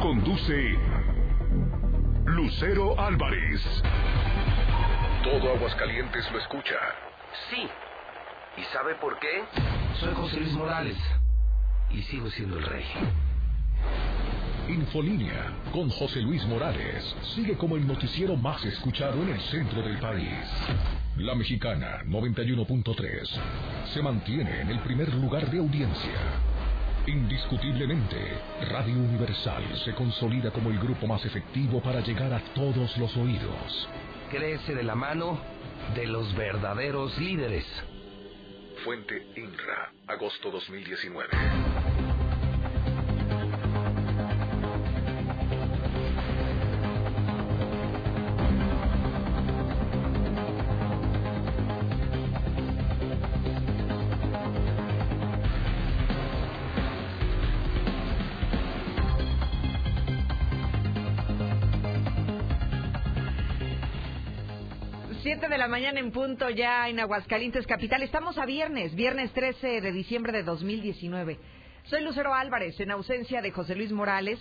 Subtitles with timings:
[0.00, 0.78] Conduce
[2.24, 3.60] Lucero Álvarez.
[5.24, 6.76] Todo Aguascalientes lo escucha.
[7.50, 7.66] Sí.
[8.56, 9.42] ¿Y sabe por qué?
[9.98, 10.96] Soy José Luis Morales.
[11.90, 12.84] Y sigo siendo el rey.
[14.68, 19.98] Infolínea con José Luis Morales sigue como el noticiero más escuchado en el centro del
[19.98, 20.28] país.
[21.16, 23.28] La mexicana 91.3
[23.92, 26.47] se mantiene en el primer lugar de audiencia.
[27.08, 28.18] Indiscutiblemente,
[28.68, 33.88] Radio Universal se consolida como el grupo más efectivo para llegar a todos los oídos.
[34.30, 35.40] Crece de la mano
[35.94, 37.64] de los verdaderos líderes.
[38.84, 41.30] Fuente INRA, agosto 2019.
[65.68, 68.02] Mañana en punto ya en Aguascalientes Capital.
[68.02, 71.38] Estamos a viernes, viernes 13 de diciembre de 2019.
[71.84, 74.38] Soy Lucero Álvarez, en ausencia de José Luis Morales.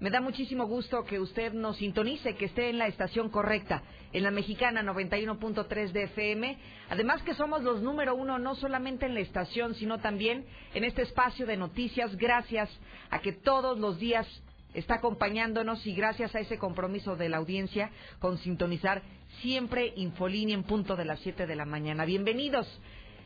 [0.00, 4.24] Me da muchísimo gusto que usted nos sintonice, que esté en la estación correcta, en
[4.24, 6.58] la mexicana 91.3 de FM.
[6.90, 10.44] Además que somos los número uno no solamente en la estación, sino también
[10.74, 12.68] en este espacio de noticias, gracias
[13.10, 14.26] a que todos los días
[14.74, 19.02] está acompañándonos y gracias a ese compromiso de la audiencia con sintonizar
[19.40, 22.04] siempre Infolínea en punto de las 7 de la mañana.
[22.04, 22.66] Bienvenidos.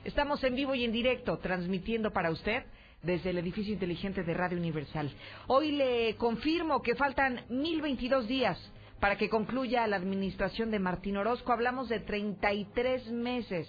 [0.05, 2.65] Estamos en vivo y en directo transmitiendo para usted
[3.03, 5.11] desde el edificio inteligente de Radio Universal.
[5.47, 8.59] Hoy le confirmo que faltan 1022 días
[9.01, 11.53] para que concluya la administración de Martín Orozco.
[11.53, 13.69] Hablamos de 33 meses.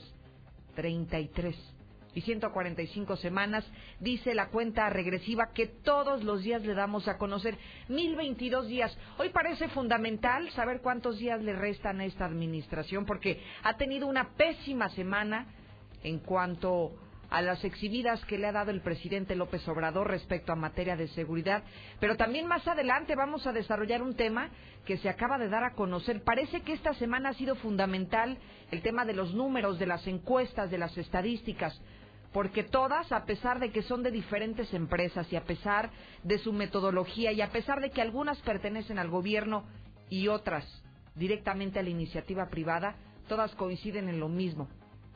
[0.76, 1.79] 33
[2.20, 3.66] y 145 semanas,
[4.02, 7.58] dice la cuenta regresiva que todos los días le damos a conocer.
[7.88, 8.98] 1022 días.
[9.18, 14.36] Hoy parece fundamental saber cuántos días le restan a esta administración porque ha tenido una
[14.36, 15.48] pésima semana
[16.04, 16.92] en cuanto
[17.30, 21.08] a las exhibidas que le ha dado el presidente López Obrador respecto a materia de
[21.10, 21.64] seguridad,
[22.00, 24.50] pero también más adelante vamos a desarrollar un tema
[24.86, 26.24] que se acaba de dar a conocer.
[26.24, 28.38] Parece que esta semana ha sido fundamental
[28.72, 31.80] el tema de los números, de las encuestas, de las estadísticas
[32.32, 35.90] porque todas, a pesar de que son de diferentes empresas y a pesar
[36.24, 39.64] de su metodología y a pesar de que algunas pertenecen al gobierno
[40.10, 40.66] y otras
[41.16, 42.96] directamente a la iniciativa privada,
[43.28, 44.70] todas coinciden en lo mismo,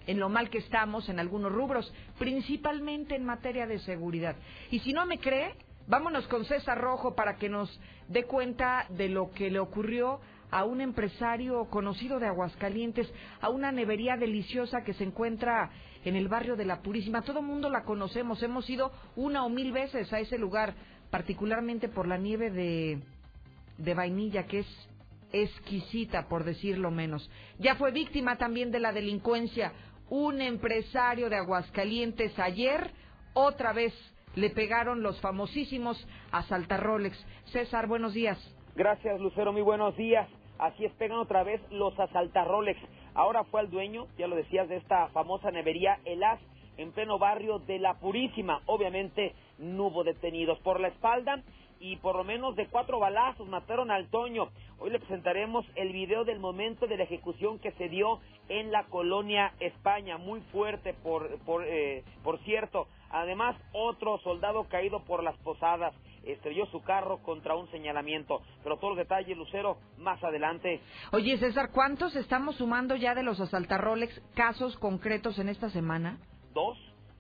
[0.07, 4.35] en lo mal que estamos en algunos rubros, principalmente en materia de seguridad.
[4.71, 5.55] Y si no me cree,
[5.87, 10.19] vámonos con César Rojo para que nos dé cuenta de lo que le ocurrió
[10.51, 15.71] a un empresario conocido de Aguascalientes, a una nevería deliciosa que se encuentra
[16.05, 17.21] en el barrio de La Purísima.
[17.21, 20.73] Todo el mundo la conocemos, hemos ido una o mil veces a ese lugar,
[21.09, 24.89] particularmente por la nieve de, vainilla, que es
[25.31, 27.29] exquisita, por decirlo menos.
[27.59, 29.73] Ya fue víctima también de la delincuencia.
[30.09, 32.91] Un empresario de Aguascalientes ayer,
[33.33, 33.93] otra vez,
[34.35, 37.17] le pegaron los famosísimos asaltarrolex.
[37.45, 38.37] César, buenos días.
[38.75, 40.27] Gracias, Lucero, muy buenos días.
[40.59, 42.79] Así es, pegan otra vez los asaltarrolex.
[43.15, 46.39] Ahora fue al dueño, ya lo decías, de esta famosa nevería El As,
[46.77, 48.61] en pleno barrio de La Purísima.
[48.65, 51.41] Obviamente no hubo detenidos por la espalda
[51.79, 54.47] y por lo menos de cuatro balazos mataron al Toño.
[54.79, 58.85] Hoy le presentaremos el video del momento de la ejecución que se dio en la
[58.85, 62.87] colonia España, muy fuerte por, por, eh, por cierto.
[63.09, 65.93] Además, otro soldado caído por las posadas
[66.23, 68.41] estrelló su carro contra un señalamiento.
[68.63, 70.81] Pero todos los detalles, Lucero, más adelante.
[71.11, 76.17] Oye, César, ¿cuántos estamos sumando ya de los asaltarrolex casos concretos en esta semana?
[76.53, 76.77] Dos.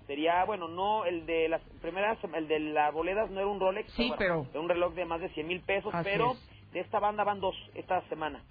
[0.07, 3.89] Sería, bueno, no el de las primeras, el de las boledas no era un Rolex,
[3.93, 6.35] sí, pero, un reloj de más de 100 mil pesos, pero
[6.73, 8.43] de esta banda van dos esta semana.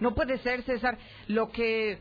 [0.00, 0.98] No puede ser, César.
[1.28, 1.98] Lo que,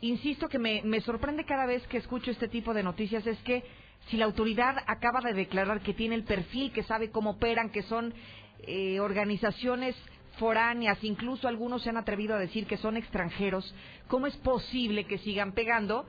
[0.00, 3.62] insisto, que me, me sorprende cada vez que escucho este tipo de noticias es que
[4.08, 7.82] si la autoridad acaba de declarar que tiene el perfil, que sabe cómo operan, que
[7.82, 8.12] son
[8.66, 9.96] eh, organizaciones
[10.38, 13.74] foráneas, incluso algunos se han atrevido a decir que son extranjeros,
[14.08, 16.06] ¿cómo es posible que sigan pegando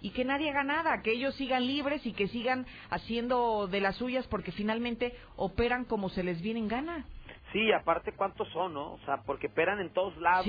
[0.00, 3.96] y que nadie haga nada, que ellos sigan libres y que sigan haciendo de las
[3.96, 7.06] suyas porque finalmente operan como se les viene en gana?
[7.52, 8.92] Sí, aparte cuántos son, ¿no?
[8.92, 10.46] O sea, porque operan en todos lados,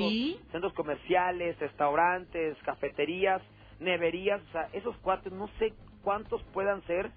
[0.51, 3.41] centros comerciales, restaurantes, cafeterías,
[3.79, 7.11] neverías, o sea, esos cuatro no sé cuántos puedan ser,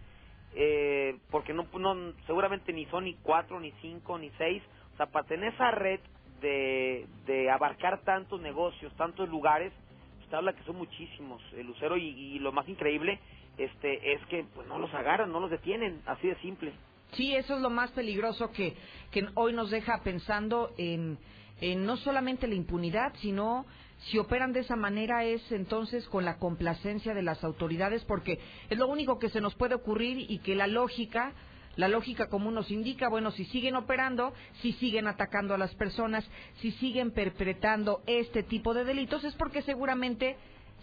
[0.54, 4.62] eh, porque no, no, seguramente ni son ni cuatro, ni cinco, ni seis.
[4.94, 6.00] O sea, para tener esa red
[6.40, 9.72] de, de abarcar tantos negocios, tantos lugares,
[10.20, 13.20] usted habla que son muchísimos, el Lucero, y, lo más increíble
[13.58, 16.72] este es que pues no los agarran, no los detienen, así de simple.
[17.12, 18.74] Sí, eso es lo más peligroso que,
[19.10, 21.18] que hoy nos deja pensando en,
[21.60, 23.66] en no solamente la impunidad, sino
[24.04, 28.38] si operan de esa manera es entonces con la complacencia de las autoridades, porque
[28.68, 31.32] es lo único que se nos puede ocurrir y que la lógica,
[31.76, 36.28] la lógica común nos indica, bueno, si siguen operando, si siguen atacando a las personas,
[36.56, 40.36] si siguen perpetrando este tipo de delitos, es porque seguramente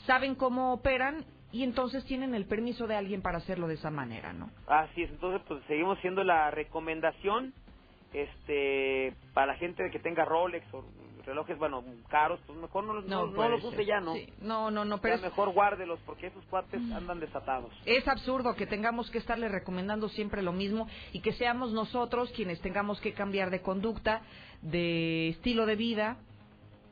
[0.06, 4.34] saben cómo operan y entonces tienen el permiso de alguien para hacerlo de esa manera,
[4.34, 4.50] ¿no?
[4.68, 7.54] Así es, entonces pues seguimos siendo la recomendación
[8.14, 10.84] este para la gente que tenga Rolex o
[11.30, 14.16] relojes, bueno, caros, pues mejor no, no, no, los use ya, ¿no?
[14.42, 15.22] No, no, no, pero es...
[15.22, 16.94] mejor guárdelos porque esos cuates mm.
[16.94, 17.72] andan desatados.
[17.86, 22.60] Es absurdo que tengamos que estarle recomendando siempre lo mismo y que seamos nosotros quienes
[22.62, 24.24] tengamos que cambiar de conducta,
[24.62, 26.18] de estilo de vida,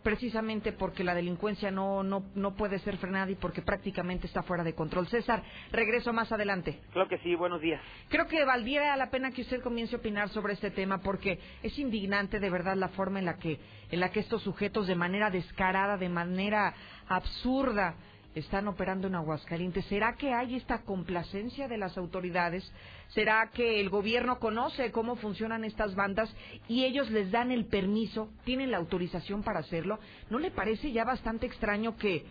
[0.04, 4.64] precisamente porque la delincuencia no, no, no puede ser frenada y porque prácticamente está fuera
[4.64, 5.08] de control.
[5.08, 6.80] César, regreso más adelante.
[6.92, 7.82] Creo que sí, buenos días.
[8.10, 11.78] Creo que valdría la pena que usted comience a opinar sobre este tema porque es
[11.78, 13.60] indignante de verdad la forma en la que,
[13.92, 16.74] en la que estos sujetos de manera descarada, de manera
[17.08, 17.96] absurda,
[18.36, 19.86] están operando en Aguascalientes.
[19.86, 22.72] ¿Será que hay esta complacencia de las autoridades?
[23.10, 26.34] ¿Será que el gobierno conoce cómo funcionan estas bandas
[26.68, 30.00] y ellos les dan el permiso, tienen la autorización para hacerlo?
[30.30, 32.26] ¿No le parece ya bastante extraño que,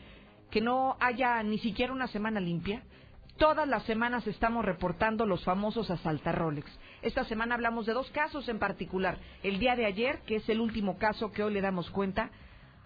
[0.51, 2.83] que no haya ni siquiera una semana limpia?
[3.39, 6.71] Todas las semanas estamos reportando los famosos asaltarrolex.
[7.03, 9.19] Esta semana hablamos de dos casos en particular.
[9.43, 12.31] El día de ayer, que es el último caso que hoy le damos cuenta,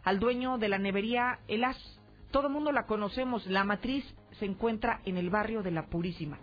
[0.03, 1.77] al dueño de la nevería Elas,
[2.31, 3.47] todo el mundo la conocemos.
[3.47, 4.05] La matriz
[4.38, 6.38] se encuentra en el barrio de la Purísima.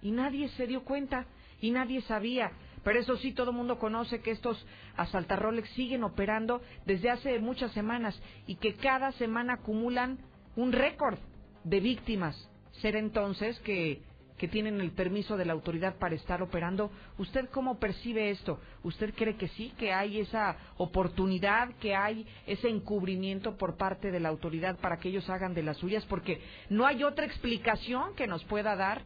[0.00, 1.26] Y nadie se dio cuenta
[1.60, 2.52] y nadie sabía.
[2.82, 4.66] Pero eso sí, todo el mundo conoce que estos
[4.96, 10.18] asaltarrolex siguen operando desde hace muchas semanas y que cada semana acumulan
[10.56, 11.18] un récord
[11.64, 12.48] de víctimas.
[12.80, 14.02] Ser entonces que
[14.42, 16.90] que tienen el permiso de la autoridad para estar operando.
[17.16, 18.58] ¿Usted cómo percibe esto?
[18.82, 24.18] ¿Usted cree que sí, que hay esa oportunidad, que hay ese encubrimiento por parte de
[24.18, 26.04] la autoridad para que ellos hagan de las suyas?
[26.06, 29.02] Porque no hay otra explicación que nos pueda dar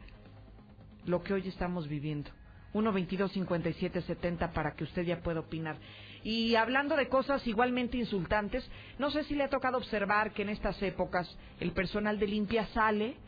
[1.05, 2.31] lo que hoy estamos viviendo.
[2.73, 5.77] 1 22 57 70 para que usted ya pueda opinar.
[6.25, 8.67] Y hablando de cosas igualmente insultantes,
[8.99, 11.29] no sé si le ha tocado observar que en estas épocas
[11.61, 13.19] el personal de limpia sale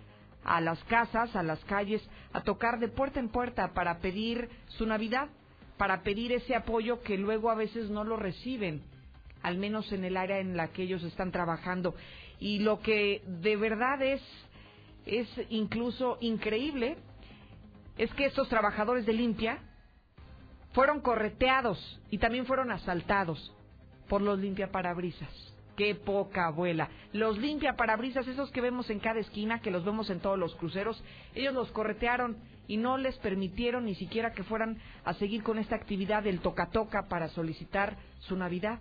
[0.44, 2.02] a las casas, a las calles,
[2.32, 5.28] a tocar de puerta en puerta para pedir su Navidad,
[5.76, 8.82] para pedir ese apoyo que luego a veces no lo reciben,
[9.42, 11.94] al menos en el área en la que ellos están trabajando.
[12.40, 14.22] Y lo que de verdad es,
[15.06, 16.96] es incluso increíble
[17.96, 19.58] es que estos trabajadores de limpia
[20.72, 23.52] fueron correteados y también fueron asaltados
[24.08, 26.90] por los limpiaparabrisas qué poca abuela.
[27.12, 30.56] Los limpia parabrisas, esos que vemos en cada esquina, que los vemos en todos los
[30.56, 31.02] cruceros,
[31.36, 32.36] ellos los corretearon
[32.66, 37.06] y no les permitieron ni siquiera que fueran a seguir con esta actividad del toca-toca
[37.08, 38.80] para solicitar su Navidad.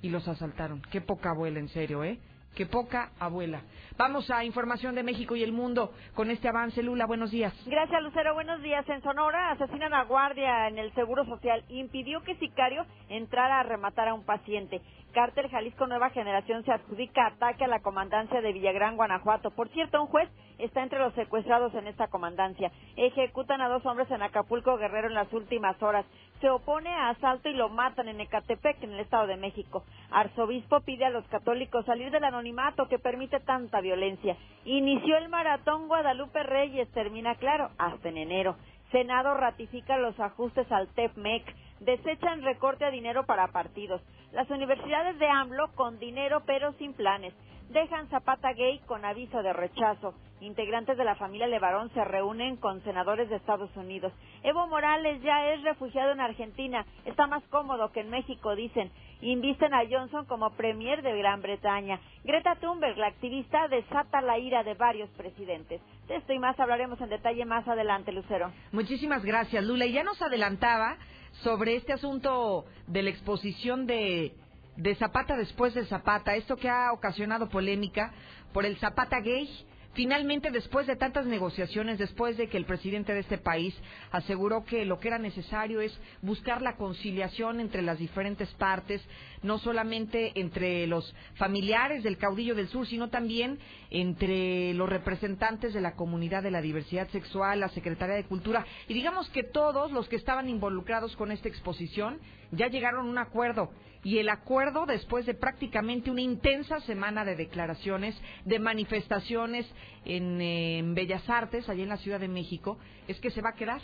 [0.00, 0.80] Y los asaltaron.
[0.92, 2.20] Qué poca abuela, en serio, ¿eh?
[2.56, 3.60] Qué poca abuela.
[3.98, 6.82] Vamos a información de México y el mundo con este avance.
[6.82, 7.52] Lula, buenos días.
[7.66, 8.32] Gracias, Lucero.
[8.32, 8.88] Buenos días.
[8.88, 11.62] En Sonora asesinan a guardia en el Seguro Social.
[11.68, 14.80] Impidió que sicario entrara a rematar a un paciente.
[15.12, 19.50] Cártel Jalisco Nueva Generación se adjudica ataque a la comandancia de Villagrán, Guanajuato.
[19.50, 22.70] Por cierto, un juez está entre los secuestrados en esta comandancia.
[22.96, 26.04] Ejecutan a dos hombres en Acapulco Guerrero en las últimas horas
[26.40, 29.84] se opone a asalto y lo matan en Ecatepec, en el Estado de México.
[30.10, 34.36] Arzobispo pide a los católicos salir del anonimato que permite tanta violencia.
[34.64, 38.56] Inició el maratón Guadalupe Reyes, termina claro, hasta en enero.
[38.92, 41.42] Senado ratifica los ajustes al TEPMEC.
[41.80, 44.00] Desechan recorte a dinero para partidos.
[44.32, 47.34] Las universidades de AMLO con dinero pero sin planes
[47.70, 50.14] dejan Zapata Gay con aviso de rechazo.
[50.40, 54.12] Integrantes de la familia Levarón se reúnen con senadores de Estados Unidos.
[54.42, 56.84] Evo Morales ya es refugiado en Argentina.
[57.06, 58.90] Está más cómodo que en México, dicen.
[59.22, 61.98] Invisten a Johnson como premier de Gran Bretaña.
[62.22, 65.80] Greta Thunberg, la activista, desata la ira de varios presidentes.
[66.06, 68.52] De esto y más hablaremos en detalle más adelante, Lucero.
[68.72, 69.86] Muchísimas gracias, Lula.
[69.86, 70.98] Y ya nos adelantaba
[71.42, 74.34] sobre este asunto de la exposición de
[74.76, 78.12] de Zapata después de Zapata, esto que ha ocasionado polémica
[78.52, 79.48] por el Zapata gay.
[79.96, 83.74] Finalmente, después de tantas negociaciones, después de que el presidente de este país
[84.10, 89.02] aseguró que lo que era necesario es buscar la conciliación entre las diferentes partes,
[89.42, 95.80] no solamente entre los familiares del caudillo del sur, sino también entre los representantes de
[95.80, 100.10] la comunidad de la diversidad sexual, la Secretaría de Cultura, y digamos que todos los
[100.10, 102.20] que estaban involucrados con esta exposición
[102.52, 103.70] ya llegaron a un acuerdo.
[104.04, 109.66] Y el acuerdo después de prácticamente una intensa semana de declaraciones, de manifestaciones
[110.04, 112.78] en, Bellas Artes, allí en la Ciudad de México,
[113.08, 113.80] es que se va a quedar.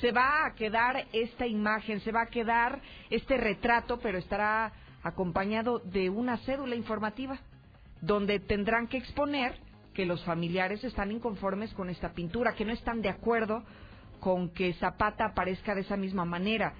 [0.00, 2.80] se va a quedar esta imagen, se va a quedar
[3.10, 4.72] este retrato, pero estará
[5.04, 7.38] acompañado de una cédula informativa,
[8.00, 9.56] donde tendrán que exponer
[9.94, 13.62] que los familiares están inconformes con esta pintura, que no están de acuerdo
[14.18, 16.74] con que Zapata aparezca de esa misma manera.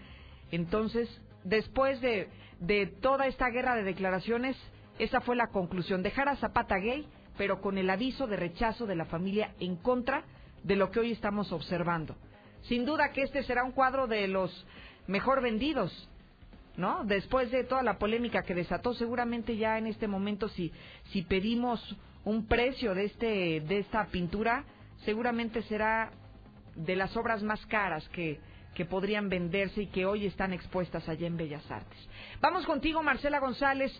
[0.50, 1.09] Entonces,
[1.45, 2.28] después de,
[2.59, 4.57] de toda esta guerra de declaraciones,
[4.99, 8.96] esa fue la conclusión, dejar a Zapata gay, pero con el aviso de rechazo de
[8.96, 10.24] la familia en contra
[10.62, 12.16] de lo que hoy estamos observando.
[12.62, 14.66] Sin duda que este será un cuadro de los
[15.06, 16.08] mejor vendidos,
[16.76, 17.04] ¿no?
[17.04, 20.72] Después de toda la polémica que desató, seguramente ya en este momento si
[21.12, 24.64] si pedimos un precio de este de esta pintura,
[25.04, 26.10] seguramente será
[26.74, 28.40] de las obras más caras que
[28.74, 31.98] que podrían venderse y que hoy están expuestas allá en Bellas Artes.
[32.40, 33.92] Vamos contigo, Marcela González.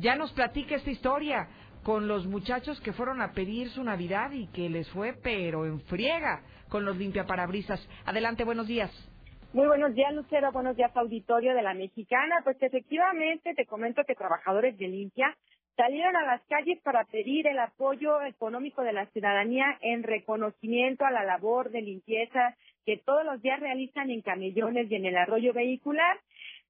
[0.00, 1.48] Ya nos platica esta historia
[1.86, 5.80] con los muchachos que fueron a pedir su Navidad y que les fue pero en
[5.82, 7.78] friega con los limpiaparabrisas.
[8.04, 8.90] Adelante, buenos días.
[9.52, 10.50] Muy buenos días, Lucero.
[10.50, 12.40] Buenos días, auditorio de la Mexicana.
[12.42, 15.36] Pues efectivamente te comento que trabajadores de limpia
[15.76, 21.12] salieron a las calles para pedir el apoyo económico de la ciudadanía en reconocimiento a
[21.12, 25.52] la labor de limpieza que todos los días realizan en camellones y en el arroyo
[25.52, 26.18] vehicular.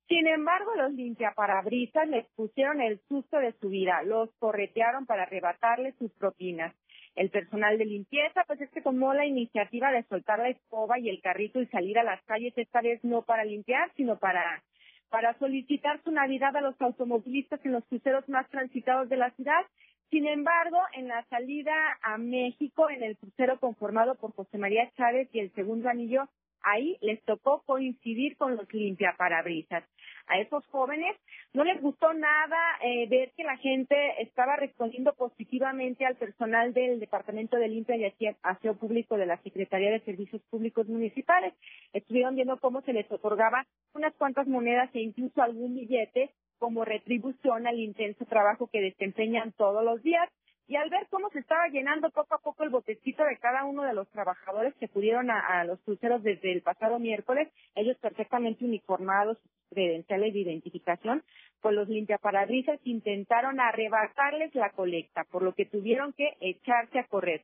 [0.09, 5.97] Sin embargo, los limpiaparabrisas les pusieron el susto de su vida, los corretearon para arrebatarles
[5.97, 6.73] sus propinas.
[7.17, 11.09] El personal de limpieza, pues es que tomó la iniciativa de soltar la escoba y
[11.09, 14.63] el carrito y salir a las calles, esta vez no para limpiar, sino para,
[15.09, 19.65] para solicitar su Navidad a los automovilistas en los cruceros más transitados de la ciudad.
[20.11, 25.29] Sin embargo, en la salida a México, en el crucero conformado por José María Chávez
[25.33, 26.29] y el segundo anillo,
[26.67, 29.85] ahí les tocó coincidir con los limpiaparabrisas.
[30.27, 31.17] A esos jóvenes
[31.55, 36.99] no les gustó nada eh, ver que la gente estaba respondiendo positivamente al personal del
[36.99, 41.55] Departamento de Limpia y Aseo Público de la Secretaría de Servicios Públicos Municipales.
[41.93, 47.69] Estuvieron viendo cómo se les otorgaba unas cuantas monedas e incluso algún billete como retribución
[47.69, 50.29] al intenso trabajo que desempeñan todos los días
[50.69, 53.83] y al ver cómo se estaba llenando poco a poco el botecito de cada uno
[53.83, 59.39] de los trabajadores que acudieron a, los cruceros desde el pasado miércoles, ellos perfectamente uniformados,
[59.71, 61.23] credenciales de identificación,
[61.61, 67.43] pues los limpiaparabrisas intentaron arrebatarles la colecta, por lo que tuvieron que echarse a correr.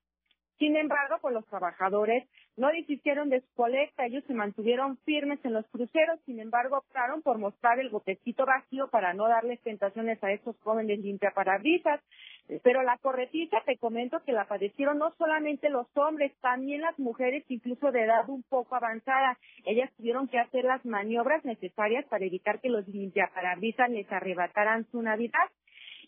[0.62, 2.22] Sin embargo, pues los trabajadores
[2.56, 7.20] no desistieron de su colecta, ellos se mantuvieron firmes en los cruceros, sin embargo optaron
[7.20, 12.00] por mostrar el botecito vacío para no darles tentaciones a estos jóvenes limpiaparabrisas.
[12.62, 17.44] Pero la corretiza, te comento que la padecieron no solamente los hombres, también las mujeres,
[17.48, 19.38] incluso de edad un poco avanzada.
[19.64, 25.02] Ellas tuvieron que hacer las maniobras necesarias para evitar que los limpiaparabrisas les arrebataran su
[25.02, 25.50] Navidad.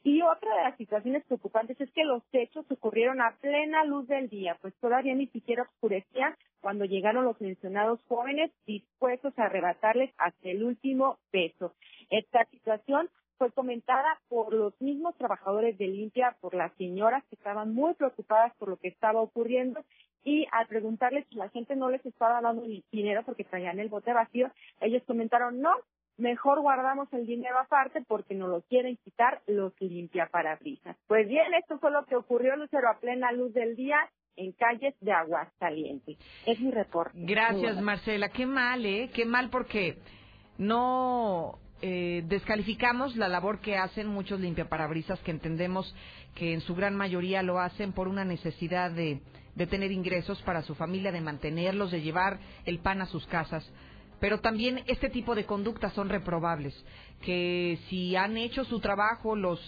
[0.04, 4.28] Y otra de las situaciones preocupantes es que los hechos ocurrieron a plena luz del
[4.28, 10.50] día, pues todavía ni siquiera oscurecía cuando llegaron los mencionados jóvenes dispuestos a arrebatarles hasta
[10.50, 11.72] el último peso.
[12.10, 13.08] Esta situación
[13.38, 18.54] fue comentada por los mismos trabajadores de limpia, por las señoras que estaban muy preocupadas
[18.58, 19.82] por lo que estaba ocurriendo
[20.22, 24.12] y al preguntarles si la gente no les estaba dando dinero porque traían el bote
[24.12, 25.72] vacío, ellos comentaron no,
[26.16, 30.96] mejor guardamos el dinero aparte porque nos lo quieren quitar los limpiaparabrisas.
[31.06, 33.98] Pues bien, esto fue lo que ocurrió, Lucero, a plena luz del día
[34.36, 36.18] en calles de Aguascalientes.
[36.46, 37.12] Es mi reporte.
[37.14, 38.28] Gracias, Marcela.
[38.28, 39.10] Qué mal, ¿eh?
[39.14, 39.98] Qué mal porque
[40.58, 45.94] no eh, descalificamos la labor que hacen muchos limpiaparabrisas que entendemos
[46.34, 49.20] que en su gran mayoría lo hacen por una necesidad de,
[49.54, 53.70] de tener ingresos para su familia, de mantenerlos, de llevar el pan a sus casas.
[54.24, 56.74] Pero también este tipo de conductas son reprobables,
[57.20, 59.60] que si han hecho su trabajo los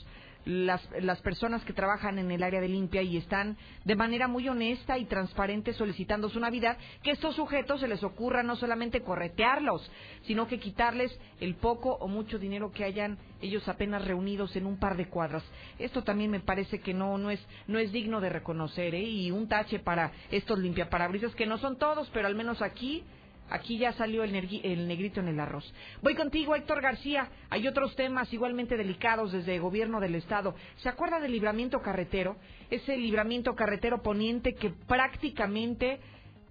[0.47, 4.49] las, las personas que trabajan en el área de limpia y están de manera muy
[4.49, 9.91] honesta y transparente solicitando su Navidad, que estos sujetos se les ocurra no solamente corretearlos,
[10.23, 14.79] sino que quitarles el poco o mucho dinero que hayan ellos apenas reunidos en un
[14.79, 15.45] par de cuadras.
[15.79, 19.03] Esto también me parece que no, no, es, no es digno de reconocer, ¿eh?
[19.03, 23.05] y un tache para estos limpiaparabrisas, que no son todos, pero al menos aquí
[23.49, 25.73] Aquí ya salió el, negrito en el arroz.
[26.03, 27.29] Voy contigo, Héctor García.
[27.49, 30.55] Hay otros temas igualmente delicados desde el gobierno del Estado.
[30.79, 32.37] ¿Se acuerda del libramiento carretero?
[32.71, 36.01] Ese libramiento carretero poniente que prácticamente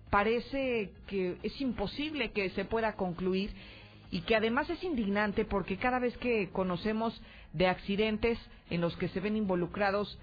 [0.09, 3.51] parece que es imposible que se pueda concluir
[4.09, 7.21] y que además es indignante porque cada vez que conocemos
[7.51, 10.17] de accidentes en los que se ven involucrados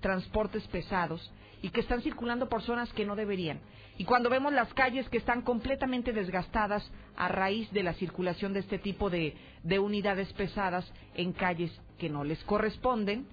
[0.00, 1.30] transportes pesados
[1.60, 3.60] y que están circulando por zonas que no deberían
[3.98, 8.60] y cuando vemos las calles que están completamente desgastadas a raíz de la circulación de
[8.60, 13.26] este tipo de, de unidades pesadas en calles que no les corresponden,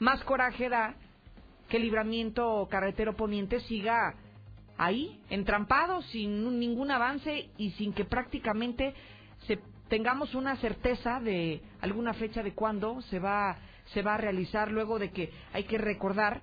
[0.00, 0.96] más coraje da
[1.68, 4.14] que el libramiento carretero poniente siga
[4.76, 8.94] ahí, entrampados, sin ningún avance y sin que prácticamente
[9.46, 14.70] se tengamos una certeza de alguna fecha de cuándo se va se va a realizar
[14.70, 16.40] luego de que hay que recordar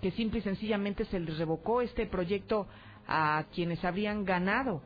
[0.00, 2.66] que simple y sencillamente se les revocó este proyecto
[3.06, 4.82] a quienes habrían ganado.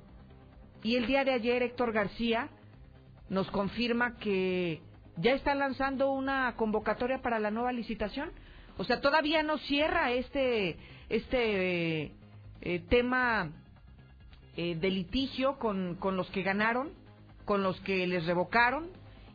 [0.82, 2.48] Y el día de ayer Héctor García
[3.28, 4.80] nos confirma que
[5.16, 8.30] ya está lanzando una convocatoria para la nueva licitación.
[8.78, 10.76] O sea, todavía no cierra este
[11.08, 12.12] este eh,
[12.62, 13.50] eh, tema
[14.56, 17.02] eh, de litigio con, con los que ganaron
[17.44, 18.90] con los que les revocaron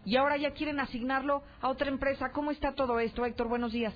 [0.05, 2.31] y ahora ya quieren asignarlo a otra empresa.
[2.31, 3.50] ¿Cómo está todo esto, Héctor?
[3.50, 3.93] Buenos días.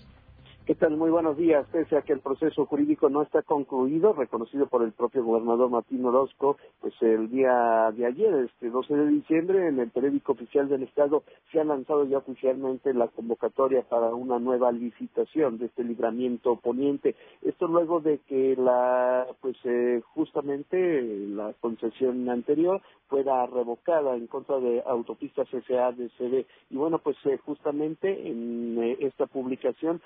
[0.63, 0.95] ¿Qué tal?
[0.95, 1.65] Muy buenos días.
[1.71, 6.05] Pese a que el proceso jurídico no está concluido, reconocido por el propio gobernador Martín
[6.05, 10.83] Orozco, pues el día de ayer, este 12 de diciembre, en el periódico oficial del
[10.83, 16.55] Estado se ha lanzado ya oficialmente la convocatoria para una nueva licitación de este libramiento
[16.57, 17.15] poniente.
[17.41, 24.57] Esto luego de que la, pues eh, justamente la concesión anterior fuera revocada en contra
[24.59, 26.45] de Autopistas SADCB.
[26.69, 30.01] Y bueno, pues eh, justamente en eh, esta publicación,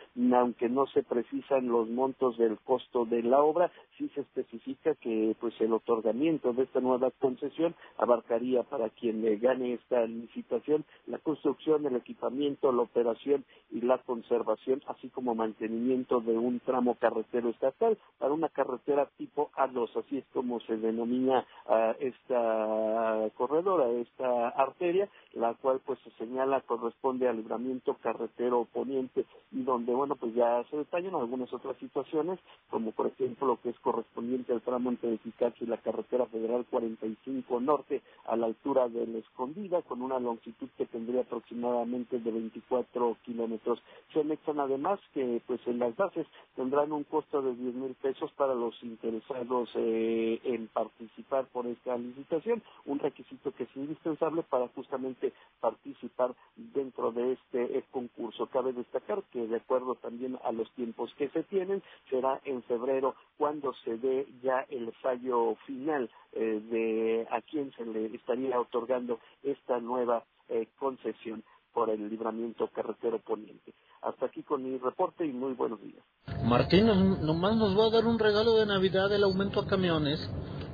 [0.46, 5.36] aunque no se precisan los montos del costo de la obra, sí se especifica que
[5.40, 11.86] pues el otorgamiento de esta nueva concesión abarcaría para quien gane esta licitación la construcción,
[11.86, 17.98] el equipamiento, la operación y la conservación, así como mantenimiento de un tramo carretero estatal
[18.20, 21.46] para una carretera tipo A2, así es como se denomina
[22.00, 29.64] esta corredora, esta arteria, la cual pues se señala corresponde al libramiento carretero poniente y
[29.64, 32.40] donde bueno pues ya se detallan algunas otras situaciones,
[32.70, 36.66] como por ejemplo lo que es correspondiente al tramo entre Picacho y la carretera federal
[36.70, 42.32] 45 norte a la altura de la Escondida, con una longitud que tendría aproximadamente de
[42.32, 43.82] 24 kilómetros.
[44.14, 48.32] Se anexan además que pues en las bases tendrán un costo de 10 mil pesos
[48.34, 54.68] para los interesados eh, en participar por esta licitación, un requisito que es indispensable para
[54.70, 58.48] justamente participar dentro de este eh, concurso.
[58.48, 61.84] Cabe destacar que de acuerdo también a los tiempos que se tienen.
[62.10, 67.86] Será en febrero cuando se dé ya el fallo final eh, de a quién se
[67.86, 73.74] le estaría otorgando esta nueva eh, concesión por el libramiento carretero poniente.
[74.02, 76.04] Hasta aquí con mi reporte y muy buenos días.
[76.46, 80.20] Martín, nomás nos va a dar un regalo de Navidad el aumento a camiones.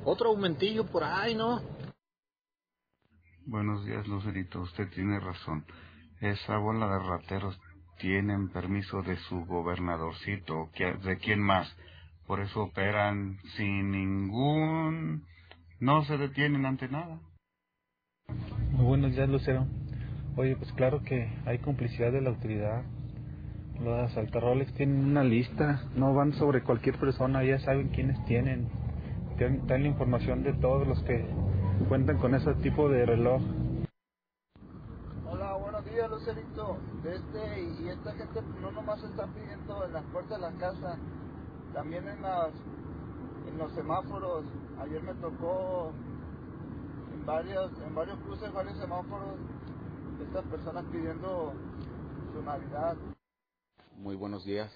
[0.06, 1.60] Otro aumentillo por ahí, ¿no?
[3.46, 4.62] Buenos días, Lucerito.
[4.62, 5.66] Usted tiene razón.
[6.22, 7.60] Esa bola de rateros
[8.02, 10.70] tienen permiso de su gobernadorcito,
[11.04, 11.72] de quién más.
[12.26, 15.24] Por eso operan sin ningún...
[15.80, 17.20] no se detienen ante nada.
[18.72, 19.68] Muy buenos días, Lucero.
[20.36, 22.84] Oye, pues claro que hay complicidad de la autoridad.
[23.84, 28.70] Los asaltaroles tienen una lista, no van sobre cualquier persona, ya saben quiénes tienen.
[29.38, 31.26] Dan la información de todos los que
[31.88, 33.42] cuentan con ese tipo de reloj
[35.92, 36.78] días, Lucerito.
[37.04, 40.98] Este, y esta gente no nomás está pidiendo en las puertas de la casa,
[41.74, 42.54] también en, las,
[43.48, 44.46] en los semáforos.
[44.80, 45.92] Ayer me tocó
[47.14, 49.36] en varios, en varios cruces, varios semáforos,
[50.26, 51.54] estas personas pidiendo
[52.34, 52.96] su Navidad.
[53.96, 54.72] Muy buenos días.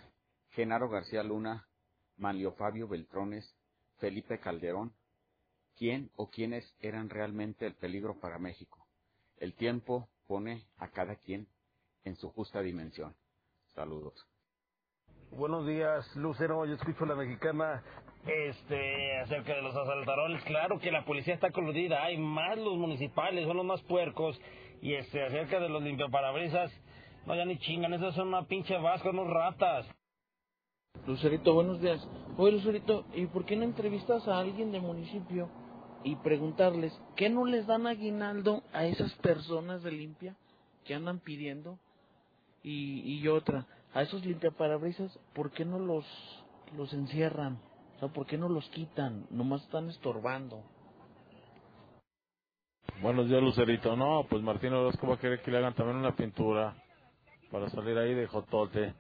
[0.49, 1.67] Genaro García Luna,
[2.17, 3.56] Manlio Fabio Beltrones,
[3.97, 4.93] Felipe Calderón.
[5.78, 8.88] ¿Quién o quiénes eran realmente el peligro para México?
[9.38, 11.48] El tiempo pone a cada quien
[12.04, 13.16] en su justa dimensión.
[13.74, 14.14] Saludos.
[15.32, 16.66] Buenos días, Lucero.
[16.66, 17.84] Yo escucho la mexicana
[18.26, 20.44] este, acerca de los asaltarones.
[20.44, 22.04] Claro que la policía está coludida.
[22.04, 24.40] Hay más los municipales, son los más puercos.
[24.82, 26.72] Y este, acerca de los limpiaparabrisas,
[27.26, 27.94] no, ya ni chingan.
[27.94, 29.88] Esos son una pinche vasca, unos ratas.
[31.06, 32.08] Lucerito, buenos días.
[32.38, 35.50] Oye, Lucerito, ¿y por qué no entrevistas a alguien del municipio
[36.06, 40.36] y preguntarles, ¿qué no les dan aguinaldo a esas personas de limpia
[40.86, 41.80] que andan pidiendo?
[42.62, 46.06] Y, y otra, a esos limpiaparabrisas, ¿por qué no los,
[46.78, 47.60] los encierran?
[47.96, 49.26] O sea, ¿por qué no los quitan?
[49.32, 50.63] Nomás están estorbando.
[53.02, 53.96] Buenos días, Lucerito.
[53.96, 56.76] No, pues Martín Orozco va a querer que le hagan también una pintura
[57.52, 58.94] para salir ahí de jotote.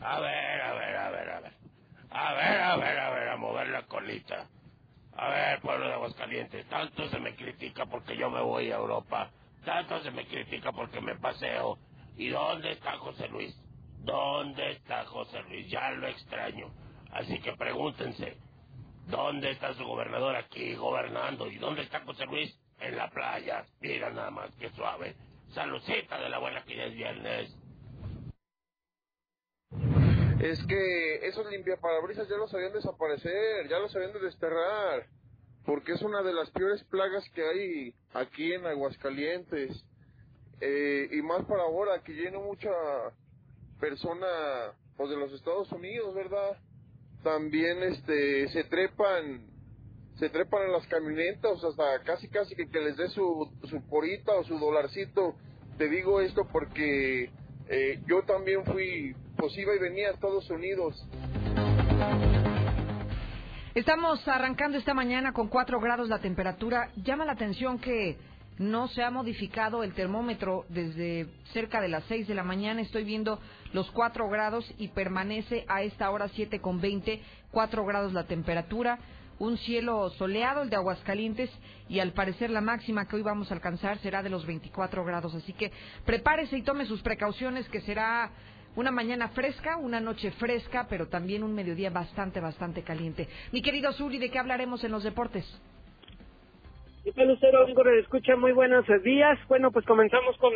[0.00, 1.52] A ver, a ver, a ver, a ver.
[2.22, 4.46] A ver, a ver, a ver, a mover la colita.
[5.16, 9.30] A ver, pueblo de Aguascalientes, tanto se me critica porque yo me voy a Europa,
[9.64, 11.78] tanto se me critica porque me paseo.
[12.18, 13.56] ¿Y dónde está José Luis?
[14.00, 15.70] ¿Dónde está José Luis?
[15.70, 16.70] Ya lo extraño.
[17.10, 18.36] Así que pregúntense,
[19.06, 21.50] ¿dónde está su gobernador aquí gobernando?
[21.50, 22.54] ¿Y dónde está José Luis?
[22.80, 23.64] En la playa.
[23.80, 25.16] Mira nada más que suave.
[25.54, 27.56] Saludcita de la buena que ya es viernes.
[30.40, 35.06] Es que esos limpiaparabrisas ya los sabían desaparecer, ya los sabían de desterrar,
[35.66, 39.84] porque es una de las peores plagas que hay aquí en Aguascalientes.
[40.62, 42.70] Eh, y más para ahora, que lleno mucha
[43.80, 44.26] persona
[44.96, 46.56] pues, de los Estados Unidos, ¿verdad?
[47.22, 49.46] También este se trepan
[50.18, 54.32] se trepan en las camionetas hasta casi casi que, que les dé su, su porita
[54.32, 55.34] o su dolarcito.
[55.78, 57.30] Te digo esto porque
[57.72, 61.02] eh, yo también fui, pues iba y venía a Estados Unidos.
[63.74, 66.90] Estamos arrancando esta mañana con 4 grados la temperatura.
[66.96, 68.18] Llama la atención que
[68.58, 72.82] no se ha modificado el termómetro desde cerca de las 6 de la mañana.
[72.82, 73.40] Estoy viendo
[73.72, 78.98] los 4 grados y permanece a esta hora 7 con 20, 4 grados la temperatura.
[79.38, 81.50] Un cielo soleado, el de Aguascalientes,
[81.88, 85.34] y al parecer la máxima que hoy vamos a alcanzar será de los 24 grados.
[85.34, 85.72] Así que
[86.04, 88.30] prepárese y tome sus precauciones, que será
[88.76, 93.28] una mañana fresca, una noche fresca, pero también un mediodía bastante, bastante caliente.
[93.52, 95.44] Mi querido Zuli, ¿de qué hablaremos en los deportes?
[97.04, 97.66] Y Lucero,
[97.98, 99.38] escucha, muy buenos días.
[99.48, 100.52] Bueno, pues comenzamos con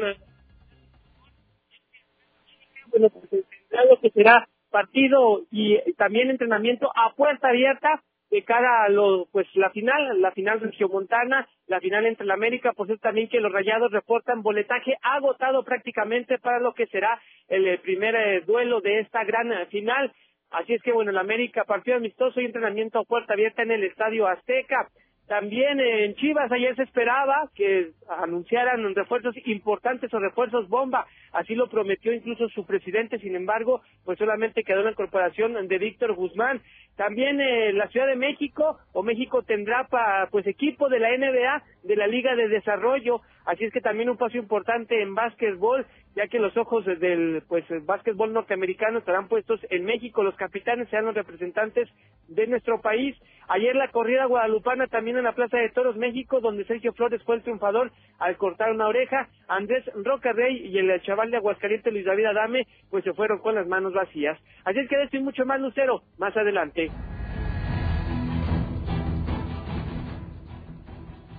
[2.91, 3.45] bueno, pues
[3.91, 9.47] lo que será partido y también entrenamiento a puerta abierta de cara a lo, pues
[9.55, 13.53] la final, la final regiomontana, la final entre la América, pues es también que los
[13.53, 19.01] Rayados reportan boletaje agotado prácticamente para lo que será el eh, primer eh, duelo de
[19.01, 20.13] esta gran eh, final.
[20.51, 23.85] Así es que bueno, la América partido amistoso y entrenamiento a puerta abierta en el
[23.85, 24.89] Estadio Azteca.
[25.27, 31.07] También en Chivas ayer se esperaba que anunciaran refuerzos importantes o refuerzos bomba.
[31.33, 33.19] Así lo prometió incluso su presidente.
[33.19, 36.61] Sin embargo, pues solamente quedó la incorporación de Víctor Guzmán.
[36.97, 41.63] También eh, la Ciudad de México o México tendrá pa, pues equipo de la NBA
[41.83, 43.21] de la Liga de Desarrollo.
[43.45, 47.65] Así es que también un paso importante en básquetbol, ya que los ojos del pues
[47.85, 50.23] básquetbol norteamericano estarán puestos en México.
[50.23, 51.89] Los capitanes serán los representantes
[52.29, 53.17] de nuestro país.
[53.49, 57.37] Ayer la corrida guadalupana también en la Plaza de Toros México, donde Sergio Flores fue
[57.37, 59.29] el triunfador al cortar una oreja.
[59.49, 63.57] Andrés Roca Rey y el chaval de Aguascalientes Luis David Adame pues se fueron con
[63.57, 64.39] las manos vacías.
[64.65, 66.84] Así es que de esto mucho más Lucero más adelante.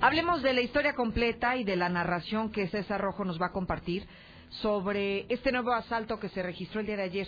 [0.02, 3.52] Hablemos de la historia completa y de la narración que César Rojo nos va a
[3.52, 4.08] compartir
[4.50, 7.28] sobre este nuevo asalto que se registró el día de ayer.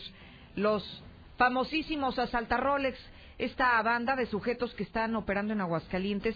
[0.56, 1.03] Los
[1.38, 2.99] famosísimos asaltarolex,
[3.38, 6.36] esta banda de sujetos que están operando en Aguascalientes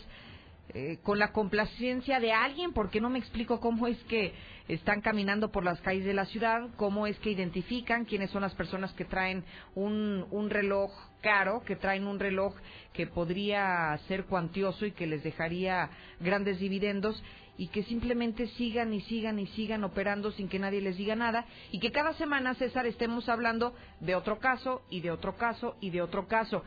[0.73, 4.33] eh, con la complacencia de alguien, porque no me explico cómo es que
[4.69, 8.55] están caminando por las calles de la ciudad, cómo es que identifican quiénes son las
[8.55, 9.43] personas que traen
[9.75, 12.55] un, un reloj caro, que traen un reloj
[12.93, 15.89] que podría ser cuantioso y que les dejaría
[16.21, 17.21] grandes dividendos
[17.57, 21.45] y que simplemente sigan y sigan y sigan operando sin que nadie les diga nada
[21.71, 25.89] y que cada semana, César, estemos hablando de otro caso y de otro caso y
[25.89, 26.63] de otro caso.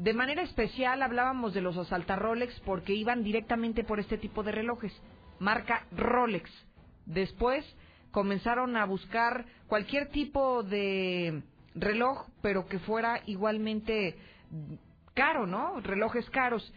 [0.00, 4.98] De manera especial hablábamos de los asaltar-Rolex porque iban directamente por este tipo de relojes,
[5.38, 6.50] marca Rolex.
[7.04, 7.66] Después
[8.10, 11.42] comenzaron a buscar cualquier tipo de
[11.74, 14.16] reloj, pero que fuera igualmente
[15.12, 15.78] caro, ¿no?
[15.82, 16.72] Relojes caros.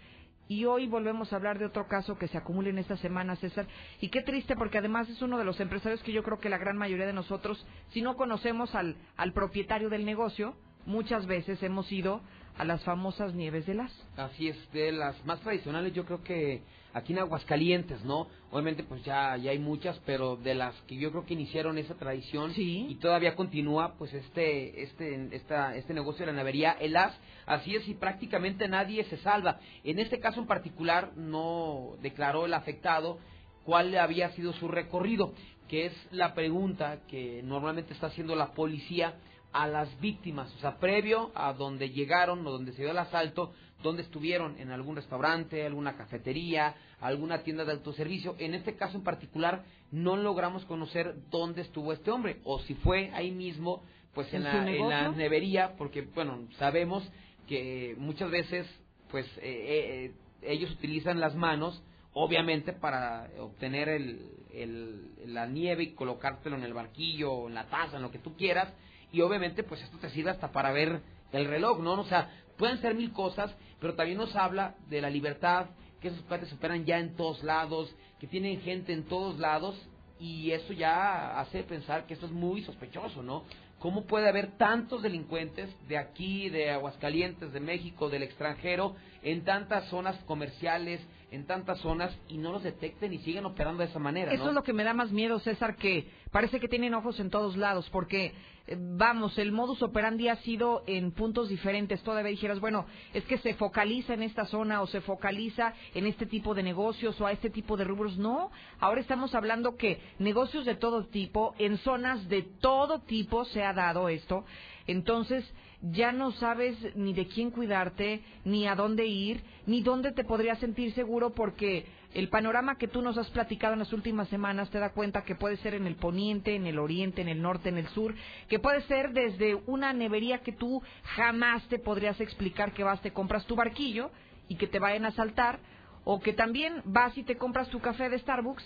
[0.50, 3.68] Y hoy volvemos a hablar de otro caso que se acumula en esta semana, César.
[4.02, 6.58] Y qué triste, porque además es uno de los empresarios que yo creo que la
[6.58, 11.90] gran mayoría de nosotros, si no conocemos al, al propietario del negocio, muchas veces hemos
[11.90, 12.22] ido
[12.58, 13.92] a las famosas nieves de las.
[14.18, 16.62] Así es, de las más tradicionales yo creo que
[16.94, 18.28] aquí en Aguascalientes, ¿no?
[18.52, 21.96] Obviamente pues ya, ya hay muchas, pero de las que yo creo que iniciaron esa
[21.96, 27.18] tradición y todavía continúa pues este, este, esta, este negocio de la navería, el as,
[27.46, 29.60] así es y prácticamente nadie se salva.
[29.84, 33.18] En este caso en particular no declaró el afectado
[33.66, 35.34] cuál había sido su recorrido,
[35.68, 39.16] que es la pregunta que normalmente está haciendo la policía
[39.54, 43.54] a las víctimas, o sea, previo a donde llegaron o donde se dio el asalto,
[43.84, 48.36] donde estuvieron, en algún restaurante, alguna cafetería, alguna tienda de autoservicio.
[48.40, 53.12] En este caso en particular, no logramos conocer dónde estuvo este hombre, o si fue
[53.14, 57.08] ahí mismo, pues en, la, en la, nevería, porque, bueno, sabemos
[57.48, 58.68] que muchas veces,
[59.12, 65.94] pues, eh, eh, ellos utilizan las manos, obviamente, para obtener el, el, la nieve y
[65.94, 68.74] colocártelo en el barquillo, en la taza, en lo que tú quieras,
[69.14, 71.94] y obviamente pues esto te sirve hasta para ver el reloj, ¿no?
[71.94, 75.68] O sea, pueden ser mil cosas, pero también nos habla de la libertad,
[76.02, 79.80] que esos cuates operan ya en todos lados, que tienen gente en todos lados,
[80.20, 83.44] y eso ya hace pensar que esto es muy sospechoso, ¿no?
[83.80, 89.90] ¿Cómo puede haber tantos delincuentes de aquí, de Aguascalientes, de México, del extranjero, en tantas
[89.90, 94.32] zonas comerciales, en tantas zonas y no los detecten y siguen operando de esa manera.
[94.32, 94.50] Eso ¿no?
[94.52, 97.58] es lo que me da más miedo, César, que parece que tienen ojos en todos
[97.58, 98.34] lados, porque,
[98.78, 102.02] vamos, el modus operandi ha sido en puntos diferentes.
[102.02, 106.26] Todavía dijeras, bueno, es que se focaliza en esta zona o se focaliza en este
[106.26, 108.18] tipo de negocios o a este tipo de rubros.
[108.18, 113.64] No, ahora estamos hablando que negocios de todo tipo, en zonas de todo tipo se
[113.64, 114.46] ha dado esto.
[114.88, 115.46] Entonces,
[115.82, 120.60] ya no sabes ni de quién cuidarte, ni a dónde ir, ni dónde te podrías
[120.60, 124.80] sentir seguro porque el panorama que tú nos has platicado en las últimas semanas te
[124.80, 127.78] da cuenta que puede ser en el poniente, en el oriente, en el norte, en
[127.78, 128.14] el sur,
[128.48, 130.82] que puede ser desde una nevería que tú
[131.16, 134.12] jamás te podrías explicar que vas, te compras tu barquillo
[134.48, 135.60] y que te vayan a asaltar,
[136.04, 138.64] o que también vas y te compras tu café de Starbucks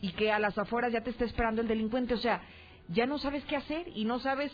[0.00, 2.14] y que a las afueras ya te está esperando el delincuente.
[2.14, 2.42] O sea,
[2.88, 4.52] ya no sabes qué hacer y no sabes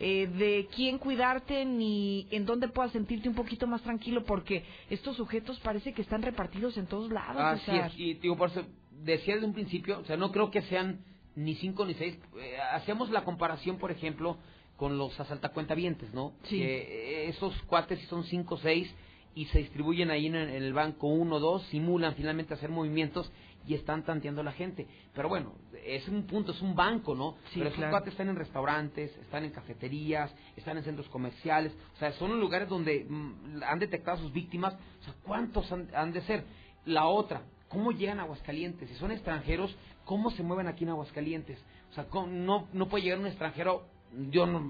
[0.00, 5.16] eh, de quién cuidarte ni en dónde puedas sentirte un poquito más tranquilo porque estos
[5.16, 7.40] sujetos parece que están repartidos en todos lados.
[7.42, 8.64] Así es, y digo, por eso
[9.02, 11.00] decía desde un principio, o sea, no creo que sean
[11.34, 12.18] ni cinco ni seis.
[12.40, 14.38] Eh, hacemos la comparación, por ejemplo,
[14.76, 16.32] con los asaltacuentavientes, ¿no?
[16.44, 16.58] Sí.
[16.58, 18.88] Que eh, esos cuates si son cinco o seis
[19.34, 22.70] y se distribuyen ahí en, el- en el banco uno o dos, simulan finalmente hacer
[22.70, 23.30] movimientos
[23.66, 24.86] y están tanteando a la gente.
[25.14, 25.52] Pero bueno,
[25.84, 27.32] es un punto, es un banco, ¿no?
[27.52, 27.92] Sí, Pero esos claro.
[27.92, 32.40] cuates están en restaurantes, están en cafeterías, están en centros comerciales, o sea, son los
[32.40, 36.44] lugares donde mm, han detectado a sus víctimas, o sea, ¿cuántos han, han de ser?
[36.86, 38.88] La otra, ¿cómo llegan a Aguascalientes?
[38.88, 41.58] Si son extranjeros, ¿cómo se mueven aquí en Aguascalientes?
[41.90, 43.84] O sea, ¿cómo- no, no puede llegar un extranjero,
[44.30, 44.60] yo no,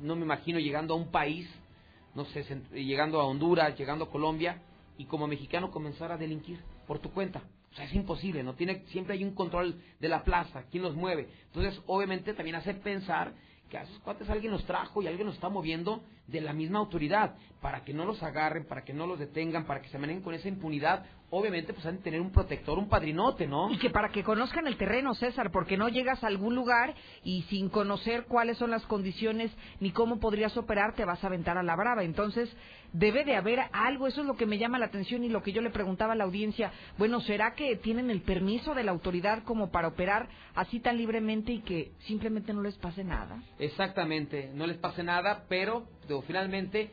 [0.00, 1.48] no me imagino llegando a un país,
[2.14, 4.62] no sé, llegando a Honduras, llegando a Colombia,
[4.96, 7.42] y como mexicano comenzar a delinquir por tu cuenta.
[7.78, 8.54] Sea, es imposible, ¿no?
[8.54, 11.28] Tiene, siempre hay un control de la plaza, quién los mueve.
[11.46, 13.32] Entonces, obviamente, también hace pensar
[13.70, 16.80] que a esos cuates alguien los trajo y alguien los está moviendo de la misma
[16.80, 20.22] autoridad, para que no los agarren, para que no los detengan, para que se manejen
[20.22, 21.06] con esa impunidad.
[21.30, 23.70] Obviamente, pues han de tener un protector, un padrinote, ¿no?
[23.70, 27.42] Y que para que conozcan el terreno, César, porque no llegas a algún lugar y
[27.50, 31.62] sin conocer cuáles son las condiciones ni cómo podrías operar, te vas a aventar a
[31.62, 32.02] la brava.
[32.02, 32.50] Entonces,
[32.94, 35.52] debe de haber algo, eso es lo que me llama la atención y lo que
[35.52, 36.72] yo le preguntaba a la audiencia.
[36.96, 41.52] Bueno, ¿será que tienen el permiso de la autoridad como para operar así tan libremente
[41.52, 43.42] y que simplemente no les pase nada?
[43.58, 46.90] Exactamente, no les pase nada, pero digo, finalmente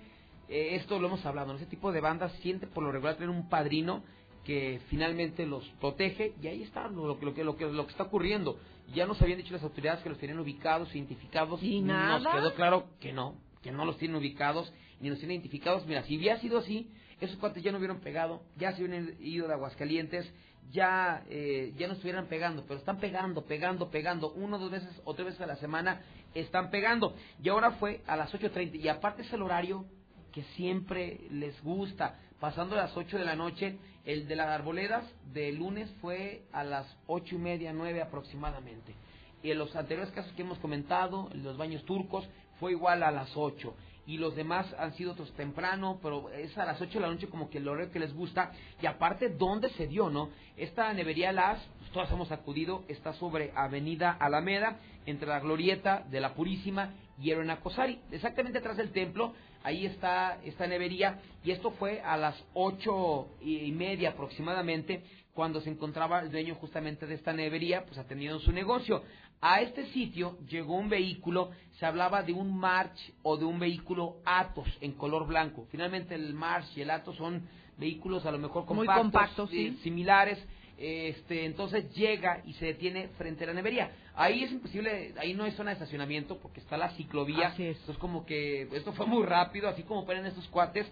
[0.50, 1.58] eh, esto lo hemos hablado, ¿no?
[1.58, 4.04] ese tipo de bandas siente por lo regular tener un padrino
[4.46, 7.86] que finalmente los protege y ahí está lo, lo que, lo, que, lo, que, lo
[7.86, 8.58] que está ocurriendo.
[8.94, 12.32] Ya nos habían dicho las autoridades que los tenían ubicados, identificados, ¿Y nos nada?
[12.32, 15.86] quedó claro que no, que no los tienen ubicados ni los tienen identificados.
[15.88, 19.48] Mira, si hubiera sido así, esos cuates ya no hubieran pegado, ya se hubieran ido
[19.48, 20.32] de Aguascalientes,
[20.72, 25.14] ya, eh, ya no estuvieran pegando, pero están pegando, pegando, pegando, uno, dos veces o
[25.14, 26.02] tres veces a la semana
[26.34, 27.16] están pegando.
[27.42, 29.86] Y ahora fue a las 8.30 y aparte es el horario
[30.32, 35.52] que siempre les gusta, pasando las 8 de la noche, el de las arboledas de
[35.52, 38.94] lunes fue a las ocho y media, nueve aproximadamente.
[39.42, 42.28] Y en los anteriores casos que hemos comentado, en los baños turcos,
[42.60, 43.76] fue igual a las 8.
[44.08, 47.28] Y los demás han sido otros temprano, pero es a las 8 de la noche
[47.28, 48.52] como que el horario que les gusta.
[48.80, 50.30] Y aparte, ¿dónde se dio, no?
[50.56, 56.22] Esta nevería Las, pues, todas hemos acudido, está sobre Avenida Alameda, entre la Glorieta de
[56.22, 58.00] la Purísima y Erona Cosari.
[58.12, 59.34] Exactamente atrás del templo,
[59.66, 61.20] ahí está esta nevería.
[61.44, 67.08] Y esto fue a las ocho y media aproximadamente, cuando se encontraba el dueño justamente
[67.08, 69.04] de esta nevería, pues atendiendo su negocio.
[69.42, 71.50] A este sitio llegó un vehículo,
[71.80, 75.68] se hablaba de un March o de un vehículo Atos en color blanco.
[75.72, 77.48] Finalmente el March y el Atos son
[77.78, 79.80] vehículos a lo mejor Muy compactos, compactos, eh, sí.
[79.84, 80.40] similares.
[80.78, 83.92] Este, entonces llega y se detiene frente a la nevería.
[84.16, 87.48] Ahí es imposible, ahí no hay zona de estacionamiento porque está la ciclovía.
[87.48, 87.78] Así es.
[87.80, 90.86] Entonces como que esto fue muy rápido, así como ponen estos cuates.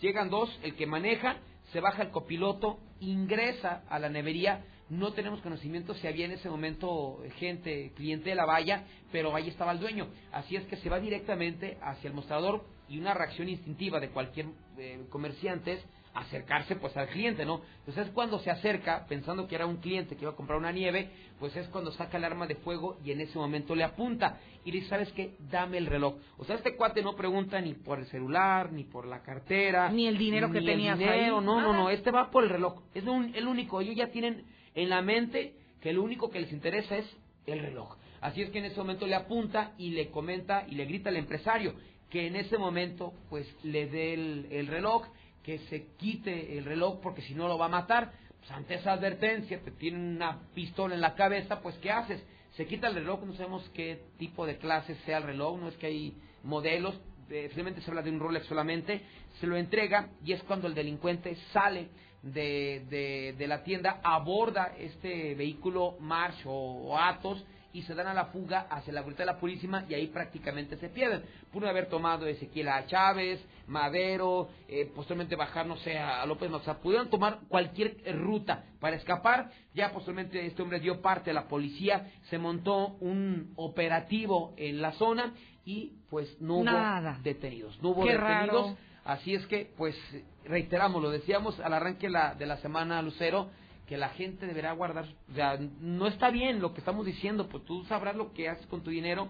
[0.00, 1.36] Llegan dos, el que maneja,
[1.72, 4.64] se baja el copiloto, ingresa a la nevería.
[4.90, 9.48] No tenemos conocimiento si había en ese momento gente, cliente de la valla, pero ahí
[9.48, 10.08] estaba el dueño.
[10.32, 14.46] Así es que se va directamente hacia el mostrador y una reacción instintiva de cualquier
[14.78, 17.60] eh, comerciante es acercarse pues al cliente, ¿no?
[17.80, 20.72] Entonces es cuando se acerca pensando que era un cliente que iba a comprar una
[20.72, 24.38] nieve, pues es cuando saca el arma de fuego y en ese momento le apunta
[24.64, 25.34] y le dice, ¿sabes qué?
[25.50, 26.14] Dame el reloj.
[26.38, 30.06] O sea, este cuate no pregunta ni por el celular, ni por la cartera, Ni
[30.06, 32.50] el dinero que ni tenías el dinero, ahí, no, no, no, este va por el
[32.50, 32.80] reloj.
[32.94, 34.44] Es un- el único, ellos ya tienen
[34.74, 37.06] en la mente que lo único que les interesa es
[37.46, 37.96] el reloj.
[38.20, 41.16] Así es que en ese momento le apunta y le comenta y le grita al
[41.16, 41.74] empresario
[42.10, 45.06] que en ese momento pues le dé el, el reloj,
[45.48, 48.12] que se quite el reloj porque si no lo va a matar.
[48.38, 52.22] Pues ante esa advertencia, te tienen una pistola en la cabeza, pues ¿qué haces?
[52.54, 55.76] Se quita el reloj, no sabemos qué tipo de clase sea el reloj, no es
[55.76, 59.00] que hay modelos, eh, finalmente se habla de un Rolex solamente,
[59.40, 61.88] se lo entrega y es cuando el delincuente sale
[62.22, 68.26] de, de, la tienda, aborda este vehículo March o Atos y se dan a la
[68.26, 71.22] fuga hacia la Vuelta de la Purísima y ahí prácticamente se pierden.
[71.52, 76.60] Pudo haber tomado Ezequiel a Chávez, Madero, eh, posteriormente bajar, no sé, a López o
[76.60, 79.50] sea, pudieron tomar cualquier ruta para escapar.
[79.74, 84.92] Ya posteriormente este hombre dio parte a la policía, se montó un operativo en la
[84.92, 87.80] zona y pues no hubo detenidos.
[87.82, 88.66] No hubo Qué detenidos.
[88.66, 88.76] raro.
[89.04, 89.96] Así es que, pues,
[90.44, 93.48] reiteramos, lo decíamos al arranque la- de la semana, Lucero,
[93.88, 97.64] que la gente deberá guardar, o sea, no está bien lo que estamos diciendo, pues
[97.64, 99.28] tú sabrás lo que haces con tu dinero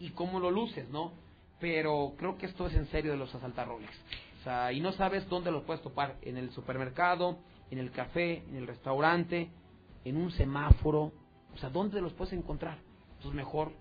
[0.00, 1.12] y cómo lo luces, ¿no?
[1.60, 3.90] Pero creo que esto es en serio de los asaltarroles.
[4.40, 7.38] O sea, y no sabes dónde los puedes topar, en el supermercado,
[7.70, 9.50] en el café, en el restaurante,
[10.06, 11.12] en un semáforo,
[11.54, 12.78] o sea, ¿dónde los puedes encontrar?
[13.16, 13.72] Entonces mejor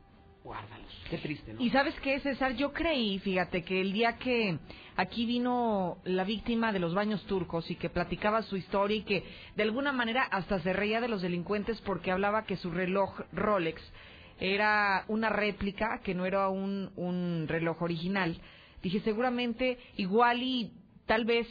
[0.48, 1.04] guárdalos.
[1.10, 1.62] Qué triste, ¿no?
[1.62, 4.58] Y sabes qué, César, yo creí, fíjate, que el día que
[4.96, 9.26] aquí vino la víctima de los baños turcos y que platicaba su historia y que
[9.58, 13.82] de alguna manera hasta se reía de los delincuentes porque hablaba que su reloj Rolex
[14.40, 18.40] era una réplica, que no era un, un reloj original.
[18.82, 20.72] Dije, seguramente igual y
[21.08, 21.48] tal vez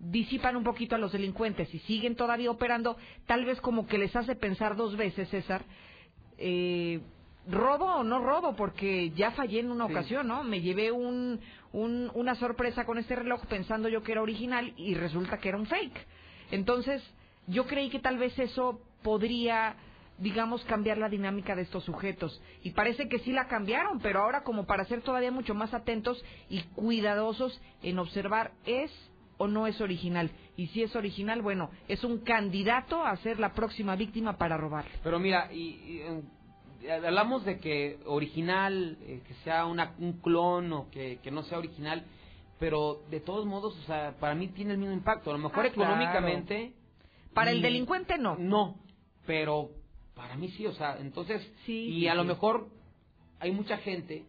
[0.00, 4.16] disipan un poquito a los delincuentes y siguen todavía operando, tal vez como que les
[4.16, 5.64] hace pensar dos veces, César,
[6.38, 7.00] eh,
[7.48, 9.92] robo o no robo, porque ya fallé en una Sí.
[9.92, 10.44] ocasión, ¿no?
[10.44, 11.40] Me llevé un,
[11.72, 15.58] un- una sorpresa con este reloj pensando yo que era original y resulta que era
[15.58, 16.06] un fake.
[16.50, 17.02] Entonces,
[17.48, 19.74] yo creí que tal vez eso podría,
[20.18, 22.40] digamos, cambiar la dinámica de estos sujetos.
[22.62, 26.22] Y parece que sí la cambiaron, pero ahora como para ser todavía mucho más atentos
[26.48, 28.92] y cuidadosos en observar es
[29.38, 30.30] o no es original.
[30.56, 34.84] Y si es original, bueno, es un candidato a ser la próxima víctima para robar.
[35.02, 36.02] Pero mira, y, y,
[36.90, 41.58] hablamos de que original, eh, que sea una, un clon o que, que no sea
[41.58, 42.04] original,
[42.58, 45.30] pero de todos modos, o sea, para mí tiene el mismo impacto.
[45.30, 45.92] A lo mejor Ah, claro.
[45.92, 46.72] económicamente.
[47.34, 48.36] Para el delincuente no.
[48.36, 48.76] No,
[49.26, 49.70] pero
[50.14, 51.42] para mí sí, o sea, entonces.
[51.66, 52.68] Sí, y sí, a lo mejor
[53.40, 54.24] hay mucha gente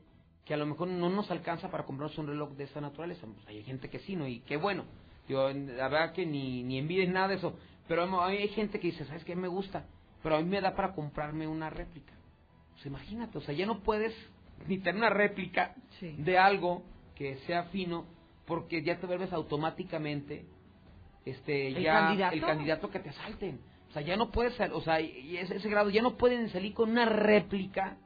[0.46, 3.26] que a lo mejor no nos alcanza para comprarnos un reloj de esa naturaleza.
[3.28, 4.28] Pues hay gente que sí, ¿no?
[4.28, 4.86] Y qué bueno.
[5.30, 7.54] Yo, la verdad que ni, ni envidies nada de eso.
[7.88, 9.36] Pero hay gente que dice, ¿sabes qué?
[9.36, 9.86] Me gusta.
[10.22, 12.14] Pero a mí me da para comprarme una réplica.
[12.74, 14.14] Pues imagínate, o sea, ya no puedes
[14.68, 16.16] ni tener una réplica Sí.
[16.18, 16.84] de algo
[17.16, 18.06] que sea fino
[18.46, 20.46] porque ya te vuelves automáticamente
[21.26, 22.36] este ¿El ya candidato?
[22.36, 23.60] el candidato que te asalten.
[23.90, 26.74] O sea, ya no puedes, o sea, y ese, ese grado ya no pueden salir
[26.74, 27.98] con una réplica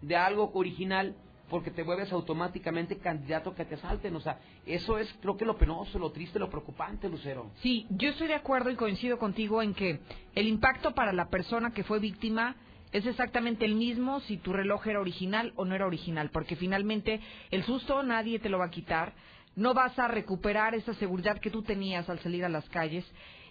[0.00, 1.14] de algo original
[1.50, 4.14] porque te vuelves automáticamente candidato que te asalten.
[4.16, 7.50] O sea, eso es creo que lo penoso, lo triste, lo preocupante, Lucero.
[7.60, 10.00] Sí, yo estoy de acuerdo y coincido contigo en que
[10.34, 12.56] el impacto para la persona que fue víctima
[12.94, 17.20] es exactamente el mismo si tu reloj era original o no era original, porque finalmente
[17.50, 19.14] el susto nadie te lo va a quitar,
[19.56, 23.04] no vas a recuperar esa seguridad que tú tenías al salir a las calles,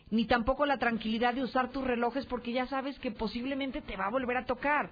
[0.10, 4.06] ni tampoco la tranquilidad de usar tus relojes porque ya sabes que posiblemente te va
[4.06, 4.90] a volver a tocar.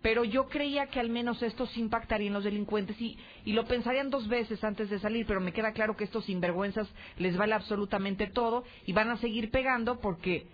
[0.00, 3.66] Pero yo creía que al menos esto sí impactaría en los delincuentes y, y lo
[3.66, 7.54] pensarían dos veces antes de salir, pero me queda claro que estos sinvergüenzas les vale
[7.54, 10.46] absolutamente todo y van a seguir pegando porque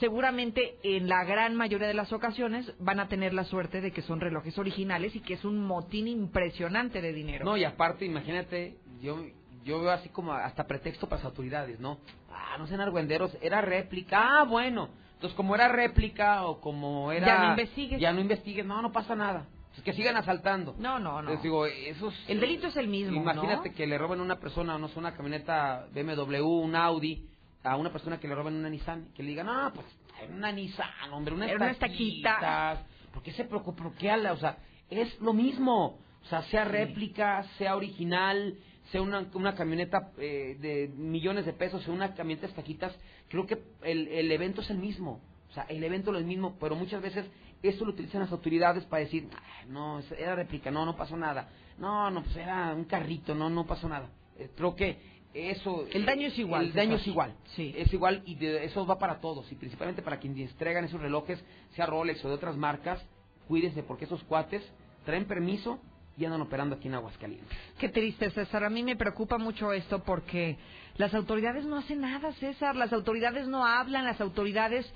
[0.00, 4.02] seguramente en la gran mayoría de las ocasiones van a tener la suerte de que
[4.02, 7.44] son relojes originales y que es un motín impresionante de dinero.
[7.44, 9.24] No, y aparte, imagínate, yo
[9.64, 11.98] yo veo así como hasta pretexto para las autoridades, ¿no?
[12.30, 14.40] Ah, no sean argüenderos, era réplica.
[14.40, 14.90] Ah, bueno.
[15.14, 17.26] Entonces, como era réplica o como era...
[17.26, 18.00] Ya no investigues.
[18.00, 18.66] Ya no investigues.
[18.66, 19.46] No, no pasa nada.
[19.70, 20.74] Pues que sigan asaltando.
[20.78, 21.30] No, no, no.
[21.30, 22.14] Les digo, esos...
[22.28, 23.74] El delito es el mismo, Imagínate ¿no?
[23.74, 27.26] que le roben a una persona, no sé, una camioneta BMW, un Audi,
[27.64, 29.86] a una persona que le roben una Nissan, que le digan, no, pues,
[30.30, 32.78] una Nissan, hombre, una Era unas taquitas.
[33.12, 33.82] ¿Por qué se preocupa?
[33.82, 34.32] ¿Por qué ala?
[34.32, 34.58] O sea,
[34.90, 35.98] es lo mismo.
[36.22, 38.56] O sea, sea réplica, sea original,
[38.90, 42.96] sea una, una camioneta eh, de millones de pesos, sea una camioneta de taquitas,
[43.28, 45.20] creo que el, el evento es el mismo.
[45.50, 47.26] O sea, el evento es el mismo, pero muchas veces
[47.62, 51.48] esto lo utilizan las autoridades para decir, "Ah, no, era réplica, no, no pasó nada.
[51.78, 54.08] No, no, pues era un carrito, no, no pasó nada.
[54.38, 55.86] Eh, creo que eso...
[55.92, 57.34] El daño es igual, El daño es igual.
[57.56, 57.74] Sí.
[57.76, 59.50] Es igual y de- eso va para todos.
[59.52, 61.42] Y principalmente para quienes entregan esos relojes,
[61.74, 63.04] sea Rolex o de otras marcas,
[63.48, 64.62] cuídense porque esos cuates
[65.04, 65.78] traen permiso
[66.16, 67.48] y andan operando aquí en Aguascalientes.
[67.78, 68.62] Qué triste, César.
[68.64, 70.56] A mí me preocupa mucho esto porque
[70.96, 72.76] las autoridades no hacen nada, César.
[72.76, 74.86] Las autoridades no hablan, las autoridades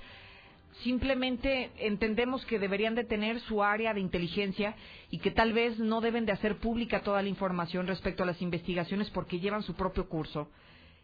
[0.83, 4.75] simplemente entendemos que deberían de tener su área de inteligencia
[5.09, 8.41] y que tal vez no deben de hacer pública toda la información respecto a las
[8.41, 10.49] investigaciones porque llevan su propio curso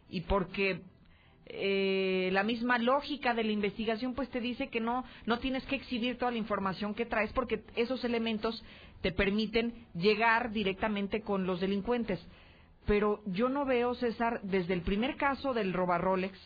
[0.08, 0.80] y porque
[1.46, 5.76] eh, la misma lógica de la investigación pues te dice que no no tienes que
[5.76, 8.64] exhibir toda la información que traes porque esos elementos
[9.02, 12.20] te permiten llegar directamente con los delincuentes.
[12.86, 16.38] Pero yo no veo, César, desde el primer caso del Rolex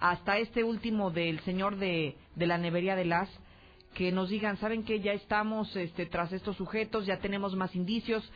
[0.00, 3.28] hasta este último del señor de, de la nevería de las,
[3.94, 8.30] que nos digan, ¿saben que Ya estamos este, tras estos sujetos, ya tenemos más indicios,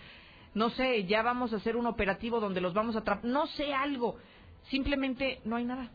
[0.54, 3.72] no sé, ya vamos a hacer un operativo donde los vamos a atrapar, no sé
[3.72, 4.16] algo,
[4.70, 5.90] simplemente no hay nada.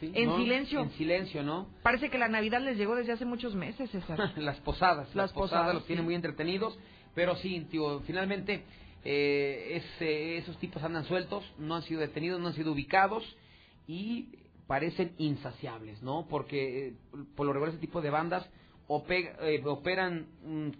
[0.00, 0.80] en silencio.
[0.80, 1.66] En silencio, ¿no?
[1.82, 4.32] Parece que la Navidad les llegó desde hace muchos meses, César.
[4.36, 5.14] las posadas.
[5.14, 6.78] Las, posadas, los tienen muy entretenidos.
[7.14, 8.64] Pero sí, tío, finalmente
[9.04, 9.82] eh,
[10.38, 13.24] esos tipos andan sueltos, no han sido detenidos, no han sido ubicados
[13.86, 14.28] y
[14.66, 16.26] parecen insaciables, ¿no?
[16.28, 16.94] Porque eh,
[17.36, 18.48] por lo regular ese tipo de bandas
[19.08, 20.26] eh, operan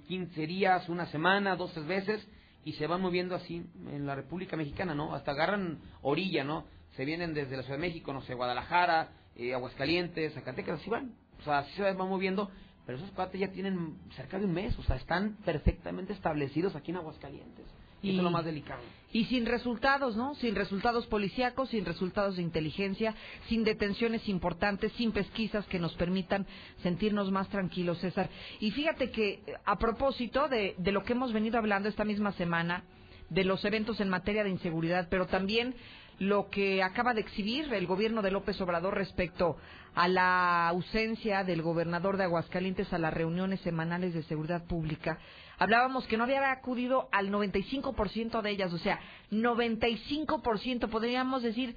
[0.07, 2.29] 15 días, una semana, dos, tres veces
[2.65, 5.15] y se van moviendo así en la República Mexicana, ¿no?
[5.15, 6.65] Hasta agarran orilla, ¿no?
[6.97, 11.15] Se vienen desde la Ciudad de México, no sé, Guadalajara, eh, Aguascalientes, Zacatecas, así van.
[11.41, 12.51] O sea, así se van moviendo,
[12.87, 16.91] pero esos cuates ya tienen cerca de un mes, o sea, están perfectamente establecidos aquí
[16.91, 17.67] en Aguascalientes.
[18.05, 18.81] Y, eso es lo más delicado.
[19.13, 20.35] Y sin resultados, ¿no?
[20.35, 23.15] Sin resultados policíacos, sin resultados de inteligencia,
[23.49, 26.47] sin detenciones importantes, sin pesquisas que nos permitan
[26.83, 28.29] sentirnos más tranquilos, César.
[28.61, 32.85] Y fíjate que a propósito de, de lo que hemos venido hablando esta misma semana,
[33.31, 35.75] de los eventos en materia de inseguridad, pero también
[36.19, 39.57] lo que acaba de exhibir el gobierno de López Obrador respecto
[39.95, 45.19] a la ausencia del gobernador de Aguascalientes a las reuniones semanales de seguridad pública
[45.59, 49.01] hablábamos que no había acudido al 95% de ellas, o sea,
[49.31, 51.77] 95%, podríamos decir,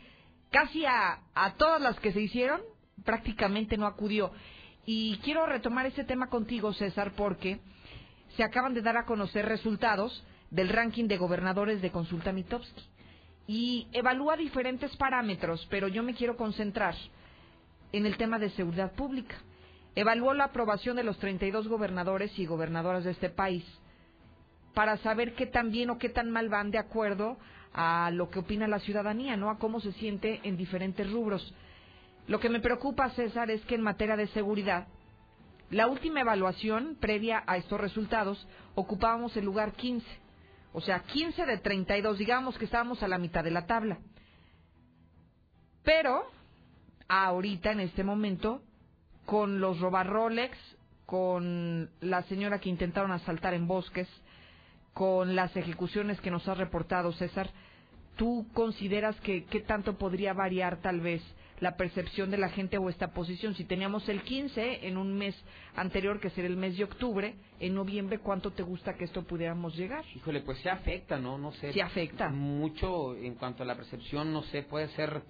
[0.51, 2.61] casi a, a todas las que se hicieron,
[3.03, 4.31] prácticamente no acudió.
[4.85, 7.59] Y quiero retomar ese tema contigo, César, porque
[8.35, 12.83] se acaban de dar a conocer resultados del ranking de gobernadores de Consulta Mitowski.
[13.47, 16.95] Y evalúa diferentes parámetros, pero yo me quiero concentrar
[17.91, 19.35] en el tema de seguridad pública
[19.97, 23.65] evaluó la aprobación de los 32 gobernadores y gobernadoras de este país
[24.75, 27.35] para saber qué tan bien o qué tan mal van de acuerdo
[27.73, 29.49] a lo que opina la ciudadanía, ¿no?
[29.49, 31.51] A cómo se siente en diferentes rubros.
[32.27, 34.87] Lo que me preocupa, César, es que en materia de seguridad,
[35.71, 40.05] la última evaluación previa a estos resultados ocupábamos el lugar 15.
[40.73, 43.97] O sea, 15 de 32, digamos que estábamos a la mitad de la tabla.
[45.83, 46.29] Pero,
[47.07, 48.61] ahorita, en este momento,
[49.27, 50.57] con los robarrolex,
[51.05, 54.07] con la señora que intentaron asaltar en bosques,
[54.93, 57.49] con las ejecuciones que nos ha reportado César,
[58.15, 61.21] ¿tú consideras que qué tanto podría variar tal vez
[61.59, 63.53] la percepción de la gente o esta posición?
[63.55, 65.35] Si teníamos el 15 en un mes
[65.75, 69.75] anterior, que sería el mes de octubre, en noviembre, ¿cuánto te gusta que esto pudiéramos
[69.75, 70.05] llegar?
[70.15, 71.37] Híjole, pues se afecta, ¿no?
[71.37, 71.73] No sé.
[71.73, 72.29] Se afecta.
[72.29, 75.21] Mucho en cuanto a la percepción, no sé, puede ser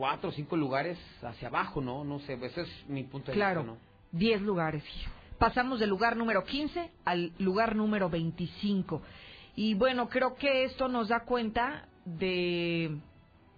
[0.00, 2.04] cuatro o cinco lugares hacia abajo, ¿no?
[2.04, 3.76] No sé, ese es mi punto de vista, ¿no?
[4.10, 4.82] diez lugares.
[5.38, 9.02] Pasamos del lugar número 15 al lugar número 25.
[9.56, 12.96] Y bueno, creo que esto nos da cuenta de,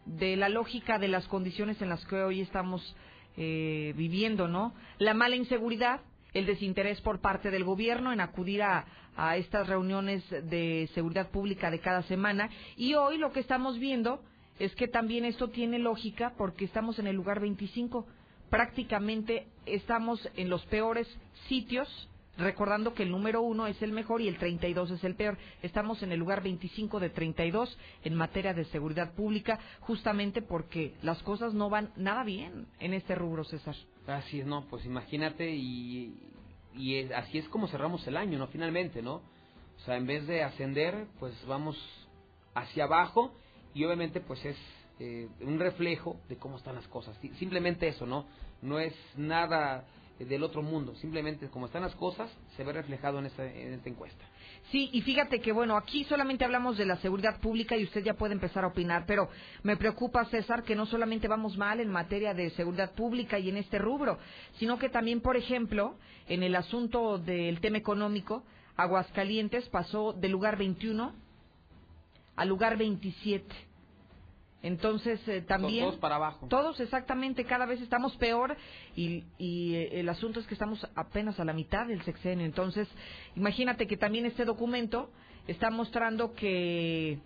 [0.05, 2.97] de la lógica de las condiciones en las que hoy estamos
[3.37, 4.75] eh, viviendo, ¿no?
[4.99, 6.01] La mala inseguridad,
[6.35, 8.85] el desinterés por parte del gobierno en acudir a,
[9.17, 14.25] a estas reuniones de seguridad pública de cada semana y hoy lo que estamos viendo
[14.63, 18.07] es que también esto tiene lógica porque estamos en el lugar 25.
[18.49, 21.09] Prácticamente estamos en los peores
[21.49, 21.89] sitios,
[22.39, 25.37] recordando que el número uno es el mejor y el 32 es el peor.
[25.63, 31.21] Estamos en el lugar 25 de 32 en materia de seguridad pública, justamente porque las
[31.25, 33.75] cosas no van nada bien en este rubro, César.
[34.07, 36.15] Así es, no, pues imagínate y,
[36.77, 38.47] y así es como cerramos el año, ¿no?
[38.47, 39.15] Finalmente, ¿no?
[39.15, 41.77] O sea, en vez de ascender, pues vamos
[42.55, 43.35] hacia abajo
[43.75, 44.57] y obviamente pues es
[45.01, 47.17] eh, un reflejo de cómo están las cosas.
[47.39, 48.27] Simplemente eso, ¿no?
[48.61, 49.85] No es nada
[50.19, 53.89] del otro mundo, simplemente como están las cosas se ve reflejado en esta, en esta
[53.89, 54.25] encuesta.
[54.71, 58.15] Sí, y fíjate que bueno, aquí solamente hablamos de la seguridad pública y usted ya
[58.15, 59.29] puede empezar a opinar, pero
[59.63, 63.57] me preocupa, César, que no solamente vamos mal en materia de seguridad pública y en
[63.57, 64.19] este rubro,
[64.59, 65.97] sino que también, por ejemplo,
[66.29, 68.45] en el asunto del tema económico,
[68.77, 71.13] Aguascalientes pasó del lugar 21
[72.43, 73.55] al lugar 27.
[74.65, 75.85] Entonces, eh, también...
[75.85, 76.49] Todos para abajo.
[76.49, 78.57] Todos, exactamente, cada vez estamos peor
[78.97, 82.45] y, y eh, el asunto es que estamos apenas a la mitad del sexenio.
[82.45, 82.89] Entonces,
[83.37, 85.11] imagínate que también este documento
[85.47, 87.21] está mostrando que,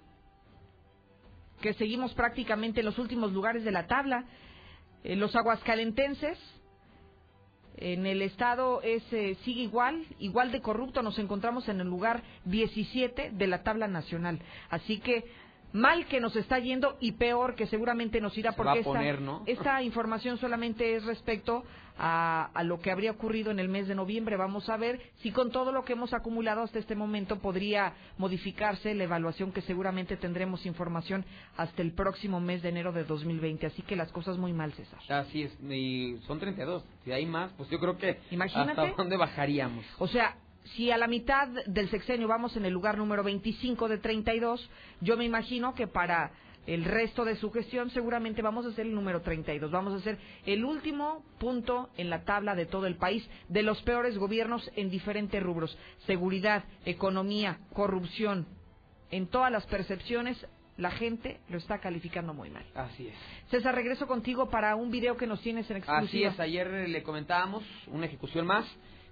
[1.63, 4.27] que seguimos prácticamente en los últimos lugares de la tabla.
[5.03, 6.39] Eh, los aguascalentenses
[7.77, 9.03] en el estado es,
[9.45, 11.03] sigue igual, igual de corrupto.
[11.03, 14.41] Nos encontramos en el lugar 17 de la tabla nacional.
[14.71, 15.25] Así que
[15.73, 18.91] mal que nos está yendo y peor que seguramente nos irá Se porque a esta,
[18.91, 19.43] poner, ¿no?
[19.47, 21.65] esta información solamente es respecto
[21.99, 24.37] a, a lo que habría ocurrido en el mes de noviembre.
[24.37, 28.95] Vamos a ver si con todo lo que hemos acumulado hasta este momento podría modificarse
[28.95, 31.25] la evaluación que seguramente tendremos información
[31.57, 33.67] hasta el próximo mes de enero de 2020.
[33.67, 34.99] Así que las cosas muy mal, César.
[35.09, 36.85] Así es, y son 32.
[37.05, 38.79] Si hay más, pues yo creo que Imagínate.
[38.81, 39.85] hasta dónde bajaríamos.
[39.99, 40.37] O sea,
[40.75, 44.69] si a la mitad del sexenio vamos en el lugar número 25 de 32,
[45.01, 46.33] yo me imagino que para
[46.67, 49.71] el resto de su gestión seguramente vamos a ser el número 32.
[49.71, 53.81] Vamos a ser el último punto en la tabla de todo el país de los
[53.83, 55.79] peores gobiernos en diferentes rubros.
[56.07, 58.47] Seguridad, economía, corrupción.
[59.13, 60.45] En todas las percepciones,
[60.77, 62.65] la gente lo está calificando muy mal.
[62.75, 63.15] Así es.
[63.51, 66.31] César, regreso contigo para un video que nos tienes en Así exclusiva.
[66.31, 68.67] es, ayer le comentábamos una ejecución más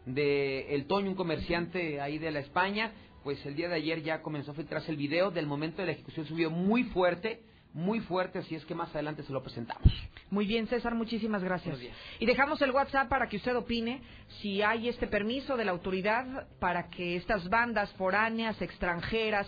[0.06, 2.92] de El Toño, un comerciante ahí de la España.
[3.22, 5.30] Pues el día de ayer ya comenzó a filtrarse el video.
[5.30, 7.40] Del momento de la ejecución subió muy fuerte,
[7.72, 9.92] muy fuerte, así es que más adelante se lo presentamos.
[10.30, 11.78] Muy bien, César, muchísimas gracias.
[12.18, 14.02] Y dejamos el WhatsApp para que usted opine
[14.40, 19.46] si hay este permiso de la autoridad para que estas bandas foráneas, extranjeras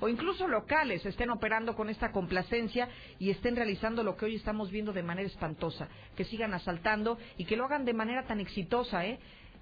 [0.00, 2.88] o incluso locales estén operando con esta complacencia
[3.18, 7.44] y estén realizando lo que hoy estamos viendo de manera espantosa, que sigan asaltando y
[7.44, 9.18] que lo hagan de manera tan exitosa, ¿eh?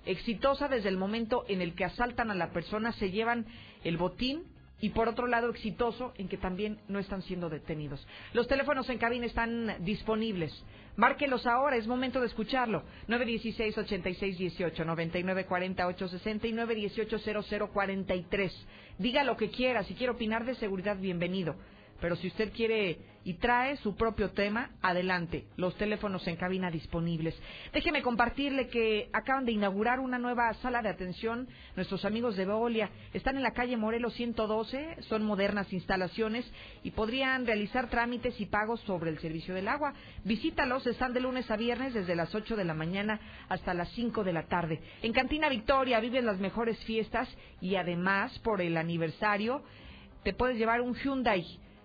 [0.06, 3.46] Exitosa desde el momento en el que asaltan a la persona, se llevan
[3.84, 4.44] el botín
[4.80, 8.06] y por otro lado exitoso en que también no están siendo detenidos.
[8.32, 10.52] Los teléfonos en cabina están disponibles.
[10.96, 12.82] Márquelos ahora, es momento de escucharlo.
[13.08, 18.52] 916-8618, 9940-860 y 918-0043.
[18.98, 21.56] Diga lo que quiera, si quiere opinar de seguridad, bienvenido.
[22.00, 25.46] Pero si usted quiere y trae su propio tema, adelante.
[25.56, 27.34] Los teléfonos en cabina disponibles.
[27.72, 31.48] Déjeme compartirle que acaban de inaugurar una nueva sala de atención.
[31.74, 35.02] Nuestros amigos de Veolia están en la calle Morelos 112.
[35.08, 36.44] Son modernas instalaciones
[36.82, 39.94] y podrían realizar trámites y pagos sobre el servicio del agua.
[40.24, 40.86] Visítalos.
[40.86, 43.18] Están de lunes a viernes desde las 8 de la mañana
[43.48, 44.80] hasta las 5 de la tarde.
[45.02, 47.28] En Cantina Victoria viven las mejores fiestas
[47.60, 49.62] y además por el aniversario
[50.22, 51.44] te puedes llevar un Hyundai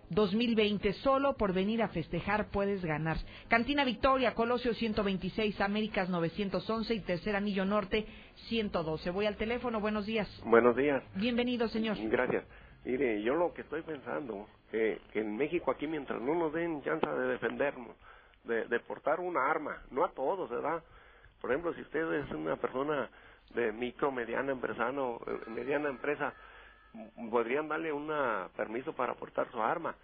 [0.10, 0.94] 2020.
[0.94, 3.18] Solo por venir a festejar puedes ganar.
[3.48, 8.06] Cantina Victoria, Colosio 126, Américas 911 y Tercer Anillo Norte
[8.48, 9.10] 112.
[9.12, 9.80] Voy al teléfono.
[9.80, 10.28] Buenos días.
[10.46, 11.04] Buenos días.
[11.16, 11.98] Bienvenido, señor.
[12.10, 12.44] Gracias.
[12.86, 16.82] Mire, yo lo que estoy pensando, que, que en México aquí mientras no nos den
[16.82, 17.96] chance de defendernos,
[18.46, 20.82] de, de portar una arma, no a todos, ¿verdad?
[21.42, 23.10] Por ejemplo, si usted es una persona
[23.54, 26.34] de micro, mediana empresano, eh, mediana empresa,
[27.30, 28.12] podrían darle un
[28.56, 29.96] permiso para portar su arma.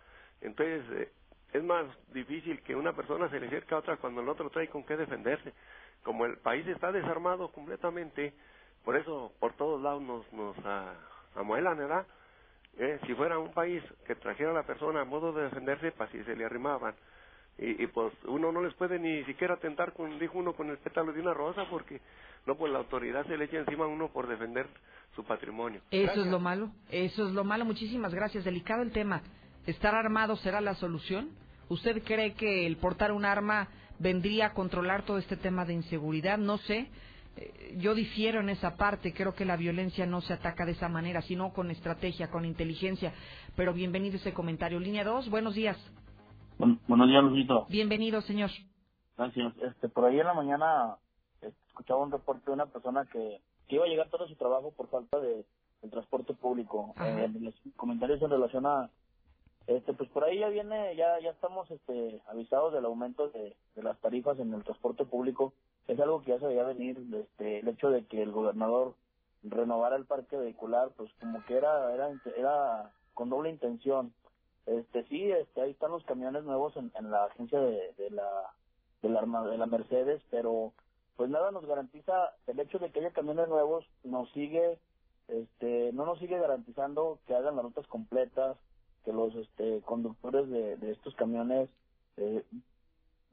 [0.41, 1.11] Entonces, eh,
[1.53, 4.67] es más difícil que una persona se le acerque a otra cuando el otro trae
[4.67, 5.53] con qué defenderse.
[6.03, 8.33] Como el país está desarmado completamente,
[8.83, 10.93] por eso por todos lados nos, nos ah,
[11.35, 12.05] amuelan, ¿verdad?
[12.77, 16.09] Eh, si fuera un país que trajera a la persona a modo de defenderse, pues
[16.11, 16.93] si se le arrimaban.
[17.57, 20.77] Y, y pues uno no les puede ni siquiera tentar, con, dijo uno, con el
[20.77, 22.01] pétalo de una rosa, porque
[22.45, 24.67] no, pues la autoridad se le echa encima a uno por defender
[25.15, 25.81] su patrimonio.
[25.91, 26.69] Eso es lo malo.
[26.89, 27.65] Eso es lo malo.
[27.65, 28.43] Muchísimas gracias.
[28.43, 29.21] Delicado el tema.
[29.65, 31.29] ¿Estar armado será la solución?
[31.69, 36.37] ¿Usted cree que el portar un arma vendría a controlar todo este tema de inseguridad?
[36.37, 36.89] No sé.
[37.37, 39.13] Eh, Yo difiero en esa parte.
[39.13, 43.13] Creo que la violencia no se ataca de esa manera, sino con estrategia, con inteligencia.
[43.55, 44.79] Pero bienvenido ese comentario.
[44.79, 45.77] Línea 2, buenos días.
[46.57, 47.65] Buen- buenos días, Luisito.
[47.69, 48.49] Bienvenido, señor.
[49.17, 49.53] Gracias.
[49.61, 50.97] Este, por ahí en la mañana
[51.41, 54.71] eh, escuchaba un reporte de una persona que, que iba a llegar todo su trabajo
[54.71, 55.45] por falta de,
[55.81, 56.93] del transporte público.
[57.05, 58.89] Eh, los comentarios en relación a,
[59.67, 63.83] este, pues por ahí ya viene, ya, ya estamos, este, avisados del aumento de, de
[63.83, 65.53] las tarifas en el transporte público.
[65.87, 68.95] Es algo que ya se veía venir, este, el hecho de que el gobernador
[69.43, 74.13] renovara el parque vehicular, pues como que era, era, era con doble intención.
[74.65, 78.53] Este, sí, este, ahí están los camiones nuevos en, en la agencia de, de la
[79.01, 80.73] de la, de la Mercedes, pero
[81.15, 84.79] pues nada nos garantiza el hecho de que haya camiones nuevos nos sigue
[85.27, 88.57] este no nos sigue garantizando que hagan las rutas completas
[89.03, 91.69] que los este conductores de, de estos camiones
[92.17, 92.43] eh,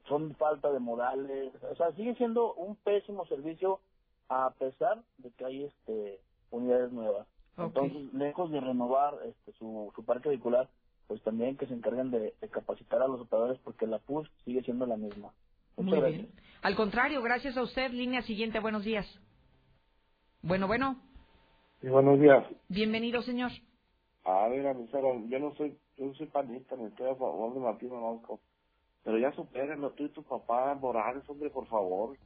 [0.07, 3.79] son falta de modales o sea sigue siendo un pésimo servicio
[4.29, 6.19] a pesar de que hay este
[6.51, 7.27] unidades nuevas.
[7.57, 10.69] Entonces lejos de renovar este su, su parque vehicular
[11.13, 14.63] pues también que se encarguen de, de capacitar a los operadores porque la PUS sigue
[14.63, 15.31] siendo la misma
[15.77, 16.21] Muchas Muy gracias.
[16.23, 16.33] bien.
[16.63, 17.91] Al contrario, gracias a usted.
[17.91, 19.05] Línea siguiente, buenos días.
[20.41, 20.99] Bueno, bueno.
[21.81, 22.45] Sí, buenos días.
[22.69, 23.51] Bienvenido, señor.
[24.25, 27.59] A ver, Lucero, yo no soy, yo no soy panista, ni estoy a favor de
[27.59, 28.41] Martín Orozco.
[29.03, 32.17] Pero ya supérenlo tú y tu papá, Morales, hombre, por favor.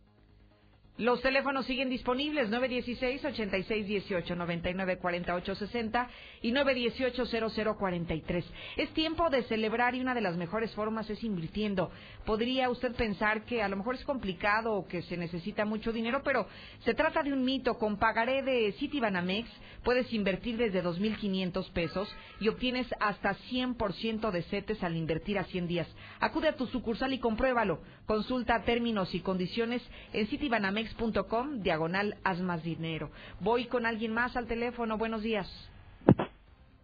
[0.97, 6.09] Los teléfonos siguen disponibles 916-8618, 994860
[6.41, 8.43] y 918-0043.
[8.77, 11.91] Es tiempo de celebrar y una de las mejores formas es invirtiendo.
[12.25, 16.23] Podría usted pensar que a lo mejor es complicado o que se necesita mucho dinero,
[16.23, 16.47] pero
[16.83, 17.77] se trata de un mito.
[17.77, 19.47] Con pagaré de Citibanamex
[19.83, 25.67] puedes invertir desde 2.500 pesos y obtienes hasta 100% de CETES al invertir a 100
[25.67, 25.87] días.
[26.19, 27.81] Acude a tu sucursal y compruébalo.
[28.07, 29.81] Consulta términos y condiciones
[30.13, 30.95] en Citibanamex
[31.29, 33.11] com diagonal haz más dinero.
[33.41, 34.97] Voy con alguien más al teléfono.
[34.97, 35.45] Buenos días.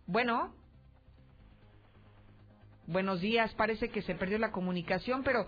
[0.05, 0.53] Bueno.
[2.87, 3.53] Buenos días.
[3.55, 5.45] Parece que se perdió la comunicación, pero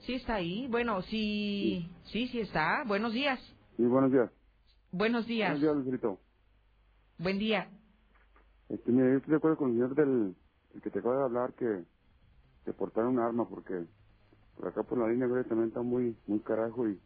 [0.00, 0.66] sí está ahí.
[0.68, 2.84] Bueno, sí, sí, sí está.
[2.86, 3.38] Buenos días.
[3.76, 4.30] Sí, buenos días.
[4.92, 5.60] Buenos días.
[5.60, 6.18] Buenos días,
[7.18, 7.68] Buen día.
[8.70, 10.36] Este, mira, yo estoy de acuerdo con el señor del
[10.74, 11.84] el que te acaba de hablar que,
[12.64, 13.84] que portar un arma porque
[14.58, 16.98] por acá por la línea güey, también está muy muy carajo y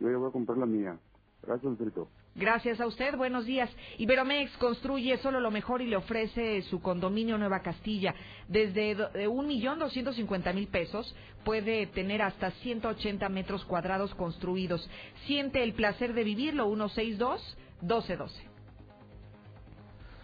[0.00, 0.98] yo ya voy a comprar la mía.
[1.42, 2.08] Gracias, Alfredo.
[2.34, 3.68] Gracias a usted, buenos días.
[3.98, 8.14] Iberomex construye solo lo mejor y le ofrece su condominio Nueva Castilla.
[8.48, 11.14] Desde un millón doscientos cincuenta mil pesos
[11.44, 14.88] puede tener hasta 180 metros cuadrados construidos.
[15.26, 18.49] Siente el placer de vivirlo, 162-1212.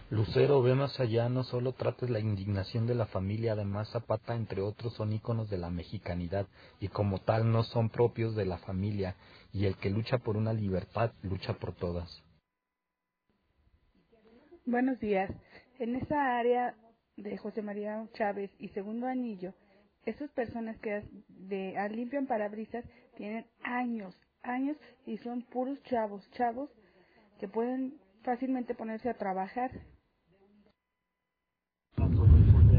[0.09, 4.61] Lucero ve más allá, no solo trates la indignación de la familia, además Zapata, entre
[4.61, 6.47] otros, son íconos de la mexicanidad
[6.79, 9.17] y como tal no son propios de la familia
[9.51, 12.23] y el que lucha por una libertad lucha por todas.
[14.65, 15.29] Buenos días.
[15.77, 16.73] En esa área
[17.17, 19.53] de José María Chávez y Segundo Anillo,
[20.05, 22.85] esas personas que de, limpian parabrisas
[23.17, 26.69] tienen años, años y son puros chavos, chavos
[27.41, 29.71] que pueden fácilmente ponerse a trabajar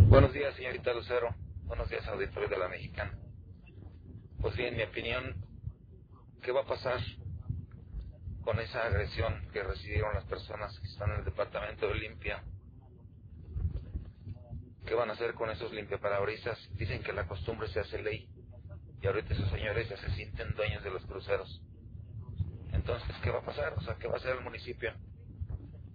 [0.09, 1.35] Buenos días, señorita Lucero.
[1.65, 3.13] Buenos días, auditorio de la Mexicana.
[4.41, 5.37] Pues sí, en mi opinión,
[6.41, 6.99] ¿qué va a pasar
[8.41, 12.43] con esa agresión que recibieron las personas que están en el departamento de limpia?
[14.87, 16.59] ¿Qué van a hacer con esos limpiaparabrisas?
[16.77, 18.31] Dicen que la costumbre se hace ley
[19.03, 21.61] y ahorita esos señores ya se sienten dueños de los cruceros.
[22.73, 23.75] Entonces, ¿qué va a pasar?
[23.75, 24.91] O sea, ¿qué va a hacer el municipio?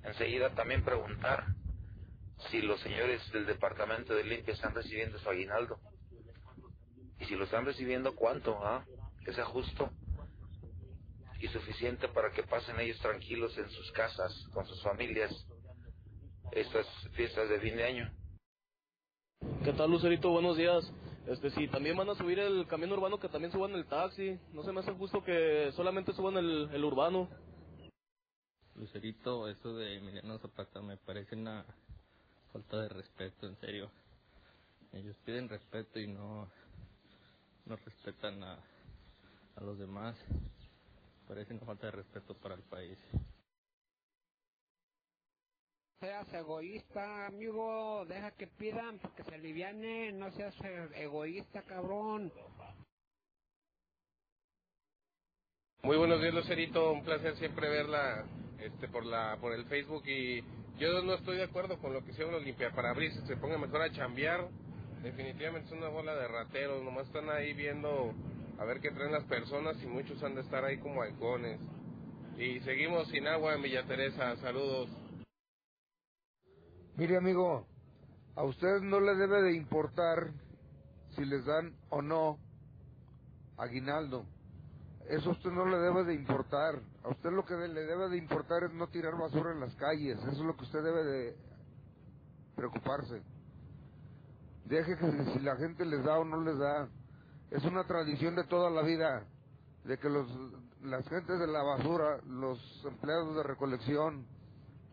[0.03, 1.47] Enseguida también preguntar
[2.49, 5.79] si los señores del departamento de limpia están recibiendo su aguinaldo.
[7.19, 8.57] Y si lo están recibiendo, ¿cuánto?
[8.63, 8.85] Ah?
[9.25, 9.89] Que sea justo
[11.39, 15.31] y suficiente para que pasen ellos tranquilos en sus casas, con sus familias,
[16.53, 18.13] estas fiestas de fin de año.
[19.63, 20.29] ¿Qué tal, Lucerito?
[20.29, 20.89] Buenos días.
[21.27, 24.39] Este, si también van a subir el camión urbano, que también suban el taxi.
[24.53, 27.29] No se me hace justo que solamente suban el, el urbano.
[28.75, 31.65] Lucerito, eso de Emiliano Zapata me parece una
[32.53, 33.91] falta de respeto, en serio.
[34.93, 36.47] Ellos piden respeto y no,
[37.65, 38.59] no respetan a,
[39.55, 40.15] a los demás.
[41.27, 42.97] Parece una falta de respeto para el país.
[45.99, 50.53] Seas egoísta, amigo, deja que pidan porque se aliviane, no seas
[50.95, 52.31] egoísta, cabrón.
[55.81, 58.25] Muy buenos días, Lucerito, un placer siempre verla
[58.59, 60.43] este por la por el Facebook y
[60.77, 63.91] yo no estoy de acuerdo con lo que hicieron los limpiaparabrisas, se pongan mejor a
[63.91, 64.47] chambear.
[65.01, 68.13] Definitivamente es una bola de rateros, nomás están ahí viendo
[68.57, 71.59] a ver qué traen las personas y muchos han de estar ahí como halcones.
[72.37, 74.89] Y seguimos sin agua en Villa Teresa, saludos.
[76.95, 77.67] Mire amigo,
[78.35, 80.31] a usted no le debe de importar
[81.15, 82.39] si les dan o no
[83.57, 84.25] aguinaldo.
[85.09, 86.79] Eso a usted no le debe de importar.
[87.03, 90.17] A usted lo que le debe de importar es no tirar basura en las calles.
[90.19, 91.35] Eso es lo que usted debe de
[92.55, 93.21] preocuparse.
[94.65, 96.87] Deje que si la gente les da o no les da.
[97.51, 99.25] Es una tradición de toda la vida
[99.83, 100.27] de que los
[100.83, 104.25] las gentes de la basura, los empleados de recolección,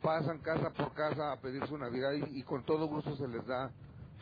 [0.01, 3.45] pasan casa por casa a pedir su Navidad y, y con todo gusto se les
[3.47, 3.71] da.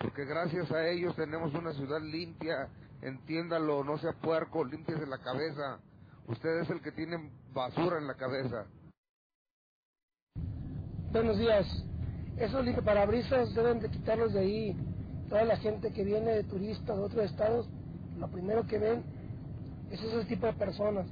[0.00, 2.68] Porque gracias a ellos tenemos una ciudad limpia,
[3.02, 5.80] entiéndalo, no sea puerco, limpiese la cabeza.
[6.26, 8.66] Usted es el que tiene basura en la cabeza.
[11.12, 11.66] Buenos días.
[12.36, 14.76] Esos limpiaparabrisas deben de quitarlos de ahí.
[15.28, 17.68] Toda la gente que viene de turistas de otros estados,
[18.18, 19.02] lo primero que ven
[19.90, 21.06] es ese tipo de personas.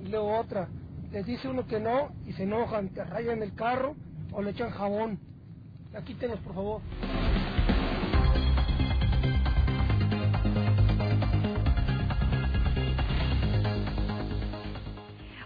[0.00, 0.68] Y luego otra,
[1.10, 3.96] les dice uno que no y se enojan, te rayan el carro
[4.32, 5.18] o le echan jabón.
[5.92, 6.82] Ya quítenlos, por favor.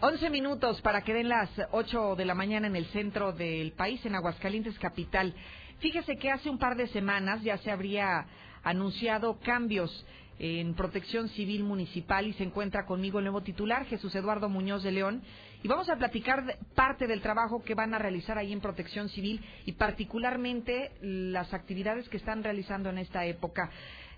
[0.04, 4.04] 11 minutos para que den las 8 de la mañana en el centro del país,
[4.04, 5.32] en Aguascalientes Capital.
[5.78, 8.26] Fíjese que hace un par de semanas ya se habría
[8.64, 10.04] anunciado cambios
[10.40, 14.90] en Protección Civil Municipal y se encuentra conmigo el nuevo titular, Jesús Eduardo Muñoz de
[14.90, 15.22] León.
[15.62, 19.40] Y vamos a platicar parte del trabajo que van a realizar ahí en Protección Civil
[19.66, 23.70] y particularmente las actividades que están realizando en esta época.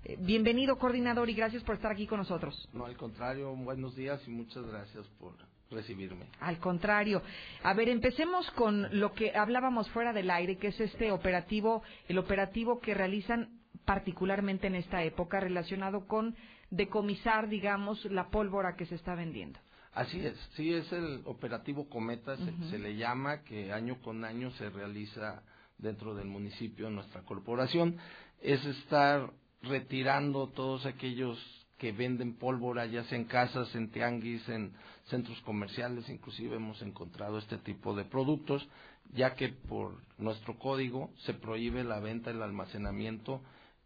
[0.05, 2.71] Eh, Bienvenido, coordinador, y gracias por estar aquí con nosotros.
[2.73, 5.35] No, al contrario, buenos días y muchas gracias por
[5.75, 6.27] recibirme.
[6.41, 7.23] Al contrario.
[7.63, 12.19] A ver, empecemos con lo que hablábamos fuera del aire, que es este operativo, el
[12.19, 16.35] operativo que realizan particularmente en esta época relacionado con
[16.71, 19.59] decomisar, digamos, la pólvora que se está vendiendo.
[19.93, 24.51] Así es, sí es el operativo Cometa, se, se le llama, que año con año
[24.53, 25.43] se realiza
[25.79, 27.97] dentro del municipio, en nuestra corporación,
[28.41, 29.31] es estar
[29.63, 31.39] retirando todos aquellos
[31.79, 34.73] que venden pólvora, ya sea en casas, en tianguis, en
[35.07, 38.67] centros comerciales, inclusive hemos encontrado este tipo de productos,
[39.13, 43.43] ya que por nuestro código se prohíbe la venta, el almacenamiento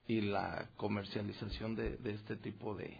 [0.06, 2.98] y la comercialización de, de este tipo de,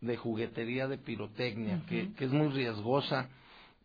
[0.00, 3.28] de juguetería de pirotecnia, que, es muy riesgosa.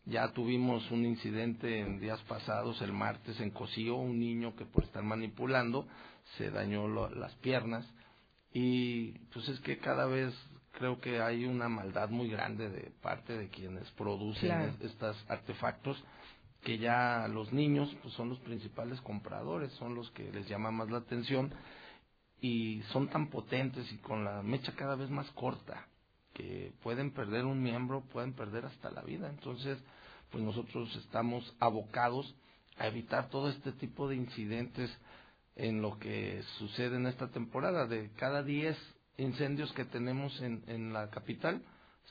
[0.06, 4.84] Ya tuvimos un incidente en días pasados, el martes en Cocío, un niño que por
[4.84, 5.88] estar manipulando
[6.38, 7.86] se dañó lo- las piernas
[8.54, 10.34] y pues es que cada vez
[10.72, 14.74] creo que hay una maldad muy grande de parte de quienes producen Claro.
[14.82, 16.02] estos artefactos
[16.64, 20.90] que ya los niños pues son los principales compradores, son los que les llama más
[20.92, 21.52] la atención
[22.40, 25.88] y son tan potentes y con la mecha cada vez más corta
[26.34, 29.30] que pueden perder un miembro, pueden perder hasta la vida.
[29.30, 29.78] Entonces,
[30.32, 32.34] pues nosotros estamos abocados
[32.78, 34.90] a evitar todo este tipo de incidentes
[35.56, 37.86] en lo que sucede en esta temporada.
[37.86, 38.78] De cada 10
[39.18, 41.62] incendios que tenemos en, en la capital,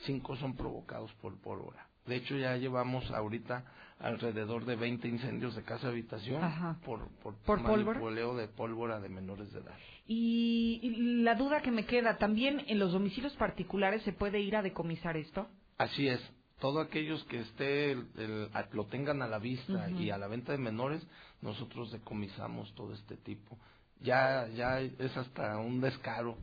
[0.05, 1.87] 5 son provocados por pólvora.
[2.05, 3.63] De hecho, ya llevamos ahorita
[3.99, 6.79] alrededor de 20 incendios de casa habitación Ajá.
[6.83, 9.77] por, por, ¿Por manipuleo de pólvora de menores de edad.
[10.07, 14.55] Y, y la duda que me queda, ¿también en los domicilios particulares se puede ir
[14.55, 15.47] a decomisar esto?
[15.77, 16.19] Así es.
[16.59, 20.57] Todos aquellos que esté el- lo tengan a la vista y a la venta de
[20.57, 21.05] menores,
[21.41, 23.57] nosotros decomisamos todo este tipo.
[24.01, 26.37] Ya ya es hasta un descaro.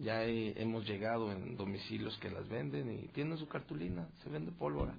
[0.00, 4.50] Ya he- hemos llegado en domicilios que las venden y tienen su cartulina, se vende
[4.50, 4.94] pólvora.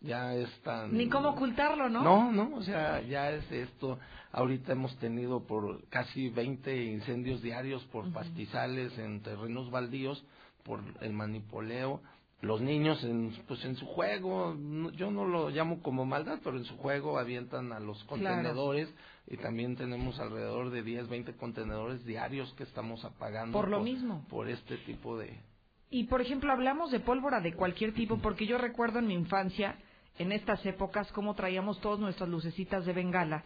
[0.00, 2.02] Ya es tan Ni cómo ocultarlo, ¿no?
[2.02, 3.98] No, no, o sea, ya es esto.
[4.32, 10.22] Ahorita hemos tenido por casi 20 incendios diarios por pastizales en terrenos baldíos,
[10.62, 12.00] por el manipuleo.
[12.42, 14.54] Los niños, en, pues en su juego,
[14.94, 18.42] yo no lo llamo como maldad, pero en su juego avientan a los Claro.
[19.26, 23.58] Y también tenemos alrededor de 10, 20 contenedores diarios que estamos apagando.
[23.58, 24.24] Por lo mismo.
[24.28, 25.38] Por este tipo de,
[25.90, 29.78] Y por ejemplo, hablamos de pólvora de cualquier tipo, porque yo recuerdo en mi infancia,
[30.18, 33.44] en estas épocas, cómo traíamos todas nuestras lucecitas de bengala.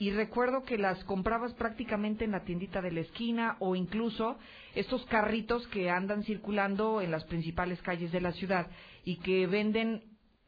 [0.00, 4.38] Y recuerdo que las comprabas prácticamente en la tiendita de la esquina o incluso
[4.76, 8.68] estos carritos que andan circulando en las principales calles de la ciudad
[9.04, 10.04] y que venden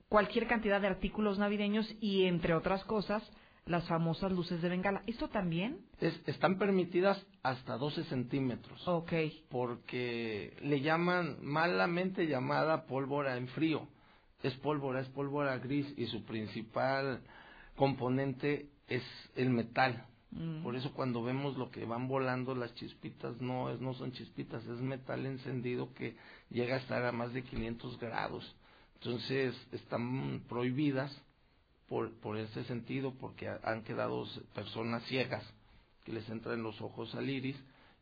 [0.09, 3.29] cualquier cantidad de artículos navideños y, entre otras cosas,
[3.71, 5.03] las famosas luces de bengala.
[5.07, 5.79] ¿Esto también?
[6.01, 8.83] Es- están permitidas hasta 12 centímetros.
[8.89, 9.13] Ok.
[9.49, 13.87] Porque le llaman, malamente llamada pólvora en frío.
[14.43, 17.21] Es pólvora, es pólvora gris y su principal
[17.77, 19.03] componente es
[19.37, 20.05] el metal.
[20.33, 20.63] Mm.
[20.65, 24.65] Por eso cuando vemos lo que van volando las chispitas, no, es, no son chispitas,
[24.67, 26.17] es metal encendido que
[26.51, 28.57] llega a estar a más de 500 grados.
[28.95, 31.11] Entonces están prohibidas
[31.91, 35.45] por, por ese sentido porque ha- han quedado personas ciegas
[36.05, 37.57] que les entra en los ojos al iris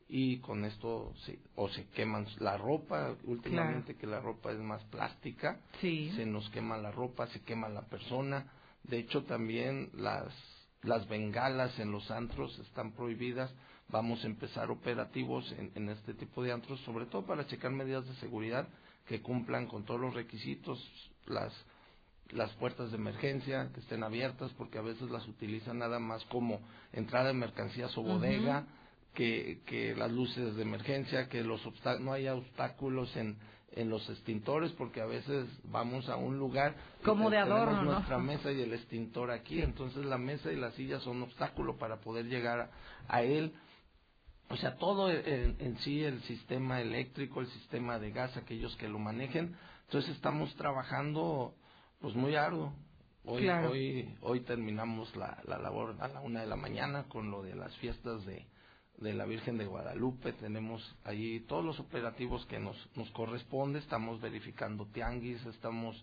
[0.09, 4.85] y con esto se, o se queman la ropa, últimamente que la ropa es más
[4.85, 6.13] plástica, Sí.
[6.17, 8.47] se nos quema la ropa, se quema la persona,
[8.85, 10.33] de hecho también las
[10.83, 13.53] las bengalas en los antros están prohibidas,
[13.89, 18.07] vamos a empezar operativos en, en este tipo de antros, sobre todo para checar medidas
[18.07, 18.69] de seguridad
[19.07, 20.79] que cumplan con todos los requisitos,
[21.27, 21.53] las
[22.31, 26.61] las puertas de emergencia que estén abiertas porque a veces las utilizan nada más como
[26.93, 28.67] entrada de mercancías o bodega
[29.15, 31.61] que, que las luces de emergencia que los
[32.01, 33.37] no haya obstáculos en
[33.73, 36.75] en los extintores porque a veces vamos a un lugar
[37.05, 37.93] Como de adorno, ¿no?
[37.93, 42.01] nuestra mesa y el extintor aquí entonces la mesa y la silla son obstáculo para
[42.01, 42.71] poder llegar a,
[43.09, 43.53] a él
[44.51, 48.89] o sea, todo en, en sí, el sistema eléctrico, el sistema de gas, aquellos que
[48.89, 49.55] lo manejen.
[49.85, 51.55] Entonces estamos trabajando
[52.01, 52.73] pues muy arduo.
[53.25, 53.71] Hoy, Claro.
[53.73, 57.55] hoy, hoy terminamos la, la labor a la una de la mañana con lo de
[57.55, 58.47] las fiestas de,
[58.99, 60.33] de la Virgen de Guadalupe.
[60.35, 63.81] Tenemos ahí todos los operativos que nos, nos corresponde.
[63.81, 66.03] Estamos verificando tianguis, estamos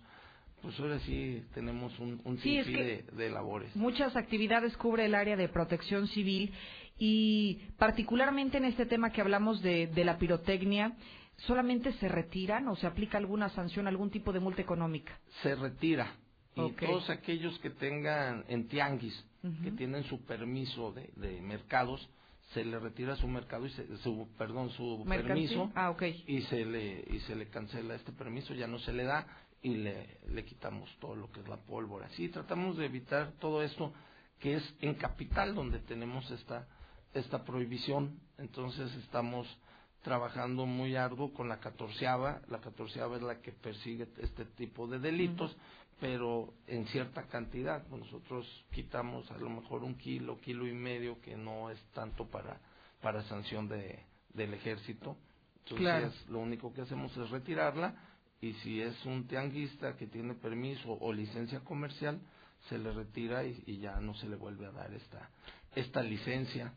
[0.61, 3.75] pues ahora sí tenemos un, un Sí, es sinfín que- de, de labores.
[3.75, 6.53] Muchas actividades cubre el área de protección civil
[6.97, 10.95] y particularmente en este tema que hablamos de, de la pirotecnia,
[11.37, 15.19] ¿solamente se retiran o se aplica alguna sanción, algún tipo de multa económica?
[15.41, 16.15] Se retira.
[16.55, 19.25] Y todos aquellos que tengan en tianguis,
[19.63, 22.09] que tienen su permiso de, de mercados,
[22.53, 25.95] se le retira su mercado y se, su perdón su permiso Ah,
[26.27, 29.27] y se le y se le cancela este permiso ya no se le da
[29.61, 32.07] y le, le quitamos todo lo que es la pólvora.
[32.09, 33.93] Sí tratamos de evitar todo esto
[34.39, 36.67] que es en capital donde tenemos esta
[37.13, 38.19] esta prohibición.
[38.37, 39.47] Entonces estamos
[40.05, 44.99] trabajando muy arduo con la catorceava la catorceava es la que persigue este tipo de
[44.99, 45.57] delitos
[45.99, 47.83] pero en cierta cantidad.
[47.87, 52.25] Pues Nosotros quitamos a lo mejor un kilo, kilo y medio, que no es tanto
[52.29, 52.59] para,
[53.01, 54.03] para sanción de,
[54.33, 55.15] del ejército.
[55.59, 56.11] Entonces, Claro.
[56.29, 57.95] lo único que hacemos es retirarla
[58.41, 62.19] y si es un tianguista que tiene permiso o licencia comercial,
[62.69, 65.29] se le retira y, y ya no se le vuelve a dar esta,
[65.75, 66.73] esta licencia.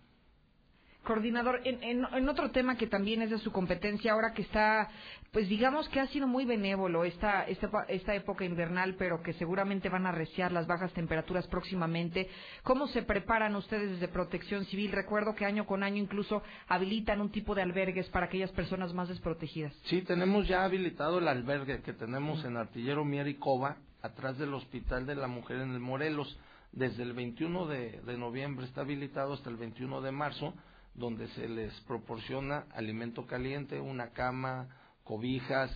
[1.04, 4.90] Coordinador, en, en, otro tema que también es de su competencia, ahora que está,
[5.32, 9.88] pues digamos que ha sido muy benévolo esta, esta, esta época invernal, pero que seguramente
[9.88, 12.28] van a arreciar las bajas temperaturas próximamente.
[12.62, 14.92] ¿Cómo se preparan ustedes desde Protección Civil?
[14.92, 19.08] Recuerdo que año con año incluso habilitan un tipo de albergues para aquellas personas más
[19.08, 19.72] desprotegidas.
[19.84, 24.52] Sí, tenemos ya habilitado el albergue que tenemos en Artillero Mier y Cova, atrás del
[24.52, 26.38] Hospital de la Mujer en el Morelos.
[26.70, 30.54] Desde el 21 de, de noviembre está habilitado hasta el 21 de marzo,
[30.98, 34.68] donde se les proporciona alimento caliente, una cama,
[35.04, 35.70] cobijas.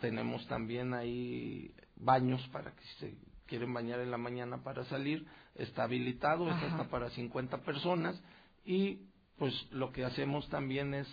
[0.00, 5.26] Tenemos también ahí baños para que si se quieren bañar en la mañana para salir.
[5.54, 8.20] Está habilitado, está hasta para 50 personas.
[8.64, 9.06] Y
[9.38, 11.06] pues lo que hacemos también es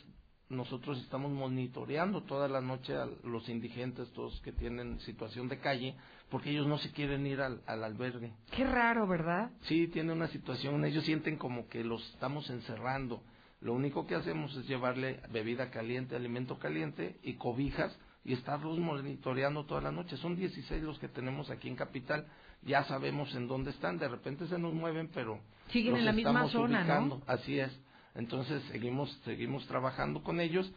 [0.49, 5.95] nosotros estamos monitoreando toda la noche a los indigentes, todos que tienen situación de calle,
[6.29, 8.33] porque ellos no se quieren ir al, al albergue.
[8.51, 9.51] Qué raro, ¿verdad?
[9.61, 13.23] Sí, tiene una situación, ellos sienten como que los estamos encerrando.
[13.63, 19.65] Lo único que hacemos es llevarle bebida caliente, alimento caliente y cobijas y estarlos monitoreando
[19.65, 20.17] toda la noche.
[20.17, 22.27] Son 16 los que tenemos aquí en Capital,
[22.63, 25.39] ya sabemos en dónde están, de repente se nos mueven, pero
[25.69, 26.83] Siguen los en la misma zona, ¿no?
[26.83, 27.23] ubicando.
[27.25, 27.71] Así es.
[28.15, 30.69] Entonces seguimos seguimos trabajando con ellos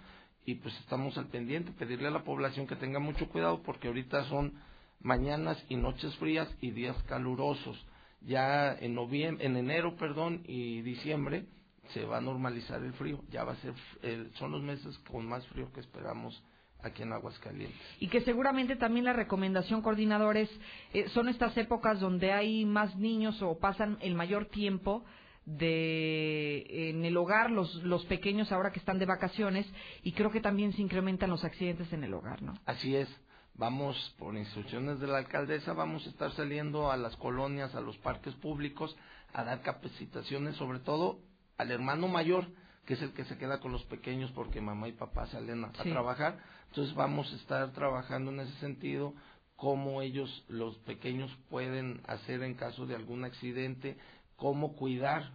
[0.44, 4.26] y pues estamos al pendiente, pedirle a la población que tenga mucho cuidado porque ahorita
[4.26, 4.54] son
[5.00, 7.84] mañanas y noches frías y días calurosos.
[8.20, 11.46] Ya en noviembre, en enero, perdón, y diciembre
[11.92, 13.22] se va a normalizar el frío.
[13.30, 16.42] Ya va a ser el- son los meses con más frío que esperamos
[16.82, 17.80] aquí en Aguascalientes.
[18.00, 20.48] Y que seguramente también la recomendación, coordinadores,
[20.92, 25.04] eh, son estas épocas donde hay más niños o pasan el mayor tiempo
[25.46, 29.66] de en el hogar los los pequeños ahora que están de vacaciones
[30.02, 32.54] y creo que también se incrementan los accidentes en el hogar, ¿no?
[32.66, 33.08] Así es.
[33.54, 37.96] Vamos, por instrucciones de la alcaldesa, vamos a estar saliendo a las colonias, a los
[37.98, 38.94] parques públicos,
[39.32, 41.20] a dar capacitaciones, sobre todo
[41.58, 42.46] al hermano mayor,
[42.86, 45.68] que es el que se queda con los pequeños porque mamá y papá salen a,
[45.68, 46.38] a trabajar.
[46.68, 49.14] Entonces vamos a estar trabajando en ese sentido,
[49.56, 53.96] cómo ellos, los pequeños, pueden hacer en caso de algún accidente,
[54.36, 55.30] cómo cuidar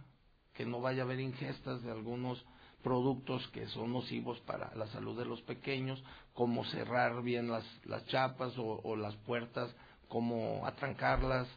[0.54, 2.42] que no vaya a haber ingestas de algunos
[2.82, 6.02] productos que son nocivos para la salud de los pequeños,
[6.34, 9.74] cómo cerrar bien las, las chapas o, o las puertas,
[10.08, 11.48] cómo atrancarlas,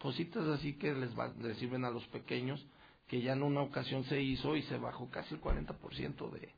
[0.00, 2.64] cositas así que les, va- les sirven a los pequeños,
[3.12, 6.48] que ya en una ocasión se hizo y se bajó casi el 40% de,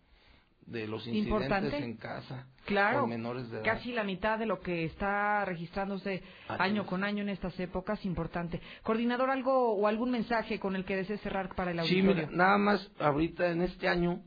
[0.67, 1.79] de los incidentes Importante.
[1.79, 3.65] en casa Claro, con menores de edad.
[3.65, 6.89] casi la mitad de lo que está registrándose Así año es.
[6.89, 8.61] con año en estas épocas, importante.
[8.85, 12.29] Coordinador, algo o algún mensaje con el que desee cerrar para el Sí, auditorio.
[12.29, 14.21] mira, nada más ahorita en este año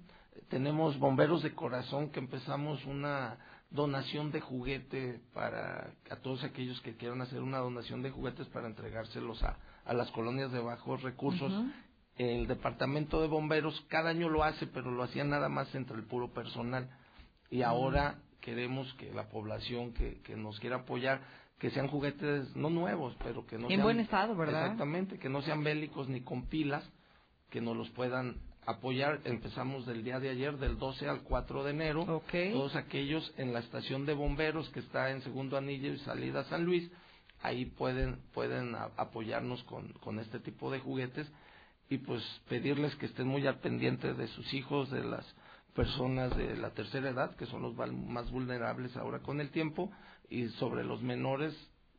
[0.49, 3.37] tenemos Bomberos de Corazón que empezamos una
[3.71, 8.67] donación de juguete para a todos aquellos que quieran hacer una donación de juguetes para
[8.67, 11.53] entregárselos a, a las colonias de bajos recursos.
[12.17, 16.03] El departamento de bomberos cada año lo hace, pero lo hacía nada más entre el
[16.03, 16.89] puro personal.
[17.51, 21.21] Y ahora queremos que la población que, que nos quiera apoyar,
[21.59, 23.81] que sean juguetes no nuevos, pero que no En sean...
[23.83, 24.63] buen estado, ¿verdad?
[24.63, 26.83] Exactamente, que no sean bélicos ni con pilas,
[27.49, 29.21] que nos los puedan apoyar.
[29.25, 32.01] Empezamos del día de ayer, del 12 al 4 de enero.
[32.01, 32.33] Ok.
[32.53, 36.63] Todos aquellos en la estación de bomberos que está en Segundo Anillo y Salida San
[36.65, 36.89] Luis,
[37.43, 41.27] ahí pueden, pueden a- apoyarnos con, con este tipo de juguetes
[41.89, 45.25] y pues pedirles que estén muy al pendiente de sus hijos, de las
[45.73, 49.91] personas de la tercera edad, que son los más vulnerables ahora con el tiempo,
[50.29, 51.55] y sobre los menores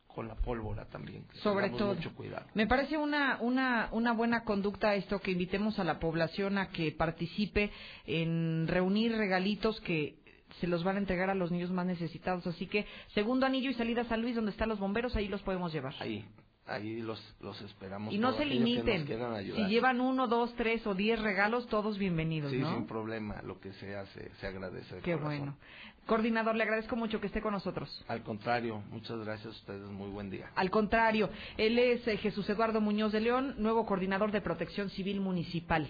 [0.07, 1.23] con la pólvora también.
[1.27, 1.95] que Sobre todo.
[1.95, 2.45] mucho cuidado.
[2.53, 6.91] Me parece una, una, una buena conducta esto que invitemos a la población a que
[6.91, 7.71] participe
[8.05, 10.19] en reunir regalitos que
[10.59, 12.45] se los van a entregar a los niños más necesitados.
[12.47, 15.41] Así que segundo anillo y salida a San Luis, donde están los bomberos, ahí los
[15.41, 15.93] podemos llevar.
[15.99, 16.25] Ahí,
[16.69, 18.13] ahí los, los esperamos.
[18.13, 19.05] Y no se que limiten.
[19.05, 22.73] quieran Si llevan uno, dos, tres o diez regalos, todos bienvenidos, Sí, ¿no?
[22.73, 23.95] sin problema, lo que se,
[24.39, 24.95] se agradece.
[24.95, 25.37] de Qué corazón.
[25.39, 25.57] bueno.
[26.05, 28.03] Coordinador, le agradezco mucho que esté con nosotros.
[28.07, 30.49] Al contrario, muchas gracias a ustedes, muy buen día.
[30.55, 35.19] Al contrario, él es eh, Jesús Eduardo Muñoz de León, nuevo coordinador de Protección Civil
[35.21, 35.87] Municipal.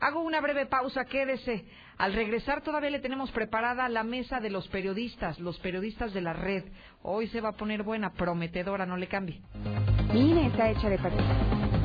[0.00, 1.64] Hago una breve pausa, quédese.
[1.96, 6.32] Al regresar todavía le tenemos preparada la mesa de los periodistas, los periodistas de la
[6.32, 6.64] red.
[7.02, 9.40] Hoy se va a poner buena, prometedora, no le cambie.
[10.12, 11.77] Mi INE está hecha de papel.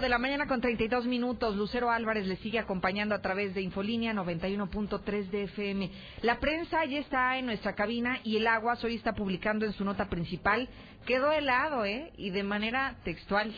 [0.00, 1.56] De la mañana con 32 minutos.
[1.56, 5.90] Lucero Álvarez le sigue acompañando a través de Infolínea 91.3 de FM.
[6.22, 9.84] La prensa ya está en nuestra cabina y el Aguas hoy está publicando en su
[9.84, 10.68] nota principal.
[11.04, 12.12] Quedó helado, ¿eh?
[12.16, 13.54] Y de manera textual.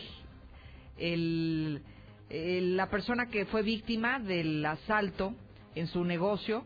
[0.97, 1.81] El,
[2.29, 5.33] la persona que fue víctima del asalto
[5.75, 6.65] en su negocio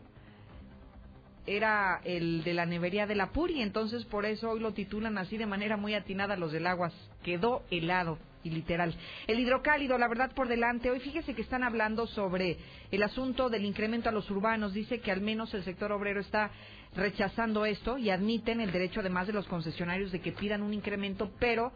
[1.45, 5.37] era el de la nevería de la Puri, entonces por eso hoy lo titulan así
[5.37, 6.93] de manera muy atinada los del Aguas.
[7.23, 8.17] Quedó helado
[8.49, 8.95] literal.
[9.27, 10.89] El hidrocálido, la verdad por delante.
[10.89, 12.57] Hoy fíjese que están hablando sobre
[12.91, 14.73] el asunto del incremento a los urbanos.
[14.73, 16.51] Dice que al menos el sector obrero está
[16.95, 21.31] rechazando esto y admiten el derecho además de los concesionarios de que pidan un incremento,
[21.39, 21.71] pero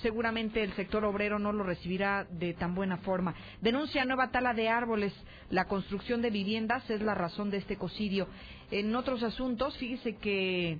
[0.00, 3.34] seguramente el sector obrero no lo recibirá de tan buena forma.
[3.60, 5.12] Denuncia nueva tala de árboles.
[5.50, 8.26] La construcción de viviendas es la razón de este ecocidio.
[8.70, 10.78] En otros asuntos, fíjese que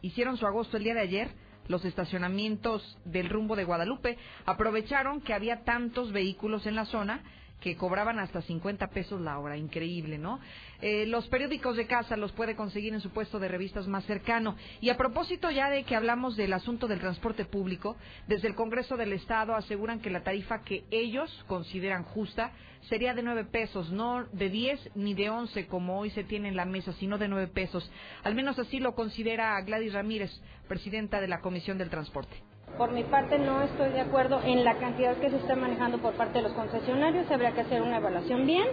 [0.00, 1.47] hicieron su agosto el día de ayer.
[1.68, 7.22] Los estacionamientos del rumbo de Guadalupe aprovecharon que había tantos vehículos en la zona
[7.60, 9.56] que cobraban hasta 50 pesos la hora.
[9.56, 10.40] Increíble, ¿no?
[10.80, 14.56] Eh, los periódicos de casa los puede conseguir en su puesto de revistas más cercano.
[14.80, 17.96] Y a propósito ya de que hablamos del asunto del transporte público,
[18.26, 22.52] desde el Congreso del Estado aseguran que la tarifa que ellos consideran justa
[22.88, 26.56] sería de 9 pesos, no de 10 ni de 11 como hoy se tiene en
[26.56, 27.90] la mesa, sino de 9 pesos.
[28.24, 30.30] Al menos así lo considera Gladys Ramírez,
[30.68, 32.36] presidenta de la Comisión del Transporte.
[32.76, 36.14] Por mi parte no estoy de acuerdo en la cantidad que se está manejando por
[36.14, 37.30] parte de los concesionarios.
[37.30, 38.66] Habría que hacer una evaluación bien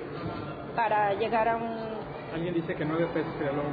[0.75, 1.77] para llegar a un...
[2.33, 3.63] Alguien dice que nueve pesos sería lo...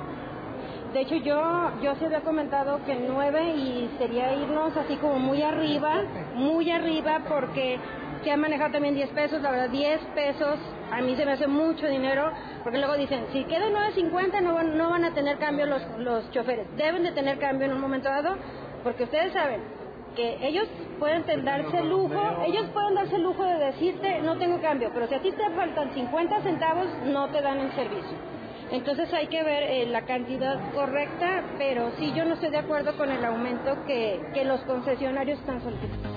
[0.93, 5.43] De hecho yo yo se había comentado que nueve y sería irnos así como muy
[5.43, 6.03] arriba,
[6.35, 7.79] muy arriba porque
[8.23, 10.59] se ha manejado también 10 pesos, la verdad 10 pesos
[10.91, 12.31] a mí se me hace mucho dinero
[12.63, 16.31] porque luego dicen, si queda 9.50 no van, no van a tener cambio los, los
[16.31, 18.37] choferes, deben de tener cambio en un momento dado
[18.83, 19.61] porque ustedes saben
[20.15, 20.69] que ellos
[20.99, 25.09] pueden darse el lujo, ellos pueden darse el lujo de decirte no tengo cambio, pero
[25.09, 28.17] si a ti te faltan 50 centavos no te dan el servicio.
[28.71, 32.97] Entonces hay que ver eh, la cantidad correcta, pero sí yo no estoy de acuerdo
[32.97, 36.12] con el aumento que, que los concesionarios están solicitando.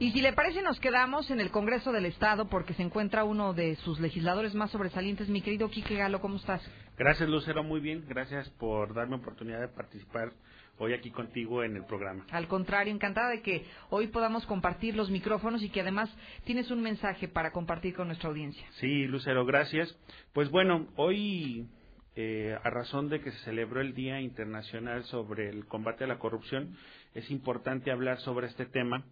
[0.00, 3.52] Y si le parece, nos quedamos en el Congreso del Estado porque se encuentra uno
[3.52, 5.28] de sus legisladores más sobresalientes.
[5.28, 6.62] Mi querido Quique Galo, ¿cómo estás?
[6.96, 8.04] Gracias, Lucero, muy bien.
[8.06, 10.32] Gracias por darme oportunidad de participar
[10.78, 12.24] hoy aquí contigo en el programa.
[12.30, 16.08] Al contrario, encantada de que hoy podamos compartir los micrófonos y que además
[16.44, 18.64] tienes un mensaje para compartir con nuestra audiencia.
[18.74, 19.98] Sí, Lucero, gracias.
[20.32, 21.66] Pues bueno, hoy,
[22.14, 26.20] eh, a razón de que se celebró el Día Internacional sobre el Combate a la
[26.20, 26.76] Corrupción,
[27.14, 29.04] es importante hablar sobre este tema,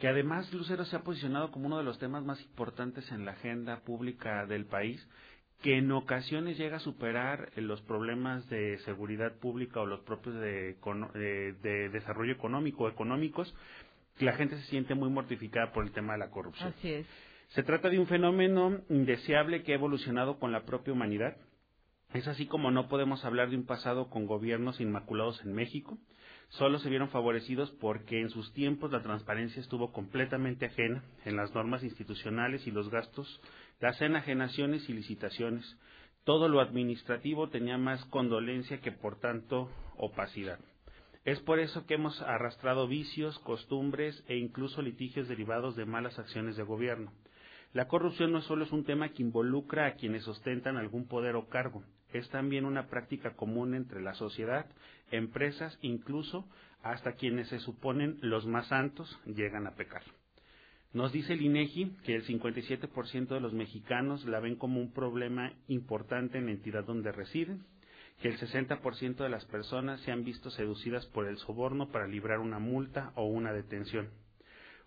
[0.00, 3.32] que además Lucero se ha posicionado como uno de los temas más importantes en la
[3.32, 5.06] agenda pública del país,
[5.62, 10.36] que en ocasiones llega a superar eh, los problemas de seguridad pública o los propios
[10.36, 13.54] de, econo- de- de desarrollo económico o económicos,
[14.18, 16.70] que la gente se siente muy mortificada por el tema de la corrupción.
[16.78, 17.06] Así es.
[17.48, 21.36] Se trata de un fenómeno indeseable que ha evolucionado con la propia humanidad.
[22.14, 25.98] Es así como no podemos hablar de un pasado con gobiernos inmaculados en México.
[26.50, 31.54] Solo se vieron favorecidos porque en sus tiempos la transparencia estuvo completamente ajena en las
[31.54, 33.40] normas institucionales y los gastos,
[33.78, 35.78] las enajenaciones y licitaciones.
[36.24, 40.58] Todo lo administrativo tenía más condolencia que por tanto opacidad.
[41.24, 46.56] Es por eso que hemos arrastrado vicios, costumbres e incluso litigios derivados de malas acciones
[46.56, 47.12] de gobierno.
[47.72, 51.48] La corrupción no solo es un tema que involucra a quienes ostentan algún poder o
[51.48, 54.66] cargo, es también una práctica común entre la sociedad,
[55.10, 56.46] empresas, incluso
[56.82, 60.02] hasta quienes se suponen los más santos llegan a pecar.
[60.92, 65.52] Nos dice el INEGI que el 57% de los mexicanos la ven como un problema
[65.68, 67.64] importante en la entidad donde residen,
[68.20, 72.40] que el 60% de las personas se han visto seducidas por el soborno para librar
[72.40, 74.10] una multa o una detención,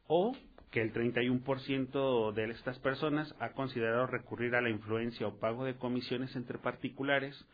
[0.07, 0.35] o
[0.71, 5.75] que el 31% de estas personas ha considerado recurrir a la influencia o pago de
[5.75, 7.45] comisiones entre particulares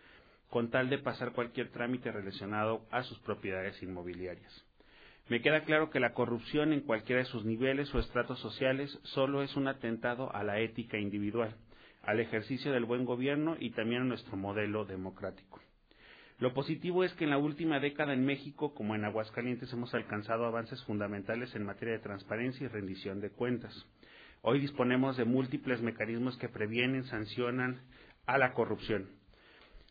[0.50, 4.66] con tal de pasar cualquier trámite relacionado a sus propiedades inmobiliarias.
[5.30, 9.44] Me queda claro que la corrupción en cualquiera de sus niveles o estratos sociales solo
[9.44, 11.56] es un atentado a la ética individual,
[12.02, 15.62] al ejercicio del buen gobierno y también a nuestro modelo democrático.
[16.40, 20.46] Lo positivo es que en la última década en México, como en Aguascalientes, hemos alcanzado
[20.46, 23.86] avances fundamentales en materia de transparencia y rendición de cuentas.
[24.42, 27.82] Hoy disponemos de múltiples mecanismos que previenen, sancionan
[28.26, 29.19] a la corrupción.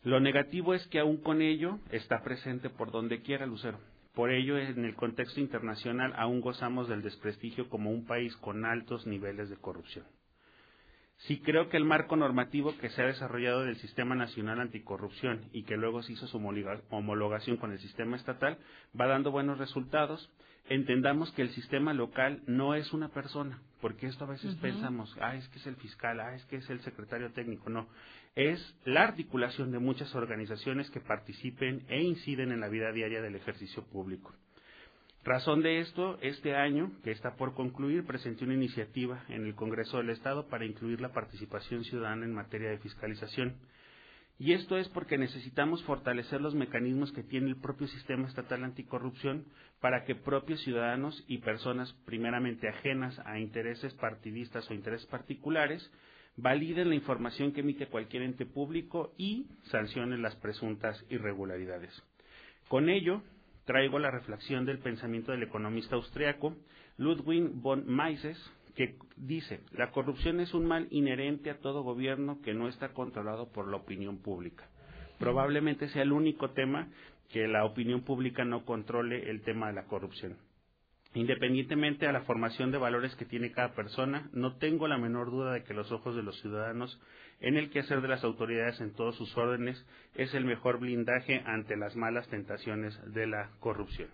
[0.03, 3.79] Lo negativo es que aún con ello está presente por donde quiera Lucero.
[4.13, 9.05] Por ello, en el contexto internacional aún gozamos del desprestigio como un país con altos
[9.05, 10.05] niveles de corrupción.
[11.19, 15.63] Sí creo que el marco normativo que se ha desarrollado del Sistema Nacional Anticorrupción y
[15.63, 16.37] que luego se hizo su
[16.89, 18.57] homologación con el sistema estatal
[18.99, 20.31] va dando buenos resultados.
[20.69, 25.35] Entendamos que el sistema local no es una persona, porque esto a veces pensamos, ah,
[25.35, 27.69] es que es el fiscal, ah, es que es el secretario técnico.
[27.69, 27.89] No,
[28.39, 33.35] es la articulación de muchas organizaciones que participen e inciden en la vida diaria del
[33.35, 34.33] ejercicio público.
[35.25, 39.97] Razón de esto, este año, que está por concluir, presenté una iniciativa en el Congreso
[39.97, 43.57] del Estado para incluir la participación ciudadana en materia de fiscalización.
[44.39, 49.43] Y esto es porque necesitamos fortalecer los mecanismos que tiene el propio sistema estatal anticorrupción
[49.81, 55.91] para que propios ciudadanos y personas primeramente ajenas a intereses partidistas o intereses particulares
[56.41, 61.91] validen la información que emite cualquier ente público y sancionen las presuntas irregularidades.
[62.67, 63.21] Con ello,
[63.65, 66.55] traigo la reflexión del pensamiento del economista austriaco
[66.97, 68.37] Ludwig von Mises,
[68.75, 73.51] que dice, la corrupción es un mal inherente a todo gobierno que no está controlado
[73.51, 74.69] por la opinión pública.
[75.17, 76.87] Probablemente sea el único tema
[77.29, 80.37] que la opinión pública no controle el tema de la corrupción.
[81.15, 85.53] Independientemente de la formación de valores que tiene cada persona, no tengo la menor duda
[85.53, 86.99] de que los ojos de los ciudadanos
[87.39, 89.83] en el quehacer de las autoridades en todos sus órdenes
[90.13, 94.09] es el mejor blindaje ante las malas tentaciones de la corrupción.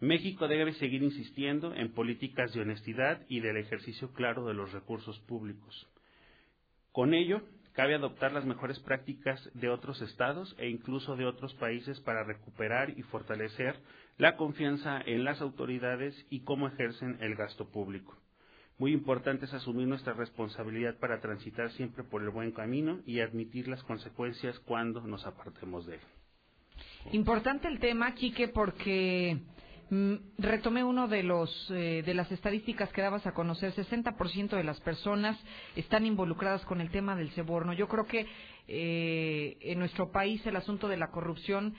[0.00, 5.18] México debe seguir insistiendo en políticas de honestidad y del ejercicio claro de los recursos
[5.20, 5.86] públicos.
[6.90, 7.42] Con ello,
[7.80, 12.90] cabe adoptar las mejores prácticas de otros estados e incluso de otros países para recuperar
[12.90, 13.74] y fortalecer
[14.18, 18.18] la confianza en las autoridades y cómo ejercen el gasto público.
[18.76, 23.66] Muy importante es asumir nuestra responsabilidad para transitar siempre por el buen camino y admitir
[23.66, 26.00] las consecuencias cuando nos apartemos de él.
[27.12, 29.38] Importante el tema, Quique, porque
[30.38, 33.74] retomé uno de los eh, de las estadísticas que dabas a conocer.
[33.74, 35.36] 60% de las personas
[35.74, 37.72] están involucradas con el tema del soborno.
[37.72, 38.26] Yo creo que
[38.68, 41.74] eh, en nuestro país el asunto de la corrupción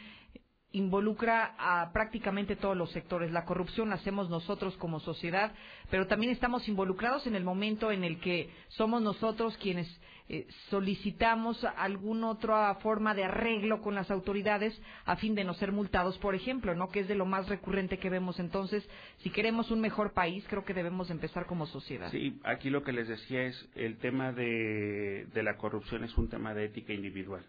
[0.73, 3.31] involucra a prácticamente todos los sectores.
[3.31, 5.53] La corrupción la hacemos nosotros como sociedad,
[5.89, 9.87] pero también estamos involucrados en el momento en el que somos nosotros quienes
[10.29, 15.71] eh, solicitamos alguna otra forma de arreglo con las autoridades a fin de no ser
[15.71, 16.89] multados, por ejemplo, ¿no?
[16.89, 18.39] Que es de lo más recurrente que vemos.
[18.39, 18.87] Entonces,
[19.19, 22.11] si queremos un mejor país, creo que debemos empezar como sociedad.
[22.11, 26.53] Sí, aquí lo que les decía es el tema de la corrupción es un tema
[26.53, 27.43] de ética individual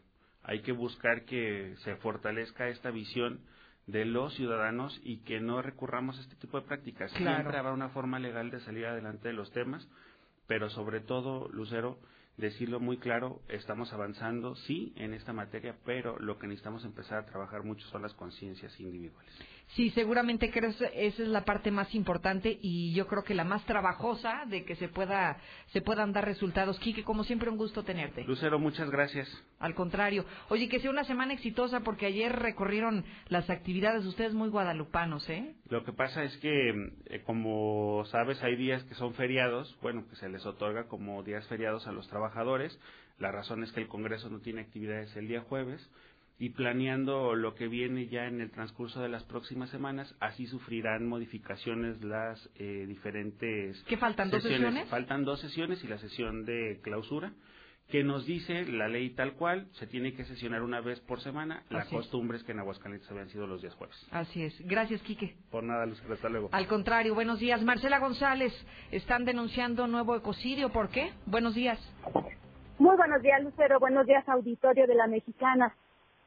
[0.45, 3.41] hay que buscar que se fortalezca esta visión
[3.87, 7.11] de los ciudadanos y que no recurramos a este tipo de prácticas.
[7.13, 9.89] Siempre habrá una forma legal de salir adelante de los temas,
[10.47, 11.99] pero sobre todo, Lucero,
[12.37, 17.27] decirlo muy claro, estamos avanzando, sí, en esta materia, pero lo que necesitamos empezar a
[17.27, 19.33] trabajar mucho son las conciencias individuales.
[19.75, 23.65] Sí, seguramente creo esa es la parte más importante y yo creo que la más
[23.65, 25.39] trabajosa de que se pueda
[25.73, 26.79] se puedan dar resultados.
[26.79, 28.25] Quique, como siempre un gusto tenerte.
[28.25, 29.29] Lucero, muchas gracias.
[29.59, 30.27] Al contrario.
[30.51, 35.55] Oye, que sea una semana exitosa porque ayer recorrieron las actividades ustedes muy guadalupanos, ¿eh?
[35.73, 40.17] Lo que pasa es que eh, como sabes, hay días que son feriados, bueno, que
[40.17, 42.79] se les otorga como días feriados a los trabajadores.
[43.19, 45.81] La razón es que el Congreso no tiene actividades el día jueves
[46.39, 51.09] y planeando lo que viene ya en el transcurso de las próximas semanas, así sufrirán
[51.09, 53.83] modificaciones las eh, diferentes.
[53.89, 54.91] ¿Qué faltan dos sesiones?
[54.91, 57.33] Faltan dos sesiones y la sesión de clausura
[57.89, 61.63] que nos dice la ley tal cual, se tiene que sesionar una vez por semana.
[61.69, 63.97] La costumbre es que en Aguascalientes habían sido los días jueves.
[64.11, 64.59] Así es.
[64.67, 65.37] Gracias, Quique.
[65.51, 66.49] Por nada, Luz, hasta luego.
[66.53, 67.63] Al contrario, buenos días.
[67.63, 68.53] Marcela González,
[68.91, 70.71] están denunciando nuevo ecocidio.
[70.71, 71.13] ¿Por qué?
[71.27, 71.79] Buenos días.
[72.79, 73.79] Muy buenos días, Lucero.
[73.79, 75.77] Buenos días, auditorio de la Mexicana.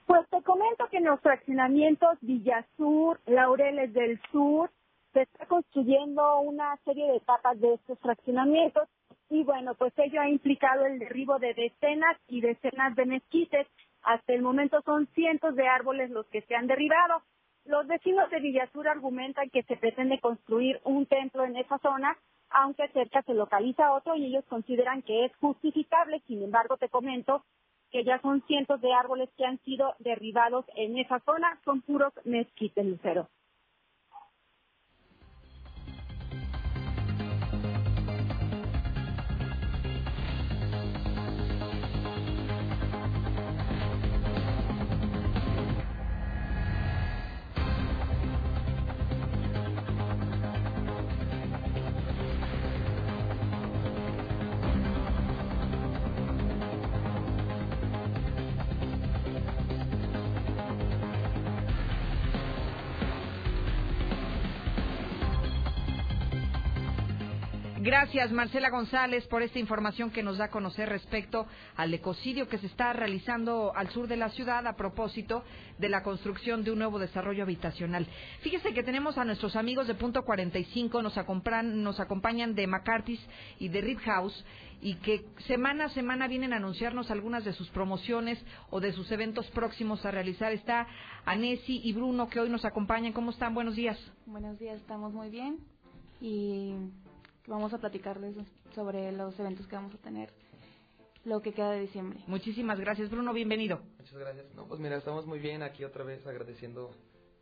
[0.06, 4.70] Pues te comento que en los fraccionamientos Villasur, Laureles del Sur,
[5.14, 8.88] se está construyendo una serie de etapas de estos fraccionamientos
[9.30, 13.68] y bueno, pues ello ha implicado el derribo de decenas y decenas de mezquites.
[14.04, 17.24] Hasta el momento son cientos de árboles los que se han derribado.
[17.66, 22.16] Los vecinos de Villasur argumentan que se pretende construir un templo en esa zona,
[22.50, 26.22] aunque cerca se localiza otro y ellos consideran que es justificable.
[26.28, 27.44] Sin embargo, te comento
[27.90, 32.14] que ya son cientos de árboles que han sido derribados en esa zona, son puros
[32.26, 33.30] mezquites, Lucero.
[68.16, 72.58] Gracias, Marcela González, por esta información que nos da a conocer respecto al ecocidio que
[72.58, 75.44] se está realizando al sur de la ciudad a propósito
[75.80, 78.08] de la construcción de un nuevo desarrollo habitacional.
[78.40, 81.14] Fíjese que tenemos a nuestros amigos de Punto 45, nos,
[81.66, 83.20] nos acompañan de McCarthy's
[83.60, 84.46] y de Rip House
[84.80, 89.12] y que semana a semana vienen a anunciarnos algunas de sus promociones o de sus
[89.12, 90.54] eventos próximos a realizar.
[90.54, 90.88] Está
[91.26, 93.12] Anesi y Bruno que hoy nos acompañan.
[93.12, 93.54] ¿Cómo están?
[93.54, 94.00] Buenos días.
[94.26, 95.58] Buenos días, estamos muy bien
[96.22, 96.76] y
[97.48, 98.36] vamos a platicarles
[98.74, 100.34] sobre los eventos que vamos a tener
[101.24, 102.20] lo que queda de diciembre.
[102.28, 103.80] Muchísimas gracias, Bruno, bienvenido.
[103.98, 104.46] Muchas gracias.
[104.54, 106.92] No, pues mira, estamos muy bien aquí otra vez agradeciendo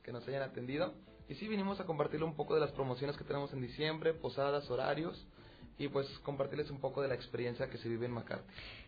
[0.04, 0.94] que nos hayan atendido.
[1.28, 4.70] Y sí, vinimos a compartirle un poco de las promociones que tenemos en diciembre, posadas,
[4.70, 5.28] horarios
[5.78, 8.45] y pues compartirles un poco de la experiencia que se vive en McCarthy.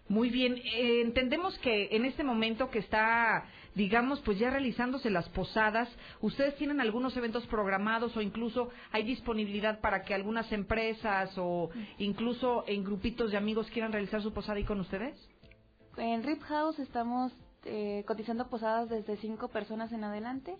[0.08, 5.28] Muy bien, eh, entendemos que en este momento que está, digamos, pues ya realizándose las
[5.30, 5.90] posadas,
[6.22, 12.66] ustedes tienen algunos eventos programados o incluso hay disponibilidad para que algunas empresas o incluso
[12.68, 15.18] en grupitos de amigos quieran realizar su posada ahí con ustedes.
[15.98, 17.34] En Rip House estamos
[17.64, 20.56] eh, cotizando posadas desde cinco personas en adelante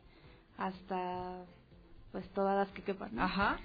[0.58, 1.46] hasta
[2.12, 3.20] pues todas las que quepan.
[3.20, 3.60] Ajá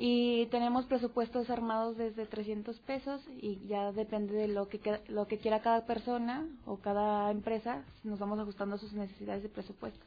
[0.00, 5.38] y tenemos presupuestos armados desde 300 pesos y ya depende de lo que lo que
[5.38, 10.04] quiera cada persona o cada empresa nos vamos ajustando a sus necesidades de presupuesto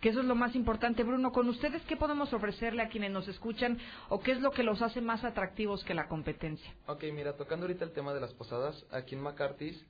[0.00, 1.02] que eso es lo más importante.
[1.02, 3.78] Bruno, con ustedes, ¿qué podemos ofrecerle a quienes nos escuchan
[4.10, 6.74] o qué es lo que los hace más atractivos que la competencia?
[6.86, 9.82] Ok, mira, tocando ahorita el tema de las posadas, aquí en McCarthy's,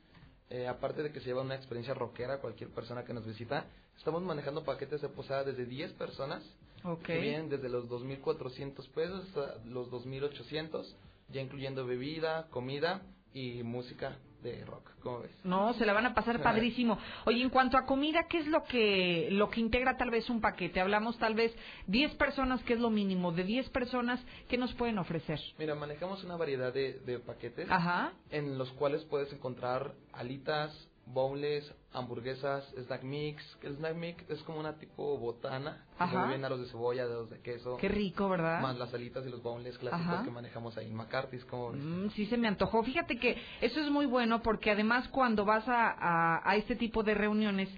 [0.50, 3.66] eh, aparte de que se lleva una experiencia rockera cualquier persona que nos visita,
[3.96, 6.44] estamos manejando paquetes de posada desde 10 personas
[6.84, 7.20] Okay.
[7.20, 10.94] Vienen desde los 2.400 pesos hasta los 2.800,
[11.30, 13.02] ya incluyendo bebida, comida
[13.32, 15.32] y música de rock, ¿cómo ves?
[15.42, 16.98] No, se la van a pasar padrísimo.
[17.24, 20.42] Oye, en cuanto a comida, ¿qué es lo que lo que integra tal vez un
[20.42, 20.80] paquete?
[20.80, 21.54] Hablamos tal vez
[21.86, 25.40] 10 personas, que es lo mínimo, de 10 personas, ¿qué nos pueden ofrecer?
[25.58, 28.12] Mira, manejamos una variedad de, de paquetes Ajá.
[28.30, 30.70] en los cuales puedes encontrar alitas,
[31.06, 33.42] bowls, hamburguesas, snack mix.
[33.62, 35.84] El snack mix es como una tipo botana.
[35.98, 36.26] Ajá.
[36.26, 37.76] vienen los de cebolla, dedos de queso.
[37.76, 38.60] Qué rico, ¿verdad?
[38.60, 41.44] Más las alitas y los bowls clásicos que manejamos ahí en McCarthy's.
[41.44, 42.82] Como mm, sí, se me antojó.
[42.82, 47.02] Fíjate que eso es muy bueno porque además cuando vas a, a, a este tipo
[47.02, 47.68] de reuniones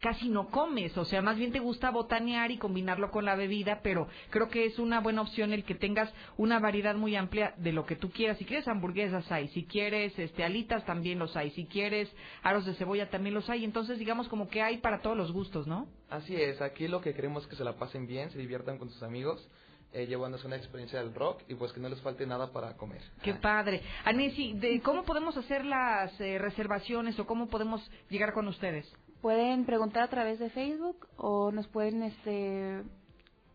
[0.00, 3.80] casi no comes, o sea, más bien te gusta botanear y combinarlo con la bebida,
[3.82, 7.72] pero creo que es una buena opción el que tengas una variedad muy amplia de
[7.72, 8.38] lo que tú quieras.
[8.38, 12.10] Si quieres hamburguesas hay, si quieres este alitas también los hay, si quieres
[12.42, 15.66] aros de cebolla también los hay, entonces digamos como que hay para todos los gustos,
[15.66, 15.88] ¿no?
[16.10, 18.90] Así es, aquí lo que queremos es que se la pasen bien, se diviertan con
[18.90, 19.48] sus amigos.
[19.92, 23.00] Eh, llevándose una experiencia del rock y pues que no les falte nada para comer.
[23.22, 23.80] Qué padre.
[24.04, 28.86] Anesi, ¿de ¿cómo podemos hacer las eh, reservaciones o cómo podemos llegar con ustedes?
[29.20, 32.82] Pueden preguntar a través de Facebook o nos pueden, este,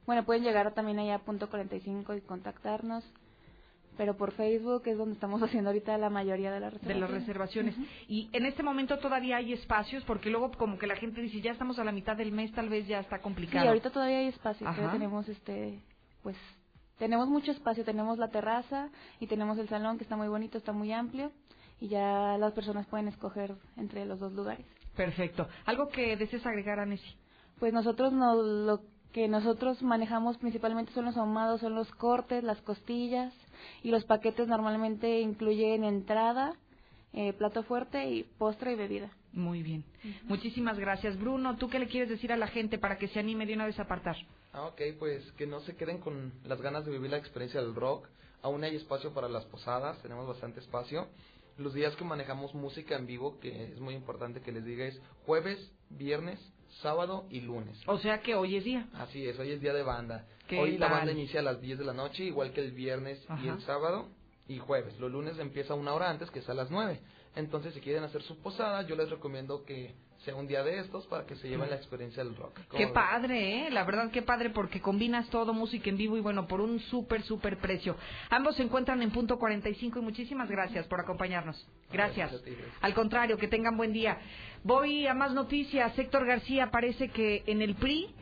[0.06, 3.04] bueno, pueden llegar también allá a punto 45 y contactarnos.
[3.98, 7.10] Pero por Facebook es donde estamos haciendo ahorita la mayoría de las reservaciones.
[7.10, 7.76] De las reservaciones.
[8.08, 11.52] Y en este momento todavía hay espacios, porque luego como que la gente dice, ya
[11.52, 13.64] estamos a la mitad del mes, tal vez ya está complicado.
[13.64, 14.68] Sí, ahorita todavía hay espacio.
[14.92, 15.80] tenemos, este,
[16.24, 16.38] pues,
[16.98, 17.84] tenemos mucho espacio.
[17.84, 18.90] Tenemos la terraza
[19.20, 21.32] y tenemos el salón que está muy bonito, está muy amplio.
[21.80, 24.66] Y ya las personas pueden escoger entre los dos lugares.
[24.96, 25.48] Perfecto.
[25.66, 27.16] ¿Algo que desees agregar, Anesi?
[27.60, 28.82] Pues nosotros no, lo
[29.12, 33.34] que nosotros manejamos principalmente son los ahumados, son los cortes, las costillas
[33.84, 36.56] y los paquetes normalmente incluyen entrada,
[37.14, 39.12] eh, plato fuerte y postre y bebida.
[39.34, 39.84] Muy bien.
[40.24, 41.18] Muchísimas gracias.
[41.18, 43.66] Bruno, ¿tú qué le quieres decir a la gente para que se anime de una
[43.66, 44.16] vez a apartar?
[44.54, 47.76] Ah, ok, pues que no se queden con las ganas de vivir la experiencia del
[47.76, 48.08] rock.
[48.42, 51.08] Aún hay espacio para las posadas, tenemos bastante espacio.
[51.62, 55.00] Los días que manejamos música en vivo, que es muy importante que les diga, es
[55.26, 56.40] jueves, viernes,
[56.82, 57.80] sábado y lunes.
[57.88, 58.88] O sea que hoy es día.
[58.94, 60.28] Así es, hoy es día de banda.
[60.48, 63.24] ¿Qué Hoy la banda inicia a las 10 de la noche, igual que el viernes
[63.44, 64.10] y el sábado
[64.48, 65.00] y jueves.
[65.00, 67.00] Los lunes empieza una hora antes, que es a las 9.
[67.36, 71.08] Entonces, si quieren hacer su posada, yo les recomiendo que sea un día de estos
[71.08, 72.60] para que se lleven la experiencia del rock.
[72.68, 73.72] ¿Cómo Qué padre, ¿eh?
[73.72, 77.24] La verdad, qué padre, porque combinas todo, música en vivo y bueno, por un súper,
[77.24, 77.96] súper precio.
[78.30, 81.68] Ambos se encuentran en punto 45 y muchísimas gracias por acompañarnos.
[81.92, 82.32] Gracias.
[82.32, 82.78] Gracias a ti, gracias.
[82.84, 84.20] Al contrario, que tengan buen día.
[84.64, 85.98] Voy a más noticias.
[85.98, 88.14] Héctor García parece que en el PRI,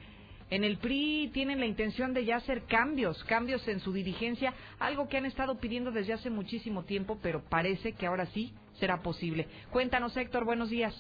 [0.52, 5.10] en el PRI tienen la intención de ya hacer cambios, cambios en su dirigencia, algo
[5.10, 9.48] que han estado pidiendo desde hace muchísimo tiempo, pero parece que ahora sí será posible.
[9.70, 10.96] Cuéntanos, Héctor, buenos días.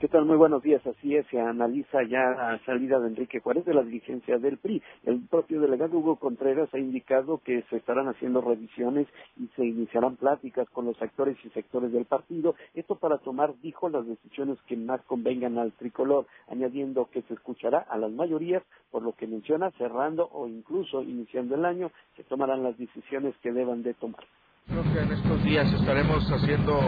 [0.00, 0.26] ¿Qué tal?
[0.26, 0.86] Muy buenos días.
[0.86, 4.80] Así es, se analiza ya la salida de Enrique Juárez de la dirigencia del PRI.
[5.02, 10.14] El propio delegado Hugo Contreras ha indicado que se estarán haciendo revisiones y se iniciarán
[10.14, 12.54] pláticas con los actores y sectores del partido.
[12.74, 17.78] Esto para tomar, dijo, las decisiones que más convengan al tricolor, añadiendo que se escuchará
[17.78, 18.62] a las mayorías,
[18.92, 23.50] por lo que menciona, cerrando o incluso iniciando el año, se tomarán las decisiones que
[23.50, 24.22] deban de tomar.
[24.68, 26.78] Creo que en estos días estaremos haciendo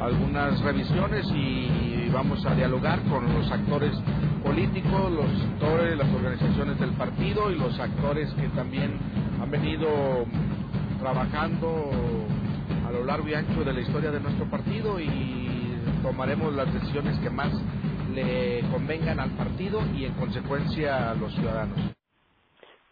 [0.00, 3.92] algunas revisiones y vamos a dialogar con los actores
[4.42, 8.98] políticos, los sectores, las organizaciones del partido y los actores que también
[9.40, 10.24] han venido
[10.98, 11.90] trabajando
[12.88, 17.16] a lo largo y ancho de la historia de nuestro partido y tomaremos las decisiones
[17.20, 17.52] que más
[18.12, 22.01] le convengan al partido y en consecuencia a los ciudadanos.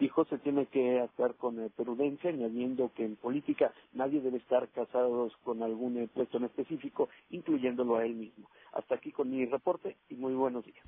[0.01, 4.67] Dijo se tiene que actuar con eh, prudencia, añadiendo que en política nadie debe estar
[4.71, 8.49] casados con algún eh, puesto en específico, incluyéndolo a él mismo.
[8.73, 10.87] Hasta aquí con mi reporte y muy buenos días.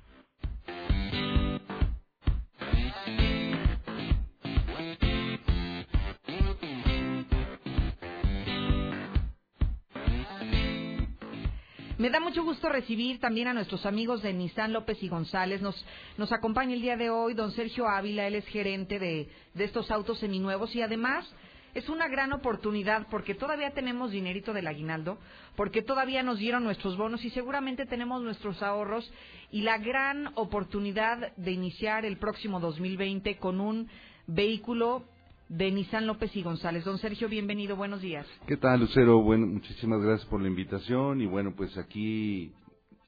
[12.03, 15.61] Me da mucho gusto recibir también a nuestros amigos de Nissan López y González.
[15.61, 15.85] Nos,
[16.17, 19.89] nos acompaña el día de hoy don Sergio Ávila, él es gerente de, de estos
[19.89, 21.25] autos seminuevos y además
[21.73, 25.17] es una gran oportunidad porque todavía tenemos dinerito del aguinaldo,
[25.55, 29.09] porque todavía nos dieron nuestros bonos y seguramente tenemos nuestros ahorros
[29.49, 33.87] y la gran oportunidad de iniciar el próximo 2020 con un
[34.27, 35.05] vehículo
[35.49, 36.83] de Nissan López y González.
[36.85, 38.25] Don Sergio, bienvenido, buenos días.
[38.47, 39.21] ¿Qué tal, Lucero?
[39.21, 42.53] Bueno, muchísimas gracias por la invitación y bueno, pues aquí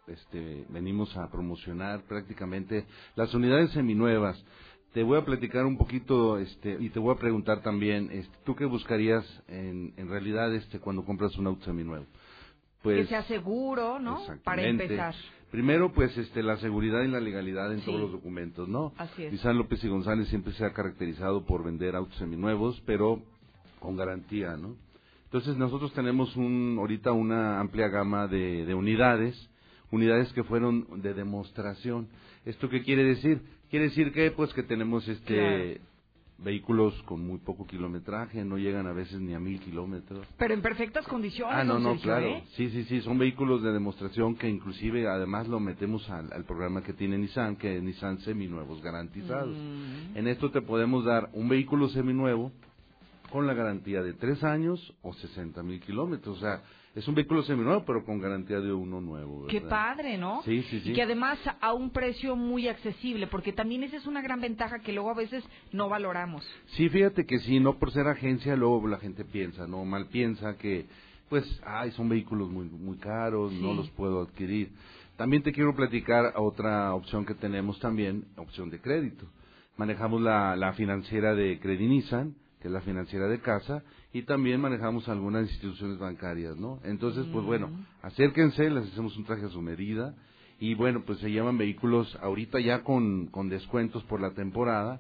[0.08, 2.86] este, venimos a promocionar prácticamente
[3.16, 4.44] las unidades seminuevas.
[4.94, 8.56] Te voy a platicar un poquito este, y te voy a preguntar también, este, ¿tú
[8.56, 12.06] qué buscarías en, en realidad este, cuando compras un auto seminuevo?
[12.94, 14.22] que sea seguro, ¿no?
[14.44, 15.16] Para empezar.
[15.56, 17.86] Primero, pues, este, la seguridad y la legalidad en Sí.
[17.86, 18.92] todos los documentos, ¿no?
[18.98, 19.46] Así es.
[19.46, 23.22] López y González siempre se ha caracterizado por vender autos seminuevos, pero
[23.80, 24.76] con garantía, ¿no?
[25.24, 29.50] Entonces, nosotros tenemos un, ahorita una amplia gama de, de unidades,
[29.92, 32.10] unidades que fueron de demostración.
[32.44, 33.40] ¿Esto qué quiere decir?
[33.70, 35.80] Quiere decir que, pues, que tenemos este
[36.38, 40.28] vehículos con muy poco kilometraje, no llegan a veces ni a mil kilómetros.
[40.38, 42.26] Pero en perfectas condiciones, Ah, no, no, Sergio, claro.
[42.28, 42.44] ¿eh?
[42.56, 46.84] Sí, sí, sí, son vehículos de demostración que inclusive además lo metemos al, al programa
[46.84, 49.56] que tiene Nissan, que es Nissan seminuevos garantizados.
[49.56, 50.18] Mm.
[50.18, 52.52] En esto te podemos dar un vehículo seminuevo
[53.32, 56.38] con la garantía de tres años o 60 mil kilómetros.
[56.38, 56.62] O sea,
[56.96, 59.48] es un vehículo seminuevo, pero con garantía de uno nuevo.
[59.48, 60.42] Qué padre, ¿no?
[60.44, 60.92] Sí, sí, sí.
[60.92, 64.80] Y que además a un precio muy accesible, porque también esa es una gran ventaja
[64.80, 65.44] que luego a veces
[65.74, 66.48] no valoramos.
[66.68, 69.84] Sí, fíjate que sí, no por ser agencia, luego la gente piensa, ¿no?
[69.84, 70.86] Mal piensa que,
[71.28, 74.72] pues, ay, son vehículos muy, muy caros, no los puedo adquirir.
[75.18, 79.26] También te quiero platicar otra opción que tenemos también, opción de crédito.
[79.76, 82.36] Manejamos la, la financiera de Credinizan,
[82.66, 86.80] que es la financiera de casa, y también manejamos algunas instituciones bancarias, ¿no?
[86.84, 87.70] Entonces, pues bueno,
[88.02, 90.16] acérquense, les hacemos un traje a su medida,
[90.60, 95.00] y bueno, pues se llaman vehículos ahorita ya con, con descuentos por la temporada,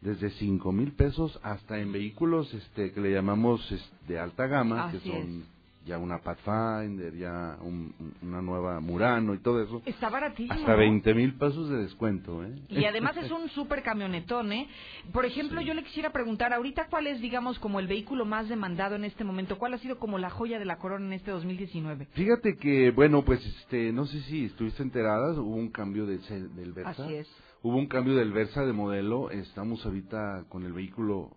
[0.00, 4.84] desde cinco mil pesos hasta en vehículos este que le llamamos es, de alta gama
[4.84, 5.44] Así que son
[5.86, 10.52] ya una Pathfinder ya un- un- una nueva Murano y todo eso Está baratísimo.
[10.54, 10.78] hasta ¿no?
[10.78, 12.54] 20 mil pesos de descuento ¿eh?
[12.68, 14.68] Y además es un súper camionetón, ¿eh?
[15.12, 18.94] Por ejemplo, yo le quisiera preguntar, ahorita, ¿cuál es, digamos, como el vehículo más demandado
[18.96, 19.58] en este momento?
[19.58, 22.06] ¿Cuál ha sido como la joya de la corona en este 2019?
[22.12, 26.72] Fíjate que, bueno, pues este, no sé si estuviste enterada, hubo un cambio de del
[26.72, 27.04] Versa.
[27.04, 27.28] Así es.
[27.62, 31.30] Hubo un cambio del Versa de modelo, estamos ahorita con el vehículo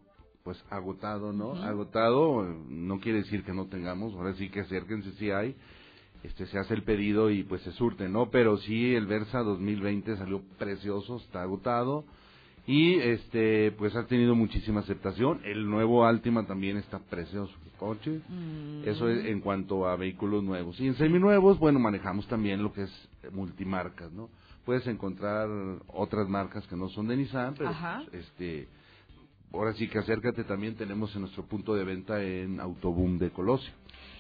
[0.43, 1.53] pues agotado, ¿no?
[1.53, 5.55] Agotado, no quiere decir que no tengamos, ahora sí que acérquense si hay.
[6.21, 8.29] Este se hace el pedido y pues se surte, ¿no?
[8.29, 12.03] Pero sí el Versa 2020 salió precioso, está agotado
[12.65, 15.41] y este pues ha tenido muchísima aceptación.
[15.45, 18.21] El nuevo Altima también está precioso el coche.
[18.85, 20.79] Eso es en cuanto a vehículos nuevos.
[20.79, 24.29] Y en seminuevos, bueno, manejamos también lo que es multimarcas, ¿no?
[24.65, 25.49] puedes encontrar
[25.87, 28.03] otras marcas que no son de Nissan, pero Ajá.
[28.13, 28.67] este
[29.53, 33.71] ahora sí que acércate también tenemos en nuestro punto de venta en Autoboom de Colosio.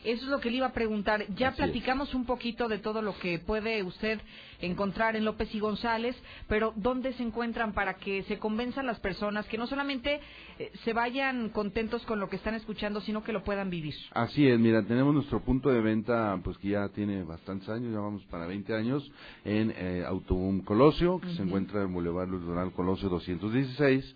[0.03, 1.25] Eso es lo que le iba a preguntar.
[1.35, 1.65] Ya Así es.
[1.65, 4.19] platicamos un poquito de todo lo que puede usted
[4.59, 6.15] encontrar en López y González,
[6.47, 10.19] pero ¿dónde se encuentran para que se convenzan las personas que no solamente
[10.59, 13.93] eh, se vayan contentos con lo que están escuchando, sino que lo puedan vivir?
[14.11, 17.99] Así es, mira, tenemos nuestro punto de venta, pues que ya tiene bastantes años, ya
[17.99, 19.09] vamos para 20 años,
[19.45, 24.15] en eh, Autoboom Colosio, que se encuentra en Boulevard Luis Donaldo Colosio 216,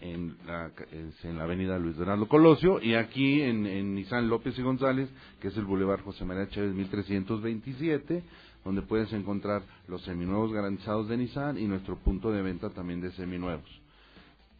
[0.00, 0.70] en la,
[1.22, 5.08] en la avenida Luis Donaldo Colosio, y aquí en, en Nissan López y González,
[5.40, 8.22] que es el Boulevard José María Chávez 1327,
[8.64, 13.12] donde puedes encontrar los seminuevos garantizados de Nissan y nuestro punto de venta también de
[13.12, 13.68] seminuevos.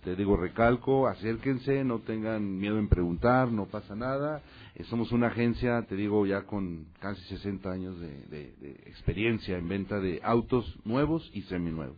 [0.05, 4.41] Te digo, recalco, acérquense, no tengan miedo en preguntar, no pasa nada.
[4.77, 9.69] Eh, somos una agencia, te digo, ya con casi 60 años de- de experiencia en
[9.69, 11.97] venta de autos nuevos y seminuevos.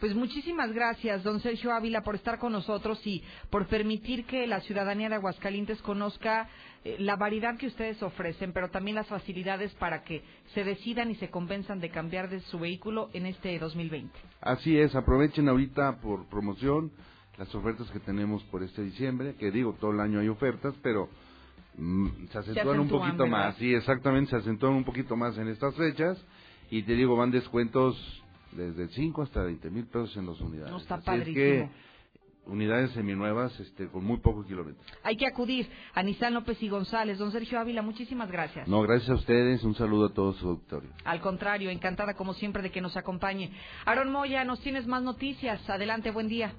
[0.00, 3.20] Pues muchísimas gracias, don Sergio Ávila, por estar con nosotros y
[3.50, 6.48] por permitir que la ciudadanía de Aguascalientes conozca
[6.84, 10.22] eh, la variedad que ustedes ofrecen, pero también las facilidades para que
[10.54, 14.16] se decidan y se convenzan de cambiar de su vehículo en este 2020.
[14.40, 16.92] Así es, aprovechen ahorita por promoción
[17.36, 21.08] las ofertas que tenemos por este diciembre, que digo, todo el año hay ofertas, pero
[21.76, 23.46] mm, se acentúan un acentúan, poquito ¿verdad?
[23.46, 23.56] más.
[23.56, 26.24] Sí, exactamente, se acentúan un poquito más en estas fechas
[26.70, 27.96] y te digo, van descuentos
[28.52, 30.70] desde 5 hasta 20 mil pesos en las unidades.
[30.70, 31.68] No, está Así es que
[32.48, 34.84] unidades seminuevas este, con muy pocos kilómetros.
[35.02, 37.18] Hay que acudir a Nissan López y González.
[37.18, 38.66] Don Sergio Ávila, muchísimas gracias.
[38.66, 40.90] No, gracias a ustedes, un saludo a todo su auditorio.
[41.04, 43.52] Al contrario, encantada como siempre de que nos acompañe.
[43.84, 45.68] Aaron Moya, nos tienes más noticias.
[45.68, 46.54] Adelante, buen día.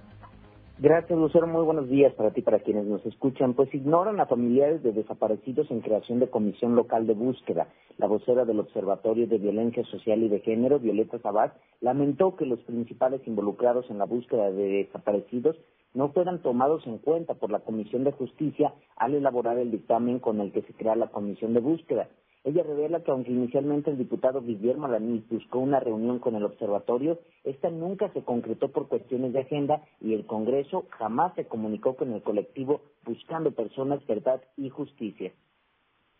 [0.81, 1.45] Gracias, Lucero.
[1.45, 3.53] Muy buenos días para ti, para quienes nos escuchan.
[3.53, 7.67] Pues ignoran a familiares de desaparecidos en creación de comisión local de búsqueda.
[7.97, 11.51] La vocera del Observatorio de Violencia Social y de Género, Violeta Sabat,
[11.81, 15.57] lamentó que los principales involucrados en la búsqueda de desaparecidos
[15.93, 20.39] no fueran tomados en cuenta por la Comisión de Justicia al elaborar el dictamen con
[20.39, 22.07] el que se crea la comisión de búsqueda.
[22.43, 27.19] Ella revela que aunque inicialmente el diputado Guillermo Lanís buscó una reunión con el observatorio,
[27.43, 32.13] esta nunca se concretó por cuestiones de agenda y el Congreso jamás se comunicó con
[32.13, 35.33] el colectivo buscando personas, verdad y justicia.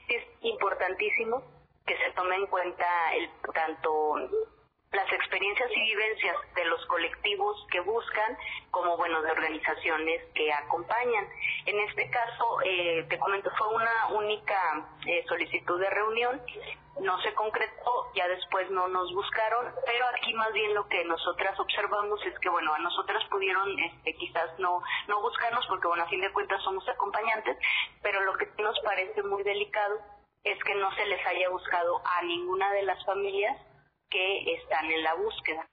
[0.09, 1.41] es importantísimo
[1.85, 2.85] que se tome en cuenta
[3.15, 4.58] el, tanto
[4.91, 8.37] las experiencias y vivencias de los colectivos que buscan
[8.71, 11.27] como bueno de organizaciones que acompañan.
[11.65, 16.41] En este caso, eh, te comento, fue una única eh, solicitud de reunión,
[17.01, 21.57] no se concretó, ya después no nos buscaron, pero aquí más bien lo que nosotras
[21.59, 26.09] observamos es que bueno, a nosotras pudieron este, quizás no, no buscarnos porque bueno, a
[26.09, 27.57] fin de cuentas somos acompañantes,
[28.01, 29.99] pero lo que nos parece muy delicado
[30.43, 33.55] es que no se les haya buscado a ninguna de las familias
[34.09, 35.67] que están en la búsqueda.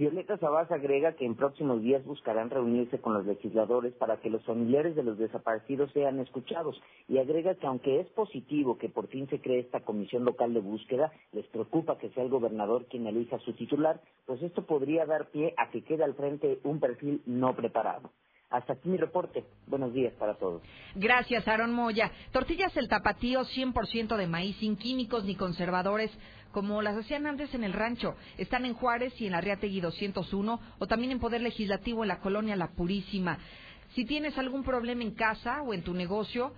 [0.00, 4.42] Violeta Sabás agrega que en próximos días buscarán reunirse con los legisladores para que los
[4.46, 9.28] familiares de los desaparecidos sean escuchados y agrega que aunque es positivo que por fin
[9.28, 13.38] se cree esta comisión local de búsqueda, les preocupa que sea el gobernador quien elija
[13.40, 17.54] su titular, pues esto podría dar pie a que quede al frente un perfil no
[17.54, 18.10] preparado.
[18.50, 19.44] Hasta aquí mi reporte.
[19.68, 20.60] Buenos días para todos.
[20.96, 22.10] Gracias, Aaron Moya.
[22.32, 26.10] Tortillas El Tapatío, 100% de maíz, sin químicos ni conservadores,
[26.52, 28.16] como las hacían antes en el rancho.
[28.38, 32.56] Están en Juárez y en Arriategui 201, o también en Poder Legislativo en la colonia
[32.56, 33.38] La Purísima.
[33.94, 36.52] Si tienes algún problema en casa o en tu negocio,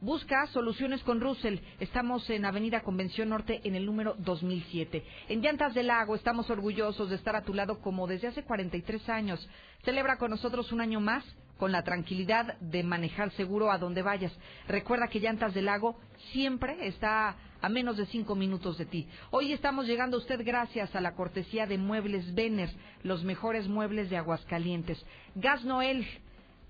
[0.00, 1.58] Busca soluciones con Russell.
[1.80, 5.02] Estamos en Avenida Convención Norte en el número 2007.
[5.30, 9.08] En Llantas del Lago estamos orgullosos de estar a tu lado como desde hace 43
[9.08, 9.48] años.
[9.84, 11.24] Celebra con nosotros un año más
[11.56, 14.32] con la tranquilidad de manejar seguro a donde vayas.
[14.68, 15.98] Recuerda que Llantas del Lago
[16.32, 19.08] siempre está a menos de cinco minutos de ti.
[19.30, 22.70] Hoy estamos llegando a usted gracias a la cortesía de Muebles Vener,
[23.02, 25.04] los mejores muebles de Aguascalientes.
[25.34, 26.06] Gas Noel.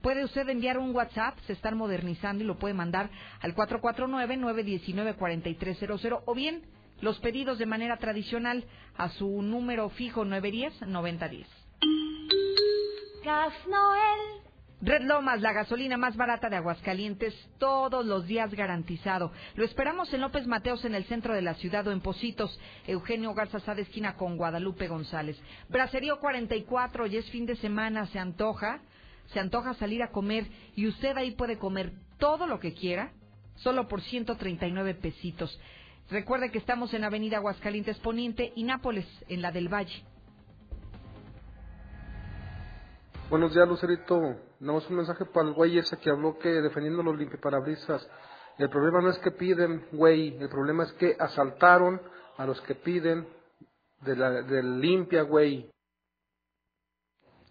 [0.02, 3.10] Puede usted enviar un WhatsApp, se están modernizando y lo puede mandar
[3.40, 6.62] al 449-919-4300 o bien
[7.00, 8.64] los pedidos de manera tradicional
[8.96, 11.46] a su número fijo 910-9010.
[13.24, 14.45] Gas Noel.
[14.86, 19.32] Red Lomas, la gasolina más barata de Aguascalientes, todos los días garantizado.
[19.56, 22.56] Lo esperamos en López Mateos, en el centro de la ciudad, o en Positos,
[22.86, 25.36] Eugenio Garza Sada, esquina con Guadalupe González.
[25.68, 28.78] Bracerío 44, y es fin de semana, se antoja,
[29.32, 30.46] se antoja salir a comer,
[30.76, 33.10] y usted ahí puede comer todo lo que quiera,
[33.56, 35.60] solo por 139 pesitos.
[36.12, 40.04] Recuerde que estamos en Avenida Aguascalientes Poniente y Nápoles, en la del Valle.
[43.28, 44.45] Buenos días, Lucerito.
[44.60, 48.08] Nada más un mensaje para el güey ese que habló que defendiendo los limpiaparabrisas.
[48.58, 52.00] El problema no es que piden, güey, el problema es que asaltaron
[52.38, 53.26] a los que piden
[54.02, 55.70] de la, del limpia, güey.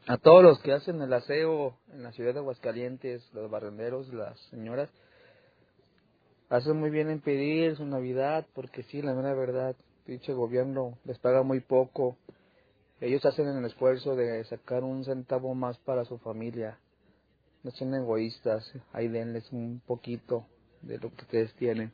[0.08, 4.40] A todos los que hacen el aseo en la ciudad de Aguascalientes, los barrenderos, las
[4.50, 4.90] señoras,
[6.50, 9.76] hacen muy bien en pedir su Navidad, porque sí, la mera verdad,
[10.06, 12.18] pinche gobierno les paga muy poco.
[13.02, 16.80] Ellos hacen el esfuerzo de sacar un centavo más para su familia.
[17.66, 20.46] No sean egoístas, ahí denles un poquito
[20.84, 21.92] de lo que ustedes tienen.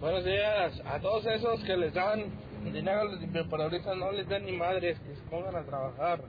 [0.00, 0.82] Buenos días.
[0.84, 2.32] A todos esos que les dan
[2.64, 6.24] dinero a los limpiaparabrisas, no les den ni madres, que se pongan a trabajar.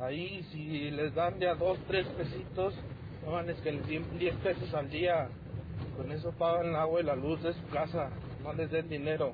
[0.00, 2.74] Ahí, si les dan ya dos, tres pesitos,
[3.24, 5.28] no es que les den 10 pesos al día.
[5.96, 8.10] Con eso pagan el agua y la luz de su casa.
[8.42, 9.32] No les den dinero.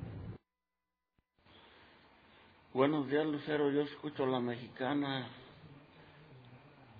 [2.71, 3.71] Buenos días, Lucero.
[3.71, 5.27] Yo escucho la mexicana.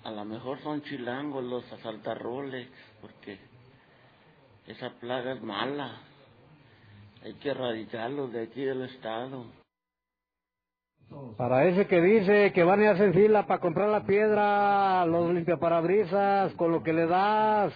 [0.05, 2.67] A lo mejor son chilangos los asaltarroles,
[3.01, 3.39] porque
[4.67, 5.99] esa plaga es mala.
[7.23, 9.47] Hay que erradicarlos de aquí del estado.
[11.37, 16.53] Para ese que dice que van y hacen fila para comprar la piedra, los limpiaparabrisas,
[16.53, 17.73] con lo que le das,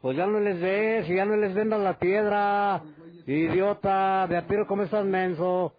[0.00, 2.80] pues ya no les des y ya no les vendas la piedra.
[3.26, 5.74] Idiota, de a ¿cómo estás menso?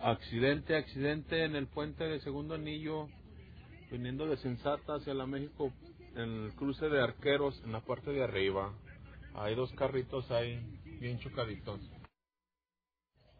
[0.00, 3.08] Accidente, accidente en el puente de segundo anillo,
[3.94, 5.72] viniendo de Sensata hacia la México,
[6.16, 8.72] en el cruce de arqueros, en la parte de arriba.
[9.36, 10.58] Hay dos carritos ahí,
[11.00, 11.78] bien chocaditos.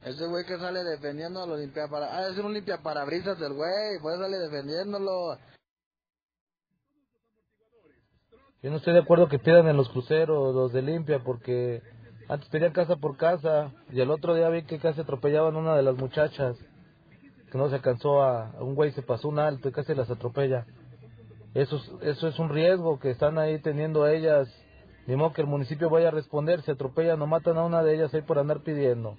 [0.02, 2.28] Ese güey que sale defendiendo a los limpiaparabrisas.
[2.28, 5.38] Ah, es un limpiaparabrisas del güey, pues sale defendiéndolo.
[8.62, 11.82] Yo no estoy de acuerdo que pidan en los cruceros, los de limpia, porque
[12.28, 13.72] antes pedían casa por casa.
[13.90, 16.56] Y el otro día vi que casi atropellaban a una de las muchachas.
[17.54, 20.66] Que no se cansó a, un güey, se pasó un alto y casi las atropella.
[21.54, 24.48] Eso es, eso es un riesgo que están ahí teniendo ellas.
[25.06, 27.94] Ni modo que el municipio vaya a responder, se atropellan o matan a una de
[27.94, 29.16] ellas ahí por andar pidiendo.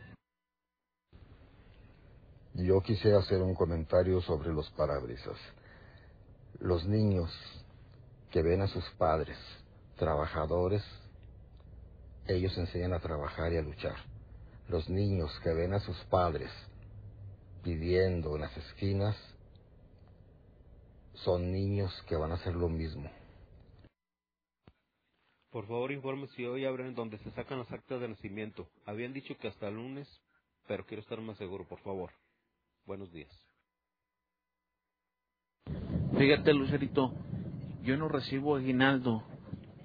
[2.56, 5.38] Yo quisiera hacer un comentario sobre los parabrisas.
[6.60, 7.32] Los niños
[8.32, 9.38] que ven a sus padres
[9.96, 10.84] trabajadores,
[12.28, 13.96] ellos enseñan a trabajar y a luchar.
[14.68, 16.52] Los niños que ven a sus padres
[17.66, 19.18] pidiendo en las esquinas,
[21.16, 23.10] son niños que van a hacer lo mismo.
[25.50, 28.68] Por favor, informe si hoy abren donde se sacan las actas de nacimiento.
[28.86, 30.08] Habían dicho que hasta el lunes,
[30.68, 32.12] pero quiero estar más seguro, por favor.
[32.86, 33.32] Buenos días.
[36.16, 37.14] Fíjate, Lucerito,
[37.84, 39.24] yo no recibo aguinaldo.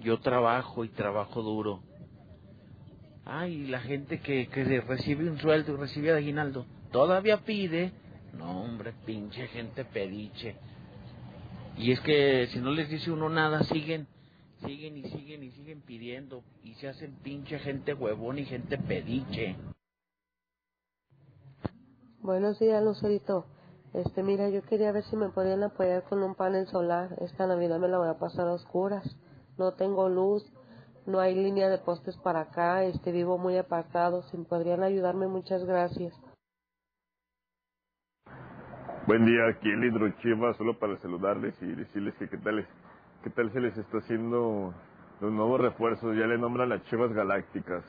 [0.00, 1.82] Yo trabajo y trabajo duro.
[3.24, 7.92] Ay, la gente que, que recibe un sueldo y recibe aguinaldo, todavía pide.
[8.32, 10.56] No, hombre, pinche gente pediche.
[11.76, 14.06] Y es que si no les dice uno nada, siguen,
[14.64, 16.42] siguen y siguen y siguen pidiendo.
[16.62, 19.56] Y se hacen pinche gente huevón y gente pediche.
[22.20, 23.46] Buenos días, Lucerito.
[23.94, 27.16] Este, mira, yo quería ver si me podían apoyar con un panel solar.
[27.20, 29.16] Esta Navidad me la voy a pasar a oscuras.
[29.58, 30.44] No tengo luz,
[31.06, 34.22] no hay línea de postes para acá, este, vivo muy apartado.
[34.24, 36.14] Si podrían ayudarme, muchas gracias.
[39.10, 42.64] Buen día, aquí el Hidrochiva, solo para saludarles y decirles que qué tal,
[43.24, 44.72] qué tal se les está haciendo
[45.20, 46.16] los nuevos refuerzos.
[46.16, 47.84] Ya le nombran las Chivas Galácticas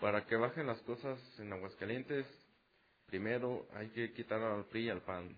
[0.00, 2.26] para que bajen las cosas en Aguascalientes,
[3.04, 5.28] primero hay que quitar al PRI y al PAN.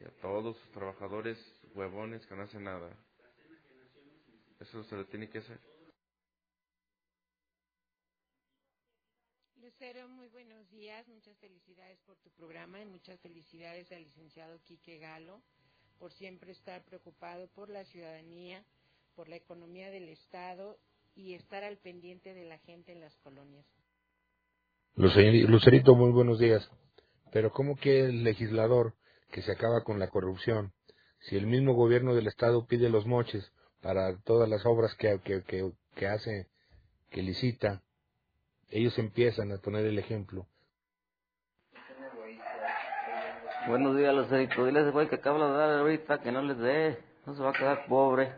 [0.00, 1.38] Y a todos los trabajadores
[1.76, 2.90] huevones que no hacen nada.
[4.58, 5.69] Eso se lo tiene que hacer.
[9.80, 11.08] Lucero, muy buenos días.
[11.08, 15.40] Muchas felicidades por tu programa y muchas felicidades al licenciado Quique Galo
[15.98, 18.62] por siempre estar preocupado por la ciudadanía,
[19.14, 20.76] por la economía del Estado
[21.14, 23.64] y estar al pendiente de la gente en las colonias.
[24.96, 26.68] Lucerito, muy buenos días.
[27.32, 28.96] Pero ¿cómo que el legislador
[29.30, 30.74] que se acaba con la corrupción,
[31.20, 33.50] si el mismo gobierno del Estado pide los moches
[33.80, 36.48] para todas las obras que, que, que, que hace,
[37.08, 37.82] que licita,
[38.70, 40.46] ellos empiezan a poner el ejemplo.
[43.68, 44.64] Buenos días, Lucerito.
[44.64, 46.98] Dile a ese güey que acaba de dar ahorita que no les dé.
[47.26, 48.32] No se va a quedar pobre.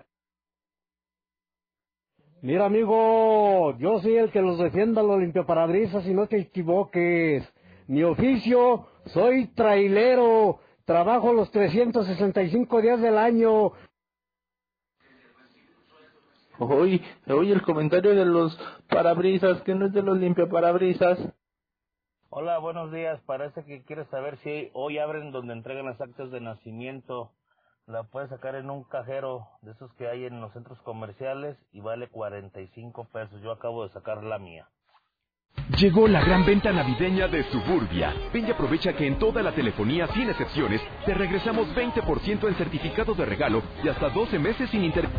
[2.41, 7.49] Mira, amigo, yo soy el que los defienda los limpiaparabrisas y no te equivoques.
[7.87, 13.73] Mi oficio, soy trailero, trabajo los 365 días del año.
[16.71, 18.59] Oye, oye el comentario de los
[18.89, 21.19] parabrisas, que no es de los limpiaparabrisas.
[22.31, 23.21] Hola, buenos días.
[23.27, 27.33] Parece que quieres saber si hoy abren donde entregan las actas de nacimiento
[27.87, 31.81] la puedes sacar en un cajero de esos que hay en los centros comerciales y
[31.81, 33.41] vale 45 pesos.
[33.43, 34.69] Yo acabo de sacar la mía.
[35.79, 38.15] Llegó la gran venta navideña de Suburbia.
[38.33, 43.15] Ven y aprovecha que en toda la telefonía, sin excepciones, te regresamos 20% en certificado
[43.15, 45.11] de regalo y hasta 12 meses sin interés.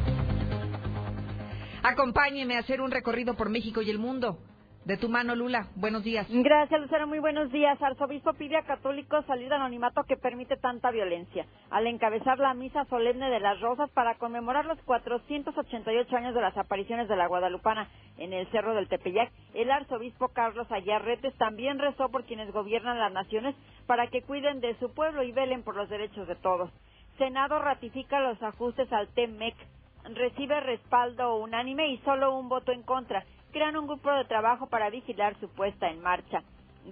[1.84, 4.38] Acompáñeme a hacer un recorrido por México y el mundo.
[4.86, 5.68] De tu mano, Lula.
[5.76, 6.26] Buenos días.
[6.30, 7.08] Gracias, Lucero.
[7.08, 7.82] Muy buenos días.
[7.82, 11.46] Arzobispo pide a católicos salir anonimato que permite tanta violencia.
[11.72, 16.58] Al encabezar la misa solemne de las Rosas para conmemorar los 488 años de las
[16.58, 22.08] apariciones de la Guadalupana en el Cerro del Tepeyac, el arzobispo Carlos Ayarretes también rezó
[22.10, 23.56] por quienes gobiernan las naciones
[23.88, 26.70] para que cuiden de su pueblo y velen por los derechos de todos.
[27.18, 29.56] Senado ratifica los ajustes al TEMEC
[30.04, 33.24] recibe respaldo unánime y solo un voto en contra.
[33.52, 36.44] Crean un grupo de trabajo para vigilar su puesta en marcha.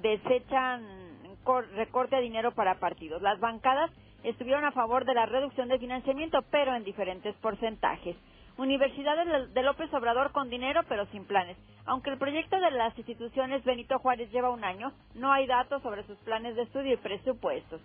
[0.02, 0.86] Desechan
[1.76, 3.22] recorte de dinero para partidos.
[3.22, 3.92] Las bancadas
[4.24, 8.16] estuvieron a favor de la reducción de financiamiento, pero en diferentes porcentajes.
[8.58, 11.58] Universidades de López Obrador con dinero, pero sin planes.
[11.86, 16.04] Aunque el proyecto de las instituciones Benito Juárez lleva un año, no hay datos sobre
[16.04, 17.82] sus planes de estudio y presupuestos.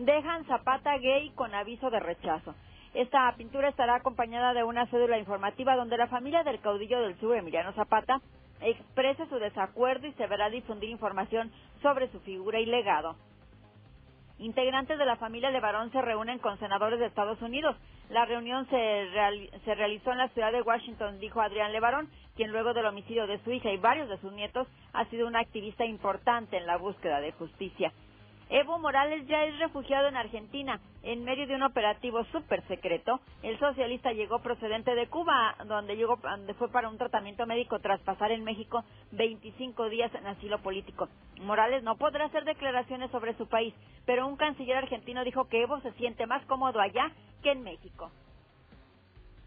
[0.00, 2.54] Dejan Zapata gay con aviso de rechazo.
[2.94, 7.36] Esta pintura estará acompañada de una cédula informativa donde la familia del caudillo del sur,
[7.36, 8.20] Emiliano Zapata,
[8.60, 11.52] exprese su desacuerdo y se verá difundir información
[11.82, 13.16] sobre su figura y legado.
[14.38, 17.74] Integrantes de la familia Levarón se reúnen con senadores de Estados Unidos.
[18.10, 19.08] La reunión se,
[19.64, 23.42] se, realizó en la ciudad de Washington, dijo Adrián Levarón, quien luego del homicidio de
[23.42, 27.20] su hija y varios de sus nietos ha sido un activista importante en la búsqueda
[27.20, 27.92] de justicia.
[28.48, 30.80] Evo Morales ya es refugiado en Argentina.
[31.02, 36.16] En medio de un operativo súper secreto, el socialista llegó procedente de Cuba, donde, llegó,
[36.16, 41.08] donde fue para un tratamiento médico tras pasar en México 25 días en asilo político.
[41.40, 43.74] Morales no podrá hacer declaraciones sobre su país,
[44.04, 47.10] pero un canciller argentino dijo que Evo se siente más cómodo allá
[47.42, 48.12] que en México.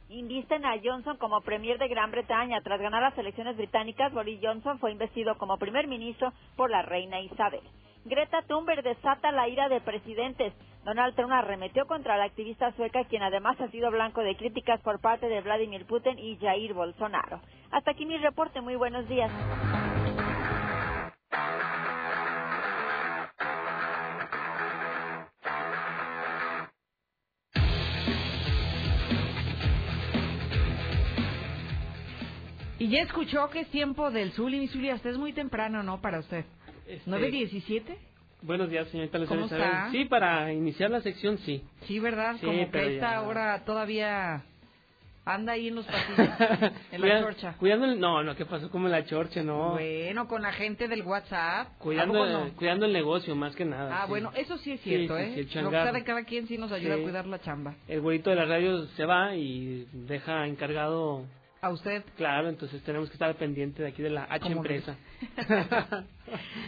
[0.10, 2.62] Invisten a Johnson como premier de Gran Bretaña.
[2.62, 7.22] Tras ganar las elecciones británicas, Boris Johnson fue investido como primer ministro por la reina
[7.22, 7.62] Isabel.
[8.06, 10.54] Greta Thunberg desata la ira de presidentes.
[10.86, 15.00] Donald Trump arremetió contra la activista sueca, quien además ha sido blanco de críticas por
[15.00, 17.42] parte de Vladimir Putin y Jair Bolsonaro.
[17.72, 18.62] Hasta aquí mi reporte.
[18.62, 19.32] Muy buenos días.
[32.80, 36.00] Y ya escuchó que es tiempo del Zuli, Zuli, hasta es muy temprano, ¿no?
[36.00, 36.46] Para usted.
[36.90, 37.96] Este, ¿9.17?
[38.42, 39.90] Buenos días, señorita ¿Cómo está?
[39.92, 41.62] Sí, para iniciar la sección, sí.
[41.86, 42.36] Sí, ¿verdad?
[42.40, 44.44] Sí, Como que esta ya- hora todavía
[45.24, 46.18] anda ahí en los pasillos,
[46.92, 47.54] en la Cuida- chorcha.
[47.60, 48.00] Cuidando el...
[48.00, 48.72] No, no, ¿qué pasó?
[48.72, 49.74] Como en la chorcha, no.
[49.74, 51.68] Bueno, con la gente del WhatsApp.
[51.68, 52.50] ¿A Cuidando, no?
[52.56, 54.00] cuidando el negocio, más que nada.
[54.02, 54.10] Ah, sí.
[54.10, 55.32] bueno, eso sí es cierto, sí, ¿eh?
[55.36, 57.76] sí, el que sabe cada quien sí nos ayuda a cuidar la chamba.
[57.88, 61.26] El güerito de la radio se va y deja encargado...
[61.62, 62.04] ¿A usted?
[62.16, 64.96] Claro, entonces tenemos que estar pendiente de aquí de la H empresa.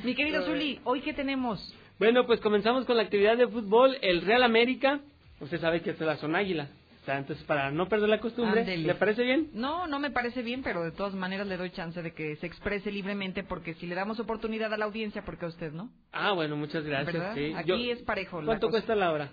[0.03, 1.73] Mi querido Zuli, ¿hoy qué tenemos?
[1.97, 3.97] Bueno, pues comenzamos con la actividad de fútbol.
[4.01, 4.99] El Real América,
[5.39, 6.67] usted sabe que es la zona águila.
[7.01, 8.77] O sea, entonces, para no perder la costumbre.
[8.77, 9.49] ¿le parece bien?
[9.53, 12.45] No, no me parece bien, pero de todas maneras le doy chance de que se
[12.45, 15.89] exprese libremente, porque si le damos oportunidad a la audiencia, ¿por qué a usted no?
[16.11, 17.37] Ah, bueno, muchas gracias.
[17.55, 18.41] Aquí Yo- es parejo.
[18.45, 19.31] ¿Cuánto cuesta la hora?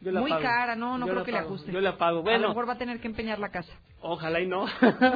[0.00, 0.42] Yo la Muy pago.
[0.42, 1.72] cara, no, no Yo creo que le ajuste.
[1.72, 2.28] Yo la pago.
[2.28, 3.72] A lo mejor va a tener que empeñar la casa.
[4.00, 4.66] ojalá y no.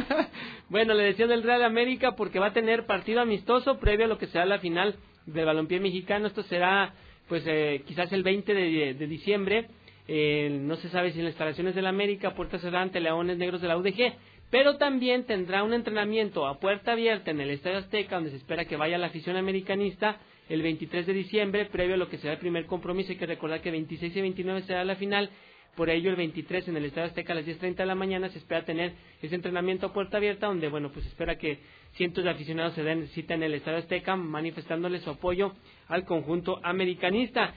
[0.68, 4.18] bueno, le decía del Real América porque va a tener partido amistoso previo a lo
[4.18, 4.96] que será la final
[5.26, 6.26] del balompié mexicano.
[6.26, 6.94] Esto será,
[7.28, 9.68] pues, eh, quizás el 20 de, de diciembre.
[10.08, 13.60] Eh, no se sabe si en las instalaciones del América, puerta cerrada ante Leones Negros
[13.60, 14.14] de la UDG.
[14.50, 18.64] Pero también tendrá un entrenamiento a puerta abierta en el Estadio Azteca, donde se espera
[18.64, 20.18] que vaya la afición americanista
[20.52, 23.10] el 23 de diciembre, previo a lo que será el primer compromiso.
[23.10, 25.30] Hay que recordar que 26 y 29 será la final.
[25.74, 28.36] Por ello, el 23 en el Estadio Azteca a las 10.30 de la mañana se
[28.36, 28.92] espera tener
[29.22, 31.60] ese entrenamiento a puerta abierta, donde, bueno, pues espera que
[31.94, 35.54] cientos de aficionados se den cita en el Estadio Azteca, manifestándole su apoyo
[35.88, 37.54] al conjunto americanista.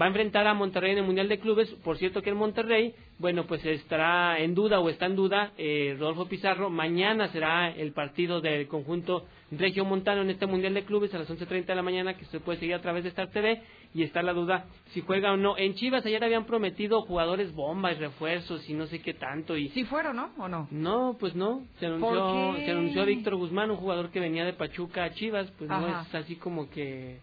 [0.00, 1.68] Va a enfrentar a Monterrey en el Mundial de Clubes.
[1.84, 5.94] Por cierto que en Monterrey, bueno, pues estará en duda o está en duda eh,
[5.98, 6.70] Rodolfo Pizarro.
[6.70, 9.26] Mañana será el partido del conjunto
[9.58, 12.40] Regio Montano en este Mundial de Clubes a las 11.30 de la mañana que se
[12.40, 13.62] puede seguir a través de Star TV
[13.94, 15.56] y está la duda si juega o no.
[15.58, 19.56] En Chivas ayer habían prometido jugadores bombas, refuerzos y no sé qué tanto.
[19.56, 20.30] y ¿Sí fueron, no?
[20.38, 20.68] ¿O no?
[20.70, 21.62] No, pues no.
[21.78, 25.50] Se anunció, se anunció a Víctor Guzmán, un jugador que venía de Pachuca a Chivas.
[25.58, 27.18] Pues no es así como que...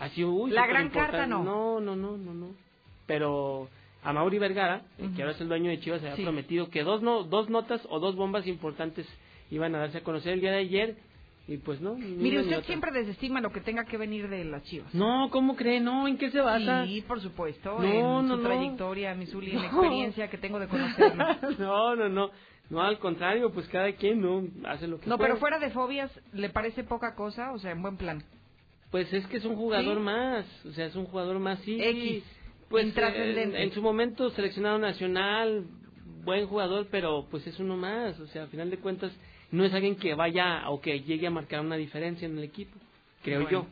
[0.00, 1.18] Así, uy, La gran importante.
[1.18, 1.44] carta, no.
[1.44, 2.48] No, no, no, no, no.
[3.06, 3.68] Pero
[4.02, 4.82] a Mauri Vergara,
[5.14, 6.22] que ahora es el dueño de Chivas, se había Sí.
[6.22, 9.06] prometido que dos, no, dos notas o dos bombas importantes
[9.50, 10.96] iban a darse a conocer el día de ayer.
[11.48, 11.94] Y pues no.
[11.96, 12.66] Mire, usted otra.
[12.66, 14.94] siempre desestima lo que tenga que venir de las chivas.
[14.94, 15.80] No, ¿cómo cree?
[15.80, 16.86] No, ¿en qué se basa?
[16.86, 18.48] Sí, por supuesto, No, en no, su no.
[18.48, 19.64] trayectoria, en la No.
[19.64, 21.24] experiencia que tengo de conocerlo.
[21.58, 22.30] no, no, no.
[22.70, 25.30] No, al contrario, pues cada quien no hace lo que No, puede.
[25.30, 27.52] pero fuera de fobias, ¿le parece poca cosa?
[27.52, 28.22] O sea, en buen plan.
[28.90, 30.02] Pues es que es un jugador ¿Sí?
[30.02, 31.76] más, o sea, es un jugador más, sí.
[31.82, 32.24] X,
[32.70, 33.56] Pues intrascendente.
[33.56, 35.64] En, en su momento seleccionado nacional,
[36.24, 39.12] buen jugador, pero pues es uno más, o sea, a final de cuentas
[39.52, 42.76] no es alguien que vaya o que llegue a marcar una diferencia en el equipo,
[43.22, 43.50] creo Bueno.
[43.50, 43.66] yo.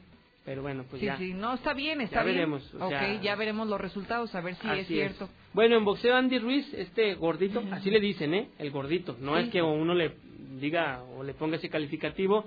[0.44, 1.19] Pero bueno, pues sí, ya.
[1.19, 2.36] sí, no, está bien, está Ya bien.
[2.36, 5.28] veremos, o sea, ya veremos los resultados, a ver si es cierto.
[5.52, 8.48] Bueno, en boxeo Andy Ruiz, este gordito, así le dicen, ¿eh?
[8.59, 9.16] El gordito.
[9.20, 9.43] No Sí.
[9.43, 10.12] es que uno le
[10.59, 12.47] diga o le ponga ese calificativo.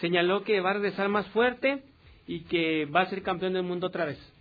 [0.00, 1.82] Señaló que va a regresar más fuerte
[2.26, 4.31] y que va a ser campeón del mundo otra vez.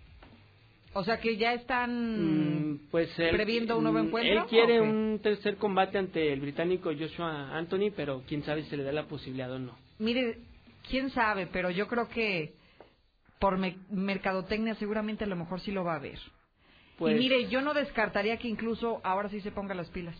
[0.94, 4.42] O sea que ya están Mm, pues él, previendo un nuevo mm, encuentro.
[4.42, 8.78] Él quiere un tercer combate ante el británico Joshua Anthony, pero quién sabe si se
[8.78, 9.78] le da la posibilidad o no.
[10.00, 10.38] Mire,
[10.90, 12.54] quién sabe, pero yo creo que
[13.40, 16.20] por me- mercadotecnia seguramente a lo mejor sí lo va a ver.
[16.98, 20.16] Pues- y mire, yo no descartaría que incluso ahora sí se ponga las pilas.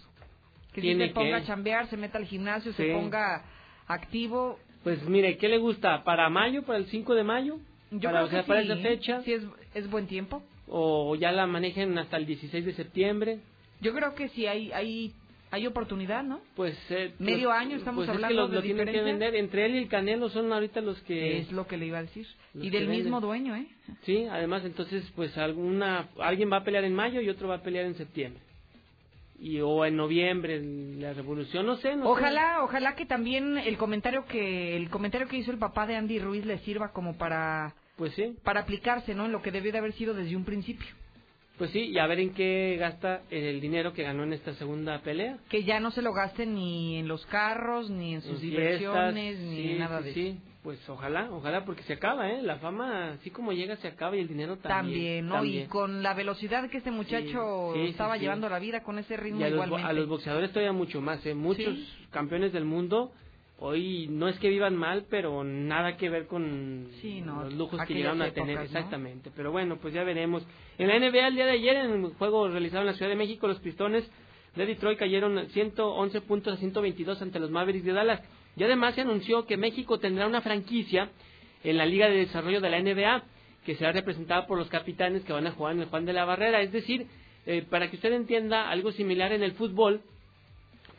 [0.74, 1.44] Que sí se ponga que.
[1.44, 2.78] a chambear, se meta al gimnasio, Sí.
[2.78, 3.44] se ponga
[3.88, 4.58] activo.
[4.84, 6.04] Pues mire, ¿qué le gusta?
[6.06, 7.58] ¿Para mayo, para el 5 de mayo?
[7.92, 9.22] Yo para, creo o sea, para esa fecha.
[9.24, 9.44] sí es,
[9.76, 10.42] es buen tiempo.
[10.74, 13.40] ¿O ya la manejen hasta el 16 de septiembre?
[13.82, 15.14] Yo creo que sí hay hay
[15.52, 16.40] hay oportunidad, ¿no?
[16.56, 19.02] Pues eh, Medio pues, año estamos pues es que hablando lo, de lo tienen que
[19.02, 19.36] vender.
[19.36, 22.04] Entre él y el Canelo son ahorita los que Es lo que le iba a
[22.04, 22.26] decir.
[22.54, 23.22] Y del mismo venden.
[23.22, 23.68] dueño, ¿eh?
[24.04, 27.62] Sí, además entonces pues alguna alguien va a pelear en mayo y otro va a
[27.62, 28.42] pelear en septiembre.
[29.42, 32.10] Y o en noviembre en la revolución, no sé, no sé.
[32.10, 36.20] Ojalá, ojalá que también el comentario que el comentario que hizo el papá de Andy
[36.20, 38.36] Ruiz le sirva como para Pues sí.
[38.44, 39.26] para aplicarse, ¿no?
[39.28, 40.88] En lo que debió de haber sido desde un principio.
[41.60, 44.98] Pues sí, y a ver en qué gasta el dinero que ganó en esta segunda
[45.04, 45.38] pelea.
[45.50, 49.38] Que ya no se lo gaste ni en los carros, ni en sus En diversiones,
[49.38, 50.28] fiestas, ni sí, en nada sí, de sí.
[50.30, 50.40] eso.
[50.64, 52.42] Pues ojalá, ojalá, porque se acaba, ¿eh?
[52.42, 54.96] La fama, así como llega, se acaba y el dinero también.
[54.96, 55.36] También, ¿no?
[55.36, 55.64] también.
[55.66, 58.22] Y con la velocidad que este muchacho sí, sí, estaba sí.
[58.22, 59.88] llevando la vida con ese ritmo Y a los, igualmente.
[59.88, 61.36] a los boxeadores todavía mucho más, ¿eh?
[61.36, 61.88] Muchos Sí.
[62.10, 63.12] campeones del mundo
[63.62, 67.80] hoy no es que vivan mal, pero nada que ver con Sí, no, los lujos
[67.86, 68.56] que llegaron a épocas, tener.
[68.58, 68.64] ¿no?
[68.64, 69.32] Exactamente.
[69.36, 70.46] Pero bueno, pues ya veremos.
[70.78, 73.16] En la NBA el día de ayer, en el juego realizado en la Ciudad de
[73.16, 74.10] México, los Pistones
[74.56, 78.22] de Detroit cayeron 111 puntos a 122 ante los Mavericks de Dallas.
[78.58, 81.12] Y además se anunció que México tendrá una franquicia
[81.64, 83.24] en la Liga de Desarrollo de la NBA,
[83.64, 86.26] que será representada por los capitanes que van a jugar en el Juan de la
[86.26, 86.62] Barrera.
[86.62, 87.06] Es decir,
[87.46, 90.02] eh, para que usted entienda algo similar en el fútbol,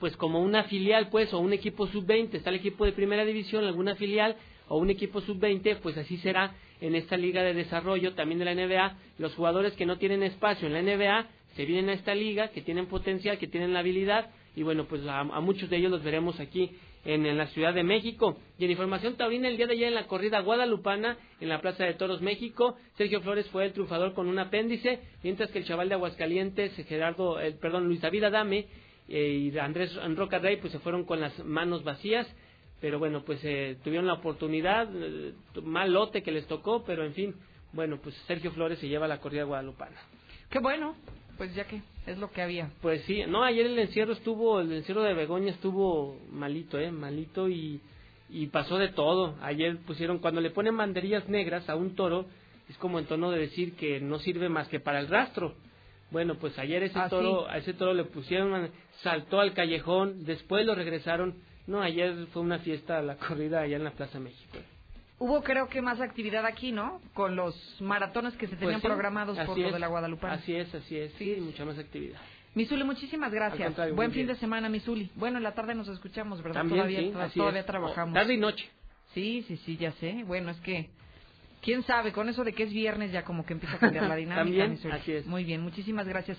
[0.02, 3.64] pues como una filial, pues, o un equipo sub-20, está el equipo de primera división,
[3.64, 4.34] alguna filial,
[4.66, 8.52] o un equipo sub-20, pues así será en esta liga de desarrollo también de la
[8.52, 8.96] NBA.
[9.18, 12.62] Los jugadores que no tienen espacio en la NBA se vienen a esta liga, que
[12.62, 16.40] tienen potencial, que tienen la habilidad, y bueno, pues a, muchos de ellos los veremos
[16.40, 16.72] aquí
[17.04, 18.36] en, la Ciudad de México.
[18.58, 21.84] Y en información taurina, el día de ayer en la corrida guadalupana, en la Plaza
[21.84, 25.88] de Toros México, Sergio Flores fue el triunfador con un apéndice, mientras que el chaval
[25.88, 28.66] de Aguascalientes, Gerardo, el, perdón, Luis David Adame,
[29.12, 32.26] eh, y Andrés Roca Rey pues se fueron con las manos vacías
[32.80, 37.12] pero bueno pues eh, tuvieron la oportunidad eh, mal lote que les tocó pero en
[37.12, 37.34] fin
[37.74, 39.96] bueno pues Sergio Flores se lleva la corrida guadalupana.
[40.48, 40.96] Qué bueno,
[41.36, 42.70] pues ya que es lo que había.
[42.80, 47.50] pues sí no ayer el encierro estuvo el encierro de Begoña estuvo malito eh malito
[47.50, 47.80] y
[48.32, 49.36] y pasó de todo.
[49.42, 52.24] Ayer pusieron cuando le ponen banderillas negras a un toro
[52.70, 55.54] es como en tono de decir que no sirve más que para el rastro
[56.12, 57.50] bueno, pues ayer ese Ah, toro, sí.
[57.50, 58.70] a ese toro le pusieron,
[59.02, 61.34] saltó al callejón, después lo regresaron.
[61.66, 64.58] No, ayer fue una fiesta la corrida allá en la Plaza México.
[65.18, 67.00] Hubo creo que más actividad aquí, ¿no?
[67.14, 70.34] Con los maratones que se tenían Pues sí, programados por lo de la Guadalupana.
[70.34, 72.20] Así es, así es, sí, mucha más actividad.
[72.54, 73.74] Misuli, muchísimas gracias.
[73.94, 75.10] Buen fin de semana, Misuli.
[75.14, 76.60] Bueno, en la tarde nos escuchamos, ¿verdad?
[76.60, 77.66] También, todavía sí, todavía es.
[77.66, 78.14] trabajamos.
[78.14, 78.68] Tarde y noche.
[79.14, 80.24] Sí, sí, sí, ya sé.
[80.26, 80.90] Bueno, es que
[81.62, 84.16] quién sabe, con eso de que es viernes ya como que empieza a cambiar la
[84.16, 84.42] dinámica.
[84.42, 84.92] También, Misuli.
[84.92, 85.26] así es.
[85.26, 86.38] Muy bien, muchísimas gracias.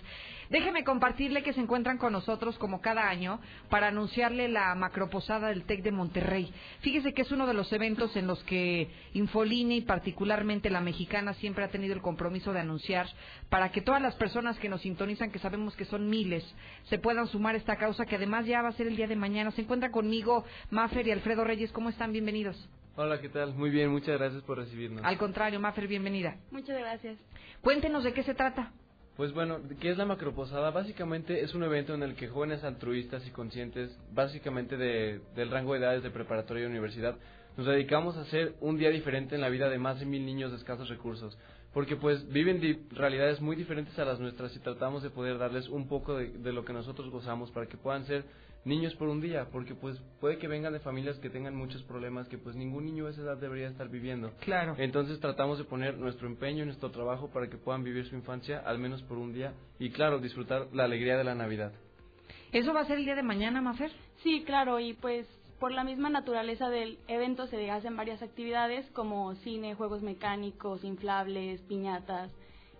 [0.49, 3.39] Déjeme compartirle que se encuentran con nosotros como cada año
[3.69, 6.53] para anunciarle la macroposada del TEC de Monterrey.
[6.81, 11.33] Fíjese que es uno de los eventos en los que Infoline y particularmente la mexicana
[11.35, 13.07] siempre ha tenido el compromiso de anunciar
[13.49, 16.43] para que todas las personas que nos sintonizan, que sabemos que son miles,
[16.83, 19.15] se puedan sumar a esta causa que además ya va a ser el día de
[19.15, 19.51] mañana.
[19.51, 21.71] Se encuentra conmigo Mafer y Alfredo Reyes.
[21.71, 22.11] ¿Cómo están?
[22.11, 22.57] Bienvenidos.
[22.95, 23.55] Hola, ¿qué tal?
[23.55, 25.03] Muy bien, muchas gracias por recibirnos.
[25.03, 26.37] Al contrario, Mafer, bienvenida.
[26.51, 27.17] Muchas gracias.
[27.61, 28.71] Cuéntenos de qué se trata.
[29.17, 30.69] Pues bueno, ¿qué es la macroposada?
[30.71, 35.73] Básicamente es un evento en el que jóvenes altruistas y conscientes, básicamente de, del rango
[35.73, 37.15] de edades de preparatoria y universidad,
[37.57, 40.51] nos dedicamos a hacer un día diferente en la vida de más de mil niños
[40.51, 41.37] de escasos recursos.
[41.73, 45.67] Porque pues viven di- realidades muy diferentes a las nuestras y tratamos de poder darles
[45.69, 48.23] un poco de, de lo que nosotros gozamos para que puedan ser
[48.65, 52.27] niños por un día, porque pues puede que vengan de familias que tengan muchos problemas
[52.27, 54.31] que pues ningún niño de esa edad debería estar viviendo.
[54.40, 54.76] Claro.
[54.77, 58.60] Entonces tratamos de poner nuestro empeño y nuestro trabajo para que puedan vivir su infancia
[58.65, 61.73] al menos por un día y claro, disfrutar la alegría de la Navidad.
[62.52, 63.91] ¿Eso va a ser el día de mañana, Mafer?
[64.22, 65.27] Sí, claro, y pues
[65.60, 71.61] por la misma naturaleza del evento se hacen varias actividades como cine, juegos mecánicos, inflables,
[71.64, 72.31] piñatas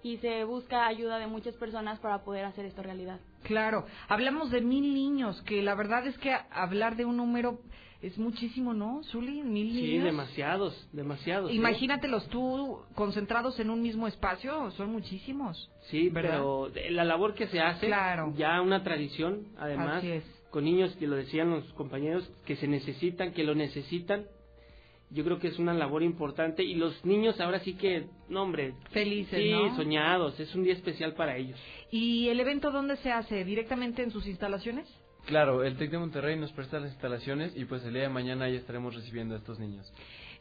[0.04, 3.20] y se busca ayuda de muchas personas para poder hacer esto realidad.
[3.44, 7.60] Claro, hablamos de mil niños, que la verdad es que hablar de un número
[8.02, 9.42] es muchísimo, ¿no, Zuli?
[9.44, 10.04] Mil sí, niños.
[10.04, 11.52] demasiados, demasiados.
[11.52, 11.56] ¿eh?
[11.56, 15.72] Imagínatelos tú concentrados en un mismo espacio, son muchísimos.
[15.90, 16.32] Sí, ¿verdad?
[16.32, 18.34] pero la labor que se hace, Claro.
[18.36, 20.24] ya una tradición, además, Así es.
[20.52, 24.26] con niños que lo decían los compañeros, que se necesitan, que lo necesitan.
[25.14, 28.74] Yo creo que es una labor importante y los niños ahora sí que, no hombre,
[28.92, 29.76] Felices, sí, ¿no?
[29.76, 31.60] soñados, es un día especial para ellos.
[31.92, 33.44] ¿Y el evento dónde se hace?
[33.46, 34.88] ¿Directamente en sus instalaciones?
[35.26, 38.50] Claro, el TEC de Monterrey nos presta las instalaciones y pues el día de mañana
[38.50, 39.94] ya estaremos recibiendo a estos niños.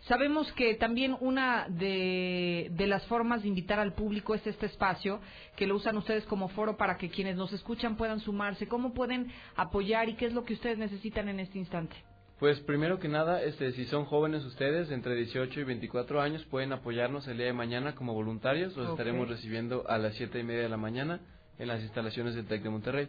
[0.09, 5.21] Sabemos que también una de, de las formas de invitar al público es este espacio,
[5.55, 8.67] que lo usan ustedes como foro para que quienes nos escuchan puedan sumarse.
[8.67, 11.95] ¿Cómo pueden apoyar y qué es lo que ustedes necesitan en este instante?
[12.43, 16.73] Pues primero que nada, este, si son jóvenes ustedes, entre 18 y 24 años, pueden
[16.73, 18.77] apoyarnos el día de mañana como voluntarios.
[18.77, 21.21] Los estaremos recibiendo a las 7 y media de la mañana
[21.61, 23.09] en las instalaciones del TEC de Monterrey.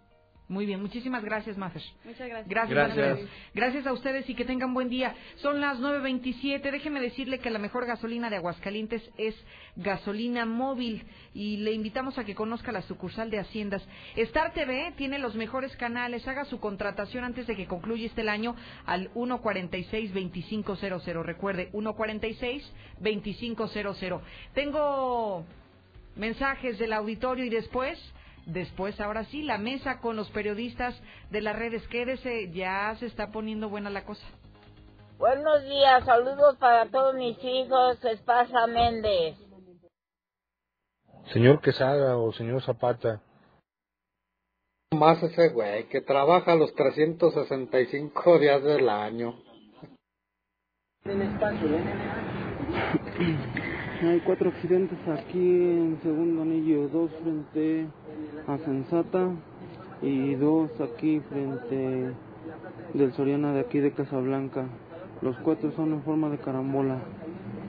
[0.49, 1.83] Muy bien, muchísimas gracias, Mafer.
[2.03, 2.49] Muchas gracias.
[2.49, 2.97] Gracias, Gracias.
[2.97, 3.29] a ustedes.
[3.53, 5.13] Gracias a ustedes y que tengan buen día.
[5.35, 6.71] Son las 9.27.
[6.71, 9.35] Déjeme decirle que la mejor gasolina de Aguascalientes es
[9.75, 11.05] gasolina móvil
[11.35, 13.87] y le invitamos a que conozca la sucursal de Haciendas.
[14.15, 16.27] Star TV tiene los mejores canales.
[16.27, 18.55] Haga su contratación antes de que concluya este el año
[18.87, 21.23] al 146-2500.
[21.25, 24.21] Recuerde, 146-2500.
[24.55, 25.45] Tengo
[26.15, 27.99] mensajes del auditorio y después...
[28.49, 30.99] Después, ahora sí, la mesa con los periodistas
[31.29, 31.87] de las redes.
[31.87, 34.25] Quédese, ya se está poniendo buena la cosa.
[35.19, 39.37] Buenos días, saludos para todos mis hijos, Espasa Méndez.
[41.31, 43.21] Señor Quesada o señor Zapata.
[44.95, 49.35] Más ese güey que trabaja los 365 días del año.
[54.01, 57.85] Hay cuatro accidentes aquí en segundo anillo, dos frente
[58.47, 59.29] a Sensata
[60.01, 62.13] y dos aquí frente
[62.93, 64.67] del Soriana de aquí de Casablanca.
[65.21, 66.99] Los cuatro son en forma de carambola.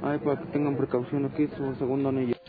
[0.04, 2.39] Ay, para que tengan precaución aquí su segundo anillo.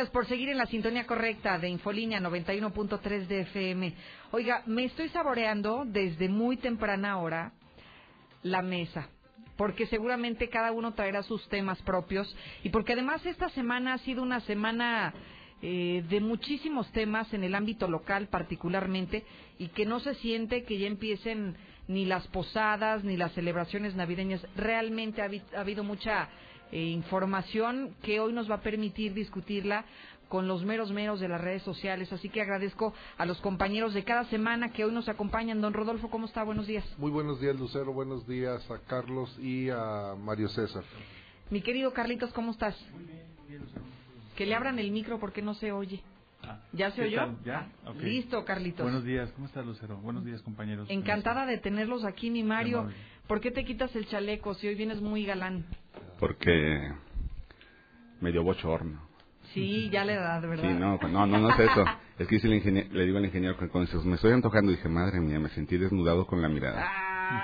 [0.00, 3.92] Gracias por seguir en la sintonía correcta de Infolínea 91.3 de FM.
[4.30, 7.52] Oiga, me estoy saboreando desde muy temprana hora
[8.42, 9.10] la mesa,
[9.58, 14.22] porque seguramente cada uno traerá sus temas propios y porque además esta semana ha sido
[14.22, 15.12] una semana
[15.60, 19.26] eh, de muchísimos temas en el ámbito local particularmente
[19.58, 21.58] y que no se siente que ya empiecen
[21.88, 24.40] ni las posadas ni las celebraciones navideñas.
[24.56, 25.28] Realmente ha,
[25.58, 26.30] ha habido mucha
[26.72, 29.84] eh, información que hoy nos va a permitir discutirla
[30.30, 32.12] con los meros meros de las redes sociales.
[32.12, 35.60] Así que agradezco a los compañeros de cada semana que hoy nos acompañan.
[35.60, 36.44] Don Rodolfo, ¿cómo está?
[36.44, 36.84] Buenos días.
[36.98, 37.92] Muy buenos días, Lucero.
[37.92, 40.84] Buenos días a Carlos y a Mario César.
[41.50, 42.76] Mi querido Carlitos, ¿cómo estás?
[44.36, 46.00] Que le abran el micro porque no se oye.
[46.72, 47.36] ¿Ya se ¿Qué oyó?
[47.44, 47.68] ¿Ya?
[47.84, 47.92] Ah.
[47.98, 48.84] Listo, Carlitos.
[48.84, 49.96] Buenos días, ¿cómo estás, Lucero?
[49.98, 50.88] Buenos días, compañeros.
[50.88, 52.88] Encantada de tenerlos aquí, mi Mario.
[53.26, 55.66] ¿Por qué te quitas el chaleco si hoy vienes muy galán?
[56.20, 56.92] Porque
[58.20, 59.08] me dio bochorno.
[59.54, 60.62] Sí, ya la edad, ¿verdad?
[60.62, 61.84] Sí, no, no, no, no es eso.
[62.18, 65.18] Es que el ingenie- le digo al ingeniero que cuando me estoy antojando, dije, madre
[65.20, 66.86] mía, me sentí desnudado con la mirada.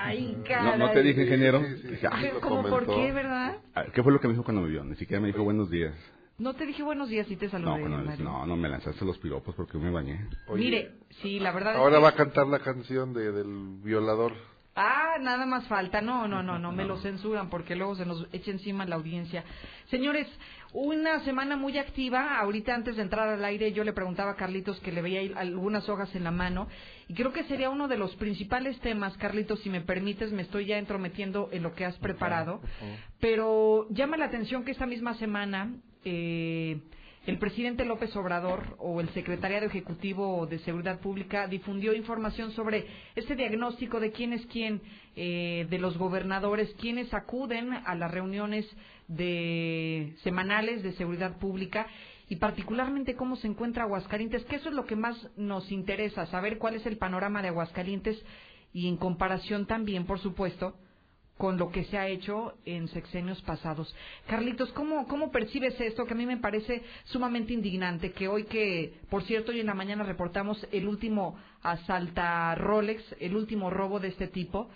[0.05, 0.79] Ay, No, caray.
[0.79, 1.59] no te dije, ingeniero.
[1.59, 3.57] Dije, "Ay, ¿Qué- ¿Cómo por qué, verdad?
[3.73, 4.83] Ah, ¿Qué fue lo que me dijo cuando me vio?
[4.83, 5.93] Ni siquiera me dijo buenos días.
[6.37, 8.23] No te dije buenos días y te No, saludé, cuando- Mario.
[8.23, 10.27] no, no me lanzaste los piropos porque yo me bañé.
[10.53, 10.91] Mire,
[11.21, 12.03] sí, la verdad Ahora es que...
[12.03, 14.33] va a cantar la canción de, del violador.
[14.79, 16.01] Ah, nada más falta.
[16.01, 19.43] No, no, no, no, me lo censuran porque luego se nos echa encima la audiencia.
[19.89, 20.27] Señores,
[20.71, 22.37] una semana muy activa.
[22.39, 25.89] Ahorita antes de entrar al aire yo le preguntaba a Carlitos que le veía algunas
[25.89, 26.67] hojas en la mano
[27.07, 30.65] y creo que sería uno de los principales temas, Carlitos, si me permites, me estoy
[30.67, 32.61] ya entrometiendo en lo que has preparado.
[33.19, 35.73] Pero llama la atención que esta misma semana
[36.05, 36.81] eh,
[37.27, 43.35] el presidente López Obrador o el secretariado ejecutivo de Seguridad Pública difundió información sobre este
[43.35, 44.81] diagnóstico de quién es quién
[45.17, 48.65] eh, de los gobernadores, quienes acuden a las reuniones
[49.09, 51.87] de semanales de seguridad pública
[52.29, 56.57] y particularmente cómo se encuentra Aguascalientes, que eso es lo que más nos interesa, saber
[56.57, 58.23] cuál es el panorama de Aguascalientes
[58.71, 60.75] y en comparación también, por supuesto,
[61.37, 63.93] con lo que se ha hecho en sexenios pasados.
[64.27, 66.05] Carlitos, ¿cómo, ¿cómo percibes esto?
[66.05, 69.73] Que a mí me parece sumamente indignante, que hoy que, por cierto, hoy en la
[69.73, 74.69] mañana reportamos el último asalta Rolex, el último robo de este tipo,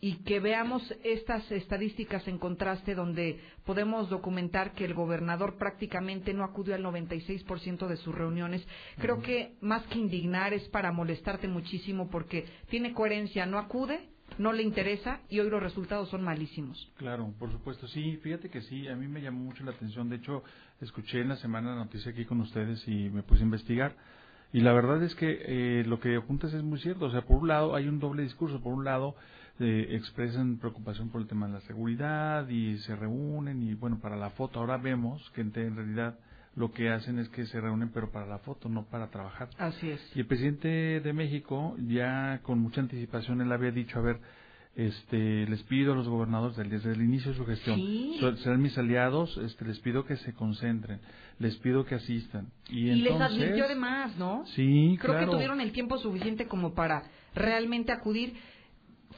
[0.00, 6.44] y que veamos estas estadísticas en contraste donde podemos documentar que el gobernador prácticamente no
[6.44, 8.66] acudió al 96% de sus reuniones.
[8.98, 14.52] Creo que más que indignar es para molestarte muchísimo porque tiene coherencia, no acude, no
[14.52, 16.90] le interesa y hoy los resultados son malísimos.
[16.96, 20.16] Claro, por supuesto, sí, fíjate que sí, a mí me llamó mucho la atención, de
[20.16, 20.42] hecho,
[20.80, 23.94] escuché en la semana la noticia aquí con ustedes y me puse a investigar,
[24.52, 27.38] y la verdad es que eh, lo que apuntas es muy cierto, o sea, por
[27.38, 29.16] un lado hay un doble discurso, por un lado
[29.58, 34.16] eh, expresan preocupación por el tema de la seguridad y se reúnen y bueno, para
[34.16, 36.18] la foto, ahora vemos que en, en realidad
[36.56, 39.48] lo que hacen es que se reúnen pero para la foto, no para trabajar.
[39.58, 40.00] Así es.
[40.16, 40.68] Y el presidente
[41.00, 44.20] de México ya con mucha anticipación él había dicho, a ver,
[44.74, 48.18] este, les pido a los gobernadores desde el inicio de su gestión, Sí.
[48.42, 51.00] serán mis aliados, este, les pido que se concentren,
[51.38, 52.48] les pido que asistan.
[52.68, 54.44] Y, Y les advirtió además, ¿no?
[54.54, 55.26] Sí, Creo claro.
[55.26, 57.04] que tuvieron el tiempo suficiente como para
[57.34, 58.34] realmente acudir,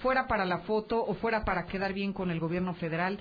[0.01, 3.19] fuera para la foto o fuera para quedar bien con el gobierno federal,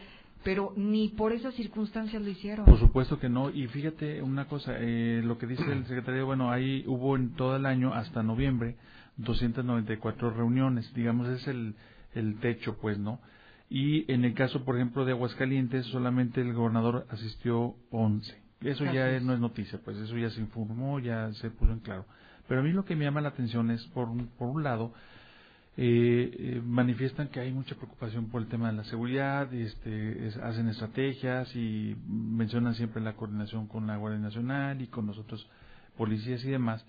[0.47, 2.65] pero ni por esas circunstancias lo hicieron.
[2.65, 3.49] Por supuesto que no.
[3.49, 7.57] Y fíjate una cosa, eh, lo que dice el secretario, bueno, ahí hubo en todo
[7.57, 8.77] el año, hasta noviembre,
[9.17, 11.75] 294 reuniones, digamos, es el,
[12.13, 13.19] el techo, pues, ¿no?
[13.69, 18.33] Y en el caso, por ejemplo, de Aguascalientes, solamente el gobernador asistió 11.
[18.61, 22.05] Eso ya no es noticia, pues eso ya se informó, ya se puso en claro.
[22.47, 24.07] Pero a mí lo que me llama la atención es, por
[24.37, 24.93] por un lado,
[25.79, 30.37] eh, eh, manifiestan que hay mucha preocupación por el tema de la seguridad, este, es-
[30.37, 35.47] hacen estrategias y mencionan siempre la coordinación con la Guardia Nacional y con los otros
[35.95, 36.83] policías y demás,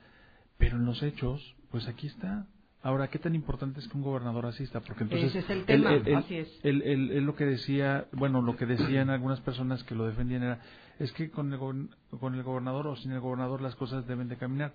[0.56, 2.46] pero en los hechos, pues aquí está.
[2.82, 4.80] Ahora, ¿qué tan importante es que un gobernador asista?
[4.80, 6.60] Porque entonces Ese es el tema, él- él- así es.
[6.62, 10.60] él- lo que decía, bueno, lo que decían algunas personas que lo defendían era,
[10.98, 14.36] es que con el, con el gobernador o sin el gobernador las cosas deben de
[14.36, 14.72] caminar.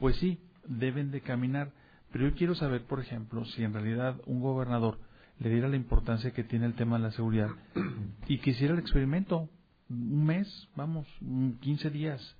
[0.00, 1.70] Pues sí, deben de caminar,
[2.12, 4.98] pero yo quiero saber, por ejemplo, si en realidad un gobernador
[5.38, 7.48] le diera la importancia que tiene el tema de la seguridad
[8.28, 9.48] y que hiciera el experimento,
[9.88, 12.36] un mes, vamos, un 15 días,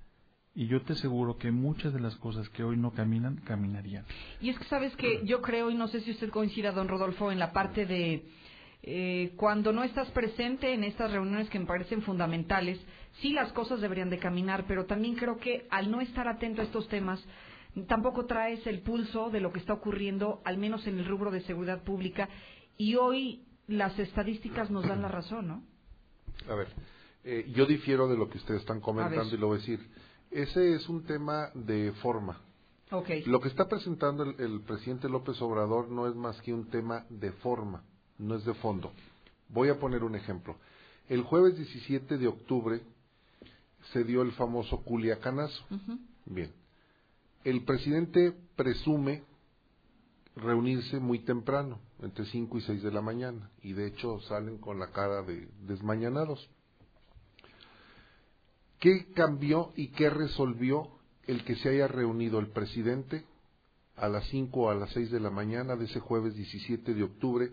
[0.55, 4.05] y yo te aseguro que muchas de las cosas que hoy no caminan, caminarían.
[4.39, 7.31] Y es que sabes que yo creo, y no sé si usted coincida, don Rodolfo,
[7.31, 8.25] en la parte de
[8.83, 12.79] eh, cuando no estás presente en estas reuniones que me parecen fundamentales,
[13.21, 16.65] sí las cosas deberían de caminar, pero también creo que al no estar atento a
[16.65, 17.23] estos temas,
[17.87, 21.41] tampoco traes el pulso de lo que está ocurriendo, al menos en el rubro de
[21.41, 22.29] seguridad pública,
[22.77, 25.63] y hoy las estadísticas nos dan la razón, ¿no?
[26.49, 26.67] A ver,
[27.25, 29.79] Eh, yo difiero de lo que ustedes están comentando y lo voy a decir.
[30.29, 32.41] Ese es un tema de forma.
[33.27, 37.05] Lo que está presentando el, el presidente López Obrador no es más que un tema
[37.09, 37.81] de forma,
[38.17, 38.91] no es de fondo.
[39.47, 40.57] Voy a poner un ejemplo.
[41.07, 42.81] El jueves 17 de octubre
[43.93, 45.63] se dio el famoso Culiacanazo.
[46.25, 46.51] Bien.
[47.43, 49.23] El presidente presume
[50.35, 54.79] reunirse muy temprano, entre 5 y 6 de la mañana, y de hecho salen con
[54.79, 56.49] la cara de desmañanados.
[58.79, 60.89] ¿Qué cambió y qué resolvió
[61.27, 63.25] el que se haya reunido el presidente
[63.95, 67.03] a las 5 o a las 6 de la mañana de ese jueves 17 de
[67.03, 67.51] octubre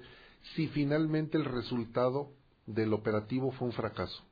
[0.54, 2.30] si finalmente el resultado
[2.66, 4.22] del operativo fue un fracaso?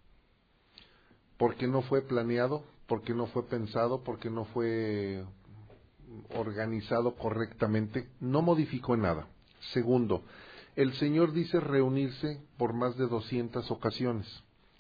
[1.36, 5.24] Porque no fue planeado, porque no fue pensado, porque no fue
[6.34, 9.28] organizado correctamente, no modificó nada.
[9.72, 10.22] Segundo,
[10.76, 14.26] el señor dice reunirse por más de 200 ocasiones,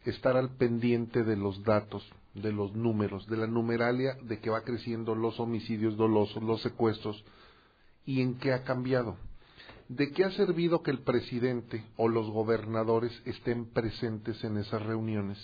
[0.04, 4.62] estar al pendiente de los datos, de los números, de la numeralia de que va
[4.62, 7.24] creciendo los homicidios dolosos, los secuestros,
[8.06, 9.16] y en qué ha cambiado.
[9.88, 15.38] ¿De qué ha servido que el presidente o los gobernadores estén presentes en esas reuniones?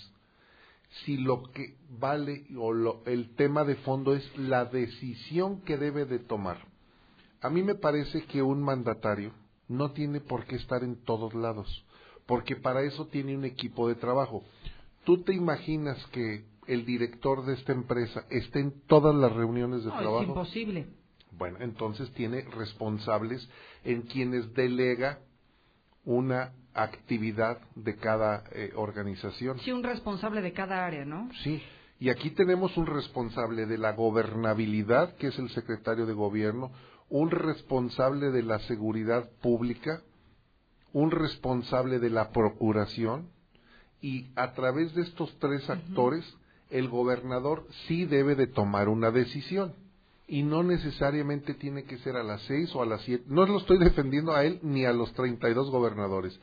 [1.03, 6.05] Si lo que vale o lo- el tema de fondo es la decisión que debe
[6.05, 6.57] de tomar.
[7.41, 9.31] A mí me parece que un mandatario
[9.67, 11.85] no tiene por qué estar en todos lados,
[12.25, 14.43] porque para eso tiene un equipo de trabajo.
[15.03, 19.89] ¿Tú te imaginas que el director de esta empresa esté en todas las reuniones de
[19.89, 20.23] No, es trabajo?
[20.23, 20.87] imposible.
[21.31, 23.47] Bueno, entonces tiene responsables
[23.83, 25.19] en quienes delega
[26.05, 29.59] una actividad de cada eh, organización.
[29.59, 31.29] Sí, un responsable de cada área, ¿no?
[31.43, 31.61] Sí,
[31.99, 36.71] y aquí tenemos un responsable de la gobernabilidad, que es el secretario de gobierno,
[37.09, 40.01] un responsable de la seguridad pública,
[40.91, 43.29] un responsable de la procuración,
[44.01, 46.25] y a través de estos tres actores,
[46.69, 49.73] el gobernador sí debe de tomar una decisión.
[50.27, 53.23] Y no necesariamente tiene que ser a las seis o a las siete.
[53.27, 56.37] No lo estoy defendiendo a él ni a los 32 gobernadores.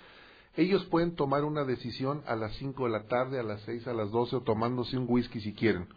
[0.57, 3.95] Ellos pueden tomar una decisión a las 5 de la tarde, a las 6, a
[3.95, 5.89] las 12 o tomándose un whisky si quieren.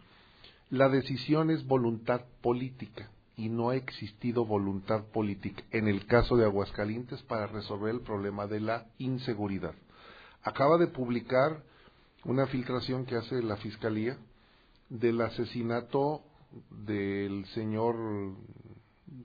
[0.70, 6.44] La decisión es voluntad política y no ha existido voluntad política en el caso de
[6.44, 9.74] Aguascalientes para resolver el problema de la inseguridad.
[10.42, 11.62] Acaba de publicar
[12.24, 14.16] una filtración que hace la Fiscalía
[14.88, 16.22] del asesinato
[16.70, 17.96] del señor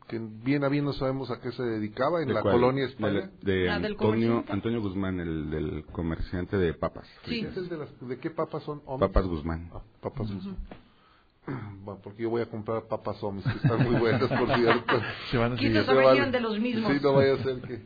[0.07, 2.55] que bien a bien no sabemos a qué se dedicaba en ¿De la cuál?
[2.55, 3.31] colonia De, España.
[3.41, 4.43] de Antonio.
[4.47, 7.07] Antonio Guzmán, el del comerciante de papas.
[7.26, 8.81] ¿Es el de, las- ¿De qué papas son?
[8.85, 9.07] Omis?
[9.07, 9.69] Papas Guzmán.
[9.73, 10.57] Ah, papas Guzmán.
[11.84, 15.01] Bueno, porque yo voy a comprar papas Omis, que están muy buenas, por cierto.
[15.31, 16.31] Se van a Quizás Se vale.
[16.31, 16.91] de los mismos.
[16.93, 17.81] Sí, no vaya a ser que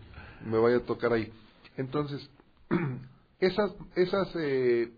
[0.46, 1.32] me vaya a tocar ahí.
[1.78, 2.30] Entonces,
[3.40, 4.92] esas, esas, eh,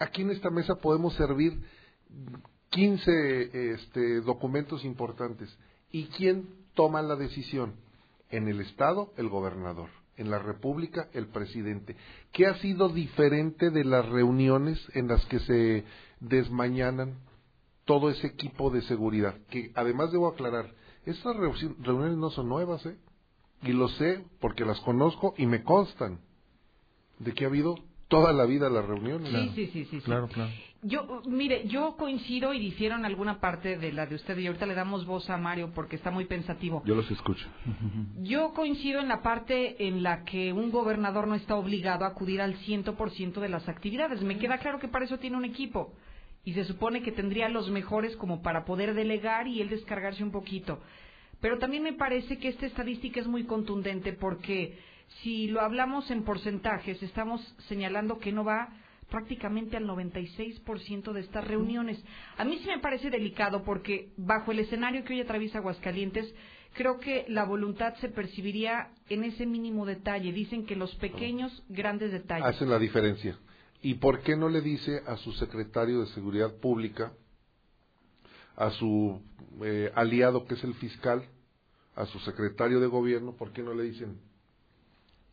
[0.00, 1.60] aquí en esta mesa podemos servir
[2.70, 5.56] 15 este, documentos importantes.
[5.92, 7.74] ¿Y quién toma la decisión?
[8.30, 9.88] En el Estado, el gobernador.
[10.16, 11.96] En la República, el presidente.
[12.32, 15.84] ¿Qué ha sido diferente de las reuniones en las que se
[16.20, 17.14] desmañanan
[17.86, 19.34] todo ese equipo de seguridad?
[19.50, 20.72] Que además debo aclarar,
[21.06, 22.96] estas reu- reuniones no son nuevas, ¿eh?
[23.62, 26.20] Y lo sé porque las conozco y me constan
[27.18, 27.74] de que ha habido
[28.08, 29.30] toda la vida las reuniones.
[29.32, 30.00] Sí, sí, sí, sí, sí.
[30.02, 30.50] Claro, claro.
[30.82, 34.64] Yo, mire, yo coincido y difiero en alguna parte de la de usted y ahorita
[34.64, 36.82] le damos voz a Mario porque está muy pensativo.
[36.86, 37.46] Yo los escucho.
[38.22, 42.40] Yo coincido en la parte en la que un gobernador no está obligado a acudir
[42.40, 44.22] al 100% de las actividades.
[44.22, 45.92] Me queda claro que para eso tiene un equipo
[46.44, 50.32] y se supone que tendría los mejores como para poder delegar y él descargarse un
[50.32, 50.80] poquito.
[51.42, 54.78] Pero también me parece que esta estadística es muy contundente porque
[55.22, 58.70] si lo hablamos en porcentajes, estamos señalando que no va
[59.10, 62.02] prácticamente al 96% de estas reuniones.
[62.38, 66.32] A mí sí me parece delicado porque bajo el escenario que hoy atraviesa Aguascalientes,
[66.74, 70.32] creo que la voluntad se percibiría en ese mínimo detalle.
[70.32, 72.46] Dicen que los pequeños, grandes detalles.
[72.46, 73.38] Hacen la diferencia.
[73.82, 77.12] ¿Y por qué no le dice a su secretario de Seguridad Pública,
[78.56, 79.20] a su
[79.62, 81.24] eh, aliado que es el fiscal,
[81.96, 84.18] a su secretario de Gobierno, por qué no le dicen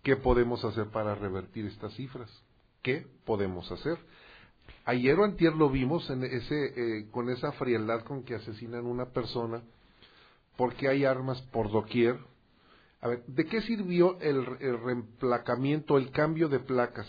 [0.01, 2.29] qué podemos hacer para revertir estas cifras?
[2.87, 3.97] ¿Qué podemos hacer?
[4.85, 9.07] Ayer o antier lo vimos en ese, eh, con esa frialdad con que asesinan una
[9.07, 9.61] persona,
[10.55, 12.17] porque hay armas por doquier.
[13.01, 17.07] A ver, ¿de qué sirvió el, el reemplacamiento, el cambio de placas?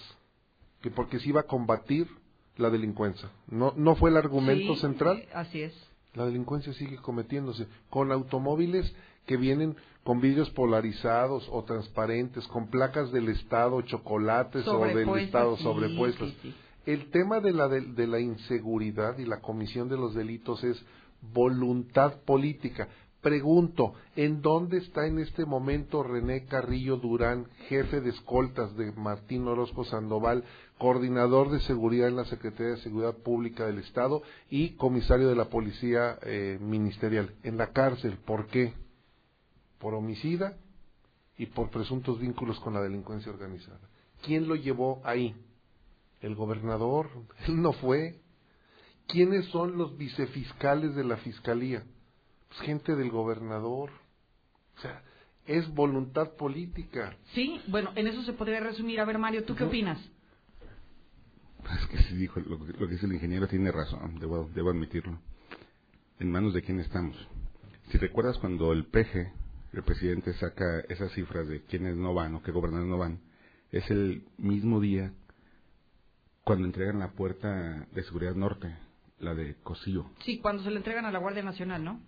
[0.83, 2.09] Que porque se iba a combatir
[2.57, 3.31] la delincuencia.
[3.47, 5.19] ¿No, no fue el argumento Sí, central?
[5.19, 5.75] eh, Así es.
[6.15, 8.93] La delincuencia sigue cometiéndose con automóviles
[9.27, 9.77] que vienen
[10.09, 16.31] con vidrios polarizados o transparentes, con placas del Estado, chocolates o del Estado sí, sobrepuestas.
[16.31, 16.55] sí, sí.
[16.87, 20.83] El tema de la, de, de la inseguridad y la comisión de los delitos es
[21.21, 22.89] voluntad política.
[23.21, 29.47] Pregunto, ¿en dónde está en este momento René Carrillo Durán, jefe de escoltas de Martín
[29.47, 30.43] Orozco Sandoval,
[30.79, 35.51] coordinador de seguridad en la Secretaría de Seguridad Pública del Estado y comisario de la
[35.51, 37.35] Policía eh, Ministerial?
[37.43, 38.17] En la cárcel.
[38.25, 38.73] ¿Por qué?
[39.79, 40.57] Por homicida
[41.37, 43.81] y por presuntos vínculos con la delincuencia organizada.
[44.23, 45.35] ¿Quién lo llevó ahí?
[46.21, 47.09] ¿El gobernador?
[47.47, 48.21] Él no fue.
[49.07, 51.85] ¿Quiénes son los vicefiscales de la Fiscalía?
[52.49, 53.91] Pues gente del gobernador.
[54.77, 55.03] O sea,
[55.47, 57.17] es voluntad política.
[57.35, 59.01] Sí, bueno, en eso se podría resumir.
[59.01, 59.99] A ver, Mario, ¿tú qué opinas?
[61.81, 65.19] Es que sí dijo, lo, lo que dice el ingeniero tiene razón, debo, debo admitirlo.
[66.19, 67.17] ¿En manos de quién estamos?
[67.91, 69.33] Si recuerdas cuando el PG,
[69.73, 73.21] el presidente, saca esas cifras de quiénes no van o qué gobernadores no van,
[73.71, 75.13] es el mismo día
[76.45, 78.75] cuando entregan la puerta de seguridad norte,
[79.19, 82.01] la de Cosío, Sí, cuando se le entregan a la Guardia Nacional, ¿no?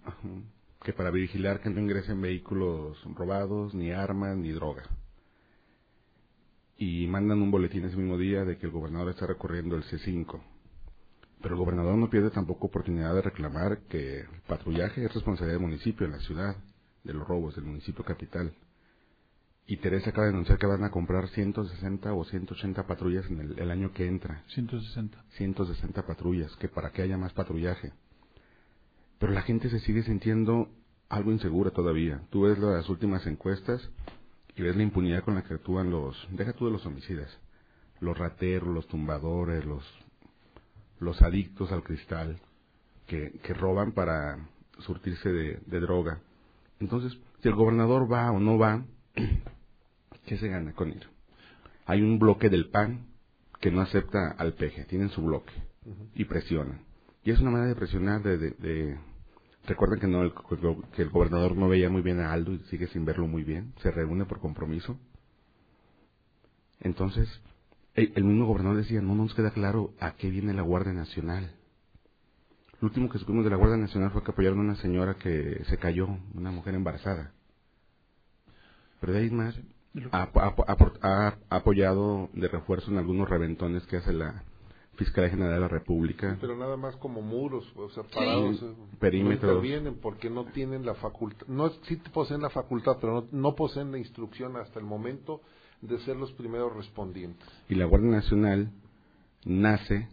[0.83, 4.83] que para vigilar que no ingresen vehículos robados, ni armas, ni droga.
[6.79, 10.41] Y mandan un boletín ese mismo día de que el gobernador está recorriendo el C5.
[11.43, 15.69] Pero el gobernador no pierde tampoco oportunidad de reclamar que el patrullaje es responsabilidad del
[15.69, 16.57] municipio, en la ciudad,
[17.05, 18.53] de los robos, del municipio capital.
[19.67, 23.59] Y Teresa acaba de anunciar que van a comprar 160 o 180 patrullas en el,
[23.59, 24.43] el año que entra.
[24.49, 25.25] 160.
[25.37, 27.93] 160 patrullas, que para que haya más patrullaje.
[29.19, 30.69] Pero la gente se sigue sintiendo
[31.11, 32.23] algo insegura todavía.
[32.31, 33.87] Tú ves las últimas encuestas
[34.57, 37.29] y ves la impunidad con la que actúan los, deja tú de los homicidas,
[38.01, 39.85] los rateros, los tumbadores, los,
[41.01, 42.41] los adictos al cristal,
[43.07, 44.39] que, que roban para
[44.79, 46.21] surtirse de, de droga.
[46.81, 48.85] Entonces, si el gobernador va o no va,
[50.27, 51.07] ¿qué se gana con ir?
[51.87, 53.07] Hay un bloque del PAN
[53.61, 55.53] que no acepta al peje, tienen su bloque
[56.15, 56.83] y presionan.
[57.25, 58.99] Y es una manera de presionar, de, de, de-
[59.67, 60.33] recuerden que no el,
[60.95, 63.75] que el gobernador no veía muy bien a Aldo y sigue sin verlo muy bien,
[63.83, 64.99] se reúne por compromiso.
[66.81, 67.29] Entonces,
[67.95, 71.55] el, el mismo gobernador decía, no nos queda claro a qué viene la Guardia Nacional.
[72.81, 75.63] Lo último que supimos de la Guardia Nacional fue que apoyaron a una señora que
[75.69, 77.33] se cayó, una mujer embarazada.
[79.01, 79.55] Pero de ahí más,
[80.13, 80.55] ha, ha-
[81.03, 84.45] ha- ha apoyado de refuerzo en algunos reventones que hace la
[84.97, 86.37] Fiscalía General de la República.
[86.41, 88.59] Pero nada más como muros, o sea, parados.
[88.59, 88.67] Sí.
[88.67, 89.43] eh, Perímetros.
[89.51, 91.47] No intervienen porque no tienen la facultad.
[91.49, 95.41] No, sí poseen la facultad, pero no, no poseen la instrucción hasta el momento
[95.81, 97.49] de ser los primeros respondientes.
[97.71, 98.71] Y la Guardia Nacional
[99.47, 100.09] nace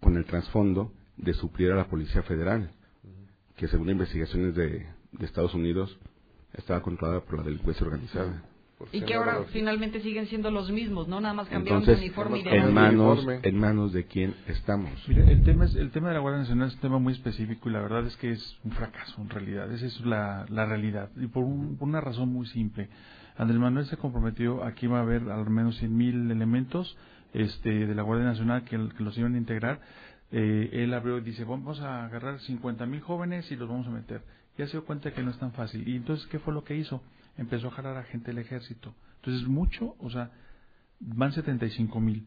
[0.00, 2.70] con el trasfondo de suplir a la Policía Federal,
[3.56, 5.98] que según investigaciones de, de Estados Unidos
[6.54, 8.42] estaba controlada por la delincuencia organizada.
[8.90, 11.20] Y que ahora finalmente siguen siendo los mismos, ¿no?
[11.20, 14.90] Nada más cambiaron Entonces, de uniforme y de en manos, en manos de quién estamos.
[15.06, 17.68] Mira, el tema, es, el tema de la Guardia Nacional es un tema muy específico
[17.68, 19.70] y la verdad es que es un fracaso en realidad.
[19.72, 21.10] Esa es la, la realidad.
[21.16, 22.88] Y por, un- por una razón muy simple.
[23.36, 26.96] Andrés Manuel se comprometió a que iba a haber al menos 100.000 elementos
[27.34, 29.80] este, de la Guardia Nacional que, que los iban a integrar.
[30.32, 34.22] Eh, él abrió y dice, vamos a agarrar 50.000 jóvenes y los vamos a meter.
[34.56, 35.86] Ya se dio cuenta que no es tan fácil.
[35.86, 37.02] Y entonces, ¿qué fue lo que hizo?
[37.36, 38.94] Empezó a jalar a gente del ejército.
[39.16, 40.30] Entonces, mucho, o sea,
[41.00, 42.26] van 75 mil.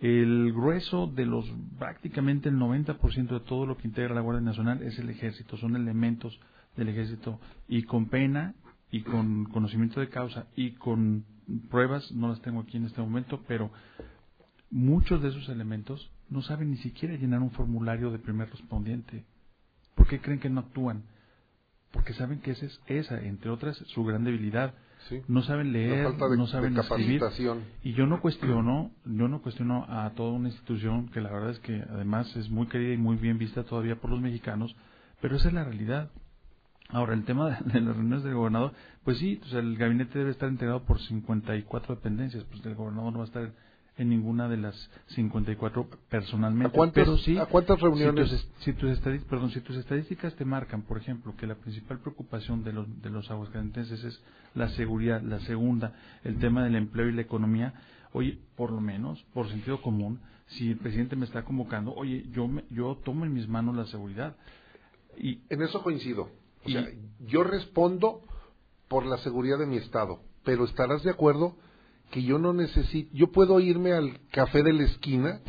[0.00, 4.82] El grueso de los, prácticamente el 90% de todo lo que integra la Guardia Nacional
[4.82, 6.38] es el ejército, son elementos
[6.76, 7.40] del ejército.
[7.68, 8.54] Y con pena
[8.90, 11.24] y con conocimiento de causa y con
[11.70, 13.70] pruebas, no las tengo aquí en este momento, pero
[14.74, 19.24] muchos de esos elementos no saben ni siquiera llenar un formulario de primer respondiente.
[19.94, 21.04] ¿Por qué creen que no actúan?
[21.92, 24.74] Porque saben que esa es esa, entre otras, su gran debilidad.
[25.08, 25.20] Sí.
[25.28, 27.20] No saben leer, de- no saben escribir.
[27.84, 31.60] Y yo no cuestiono, yo no cuestiono a toda una institución que la verdad es
[31.60, 34.74] que además es muy querida y muy bien vista todavía por los mexicanos,
[35.20, 36.10] pero esa es la realidad.
[36.88, 38.72] Ahora, el tema de, de las reuniones del gobernador,
[39.04, 43.12] pues sí, o sea, el gabinete debe estar integrado por 54 dependencias, pues el gobernador
[43.12, 43.52] no va a estar
[43.96, 46.68] en ninguna de las 54 personalmente.
[46.68, 48.28] ¿A cuántas- pero sí, a cuántas reuniones?
[48.60, 51.98] Si tus, si tus perdón, si tus estadísticas te marcan, por ejemplo, que la principal
[52.00, 54.20] preocupación de los, de los aguascalentenses es
[54.54, 55.92] la seguridad, la segunda,
[56.24, 57.74] el tema del empleo y la economía,
[58.12, 62.48] oye, por lo menos, por sentido común, si el presidente me está convocando, oye, yo,
[62.48, 64.36] me- yo tomo en mis manos la seguridad.
[65.16, 66.28] Y, En eso coincido.
[66.64, 66.86] O sea,
[67.26, 68.22] yo respondo
[68.88, 71.56] por la seguridad de mi estado, pero estarás de acuerdo
[72.14, 75.40] que yo no necesito, yo puedo irme al café de la esquina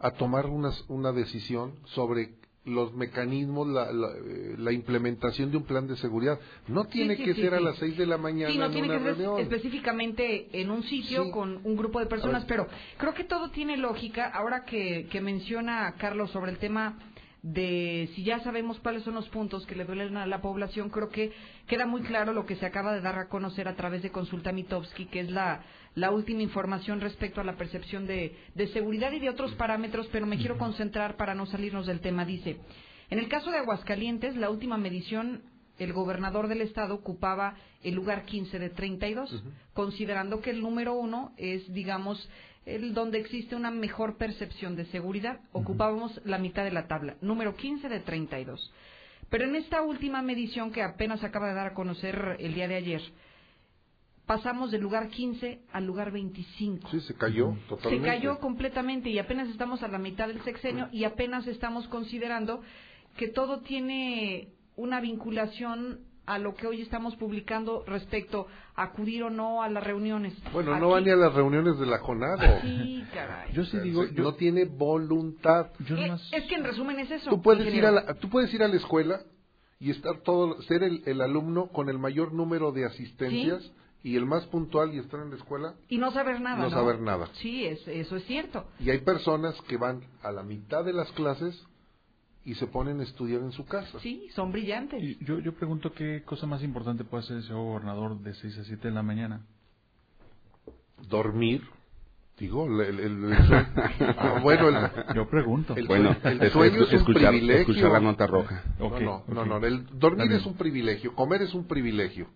[0.00, 2.30] a tomar una, una decisión sobre
[2.64, 6.40] los mecanismos, la, la, eh, la implementación de un plan de seguridad.
[6.66, 8.72] No tiene sí, que sí, ser a las seis de la mañana Sí, no en
[8.72, 9.40] tiene una que ser reunión.
[9.40, 11.30] específicamente en un sitio Sí.
[11.30, 12.66] con un grupo de personas, pero
[12.98, 14.26] creo que todo tiene lógica.
[14.34, 16.98] Ahora que, que menciona Carlos sobre el tema
[17.42, 21.08] de si ya sabemos cuáles son los puntos que le duelen a la población, creo
[21.08, 21.32] que
[21.66, 24.52] queda muy claro lo que se acaba de dar a conocer a través de Consulta
[24.52, 25.62] Mitowski, que es la,
[25.94, 30.26] la última información respecto a la percepción de, de seguridad y de otros parámetros, pero
[30.26, 32.24] me quiero concentrar para no salirnos del tema.
[32.24, 32.58] Dice,
[33.10, 35.42] en el caso de Aguascalientes, la última medición
[35.78, 39.42] el gobernador del estado ocupaba el lugar 15 de 32,
[39.72, 42.28] considerando que el número uno es, digamos,
[42.66, 45.40] el donde existe una mejor percepción de seguridad.
[45.52, 48.72] Ocupábamos la mitad de la tabla, número 15 de 32.
[49.30, 52.74] Pero en esta última medición que apenas acaba de dar a conocer el día de
[52.74, 53.02] ayer,
[54.30, 56.88] pasamos del lugar 15 al lugar 25.
[56.90, 58.06] Sí, se cayó Se totalmente.
[58.06, 62.60] cayó completamente y apenas estamos a la mitad del sexenio y apenas estamos considerando
[63.16, 68.46] que todo tiene una vinculación a lo que hoy estamos publicando respecto
[68.76, 70.32] a acudir o no a las reuniones.
[70.52, 72.60] Bueno, Aquí- no va ni a las reuniones de la CONADO.
[72.62, 73.52] Sí, caray.
[73.52, 75.72] Yo sí digo, no tiene voluntad.
[75.88, 77.30] Eh, Es que en resumen es eso.
[77.30, 79.22] Tú puedes ir a la, tú puedes ir a la escuela
[79.80, 83.68] y estar todo, ser el, el alumno con el mayor número de asistencias
[84.02, 86.56] y el más puntual y estar en la escuela Y no saber nada.
[86.56, 87.28] no No, saber nada.
[87.34, 88.66] Sí, es, eso es cierto.
[88.78, 91.62] Y hay personas que van a la mitad de las clases
[92.44, 93.98] y se ponen a estudiar en su casa.
[94.00, 95.02] Sí, son brillantes.
[95.02, 98.64] Y yo, yo pregunto qué cosa más importante puede hacer ese gobernador de 6 a
[98.64, 99.42] 7 de la mañana.
[101.08, 101.62] Dormir.
[102.38, 103.66] Digo, el, el- el- sueño.
[104.16, 105.76] Ah, bueno, el- Yo pregunto.
[105.76, 107.60] El, Bueno, el es- sueño es- es un escuchar- privilegio.
[107.60, 108.64] escuchar la nota roja.
[108.78, 109.28] No, Ok, no, ok.
[109.28, 110.40] no, no, el dormir bien.
[110.40, 112.28] es un privilegio, comer es un privilegio.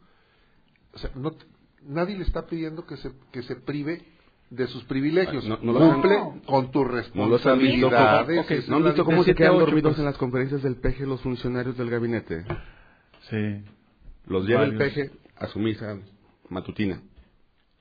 [0.92, 1.32] O sea, no,
[1.86, 4.02] nadie le está pidiendo que se, que se prive
[4.50, 5.44] de sus privilegios.
[5.46, 6.16] No- no han- Cumple
[6.46, 8.38] con tus ¿No los han visto, cómo, responsabilidades.
[8.44, 9.98] ok, esa ¿no han visto cómo se quedan dormidos pues.
[9.98, 12.44] en las conferencias del peje los funcionarios del gabinete?
[13.30, 13.64] Sí.
[14.26, 15.98] Los lleva el peje a su misa
[16.48, 17.02] matutina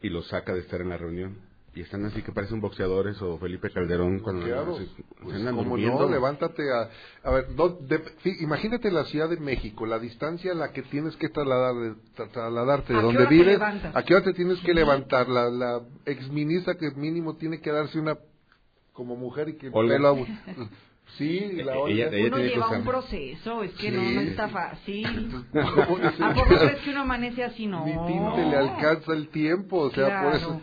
[0.02, 1.38] y los saca de estar en la reunión.
[1.76, 4.86] Y están así que parecen boxeadores o Felipe Calderón cuando Claro, se-
[5.24, 7.28] pues, se andan como no, levántate a...
[7.28, 10.84] A ver, no, de- sí, imagínate la Ciudad de México, la distancia a la que
[10.84, 14.34] tienes que trasladar, de- tra- trasladarte de ¿A qué donde vives, a qué hora te
[14.34, 14.74] tienes que Sí.
[14.74, 18.20] levantar, la, la exministra que mínimo tiene que darse una
[18.92, 20.18] como mujer y que pelo
[21.18, 21.94] Sí, la Ella- Olga.
[22.16, 23.96] ella Uno lleva un proceso, es que Sí.
[23.98, 25.44] no, no está fácil.
[25.52, 27.66] ¿Cómo es ¿A poco crees que uno amanece así?
[27.66, 27.84] No.
[27.86, 30.62] Ni tinte le alcanza el tiempo, o sea, por eso...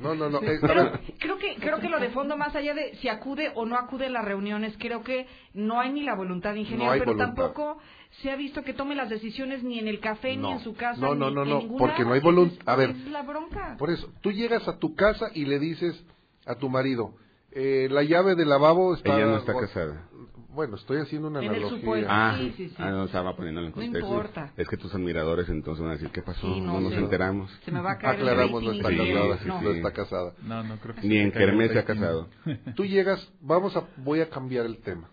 [0.00, 0.40] No, no, no.
[0.42, 3.66] eh, Pero creo que creo que lo de fondo más allá de si acude o
[3.66, 6.98] no acude a las reuniones, creo que no hay ni la voluntad de ingeniero, No
[6.98, 7.34] pero voluntad.
[7.34, 7.78] tampoco
[8.22, 11.00] se ha visto que tome las decisiones ni en el café ni en su casa.
[11.00, 12.62] No, no, ni no, en no, ningún porque no hay voluntad.
[12.66, 13.76] A ver, Es la bronca.
[13.78, 16.02] Por eso, tú llegas a tu casa y le dices
[16.46, 17.14] a tu marido,
[17.52, 19.16] eh, la llave del lavabo está...
[19.16, 20.08] Ella no está casada.
[20.54, 22.06] Bueno, estoy haciendo una En el analogía.
[22.08, 22.74] Ah, Sí, sí, sí.
[22.78, 24.08] ah, no, estaba poniéndolo en No contexto.
[24.08, 24.52] importa.
[24.56, 26.40] Es que tus admiradores entonces van a decir, ¿qué pasó?
[26.54, 27.50] Sí, no, no nos enteramos.
[27.64, 29.20] Se me va a caer el Aclaramos, no rating está ingeniero.
[29.30, 29.58] casada, sí, No.
[29.60, 29.64] sí.
[29.64, 30.32] no está casada.
[30.42, 32.28] No, no creo que Ni en el Kermés se ha casado.
[32.76, 35.08] Tú llegas, vamos a, voy a cambiar el tema.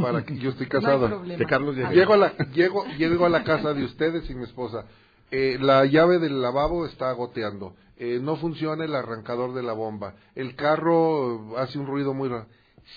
[0.00, 1.08] Para que yo estoy No hay casado.
[1.08, 1.38] problema.
[1.38, 1.94] Que Carlos llegue.
[1.94, 4.86] Llego a la, llego, llego a la casa de ustedes y mi esposa.
[5.30, 7.74] Eh, la llave del lavabo está goteando.
[7.98, 10.14] Eh, no funciona el arrancador de la bomba.
[10.34, 12.46] El carro hace un ruido muy raro.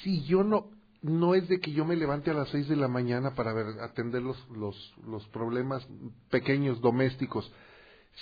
[0.04, 0.68] Si yo no,
[1.02, 3.80] no es de que yo me levante a las seis de la mañana para ver,
[3.82, 5.88] atender los, los, los problemas
[6.30, 7.52] pequeños domésticos.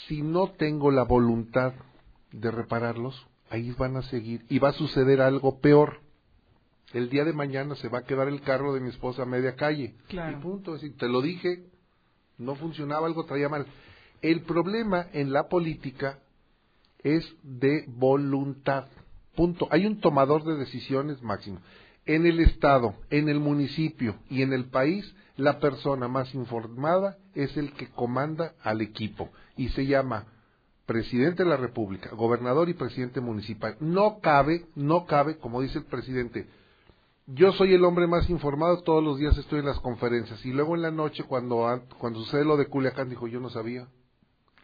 [0.07, 1.73] Si no tengo la voluntad
[2.31, 6.01] de repararlos, ahí van a seguir y va a suceder algo peor.
[6.93, 9.55] El día de mañana se va a quedar el carro de mi esposa a media
[9.55, 9.95] calle.
[10.07, 10.37] Claro.
[10.37, 10.75] Y punto.
[10.75, 11.65] Es decir, te lo dije,
[12.37, 13.65] no funcionaba, algo traía mal.
[14.21, 16.19] El problema en la política
[16.99, 18.87] es de voluntad.
[19.35, 19.67] Punto.
[19.69, 21.59] Hay un tomador de decisiones máximo.
[22.07, 27.55] En el Estado, en el municipio y en el país, la persona más informada es
[27.57, 30.25] el que comanda al equipo y se llama
[30.85, 33.75] presidente de la República, gobernador y presidente municipal.
[33.81, 36.47] No cabe, no cabe, como dice el presidente,
[37.27, 40.75] yo soy el hombre más informado, todos los días estoy en las conferencias y luego
[40.75, 43.85] en la noche cuando an- cuando sucede lo de Culiacán dijo yo no sabía.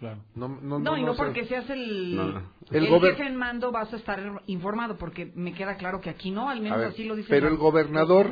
[0.03, 0.21] Claro.
[0.35, 3.93] No, no, No, y no porque seas el, el, El gober- jefe en mando vas
[3.93, 7.15] a estar informado, porque me queda claro que aquí no, al menos ver, así lo
[7.15, 8.29] dice pero el gobernador.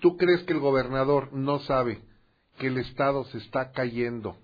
[0.00, 2.02] ¿tú crees que el gobernador no sabe
[2.58, 4.36] que el Estado se está cayendo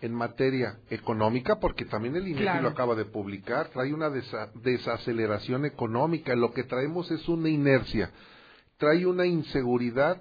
[0.00, 1.60] en materia económica?
[1.60, 2.62] Porque también el INEGI Claro.
[2.62, 8.10] lo acaba de publicar, trae una desa- desaceleración económica, lo que traemos es una inercia,
[8.76, 10.20] trae una inseguridad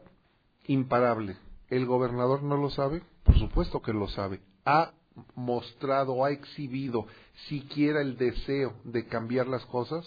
[0.68, 1.38] imparable.
[1.70, 3.02] ¿El gobernador no lo sabe?
[3.24, 4.42] Por supuesto que lo sabe.
[4.64, 4.92] Ha
[5.36, 7.06] mostrado, ha exhibido
[7.48, 10.06] siquiera el deseo de cambiar las cosas.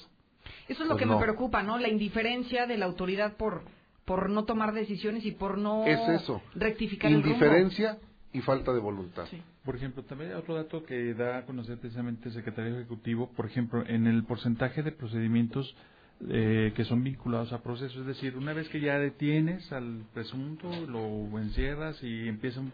[0.68, 1.16] Eso es lo Pues que no.
[1.16, 1.78] me preocupa, ¿no?
[1.78, 3.62] La indiferencia de la autoridad por
[4.04, 6.42] por no tomar decisiones y por no Es eso.
[6.56, 7.28] rectificar el rumbo.
[7.28, 7.98] Indiferencia
[8.32, 9.26] y falta de voluntad.
[9.64, 13.46] Por ejemplo, también hay otro dato que da a conocer precisamente el secretario ejecutivo, por
[13.46, 15.76] ejemplo, en el porcentaje de procedimientos
[16.28, 20.68] eh, que son vinculados a procesos, es decir, una vez que ya detienes al presunto,
[20.88, 22.72] lo encierras y empiezan,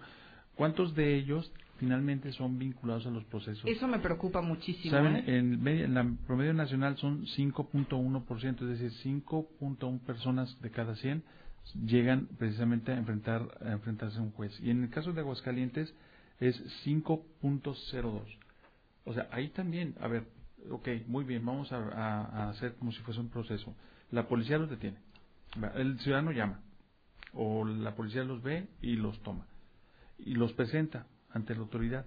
[0.55, 3.65] ¿cuántos de ellos finalmente son vinculados a los procesos?
[3.67, 4.91] Eso me preocupa muchísimo.
[4.97, 5.25] Saben, ¿eh?
[5.39, 8.93] en, en la promedio nacional son 5.1%, es decir,
[9.25, 11.23] 5.1 personas de cada 100
[11.85, 14.59] llegan precisamente a enfrentar a enfrentarse a un juez.
[14.61, 15.93] Y en el caso de Aguascalientes
[16.41, 18.23] es 5.02.
[19.05, 20.25] O sea, ahí también, a ver,
[20.71, 23.75] ok, muy bien, vamos a, a- a hacer como si fuese un proceso.
[24.11, 24.99] La policía los detiene,
[25.75, 26.61] el ciudadano llama,
[27.33, 29.47] o la policía los ve y los toma,
[30.19, 31.07] y los presenta
[31.37, 32.07] ante la autoridad.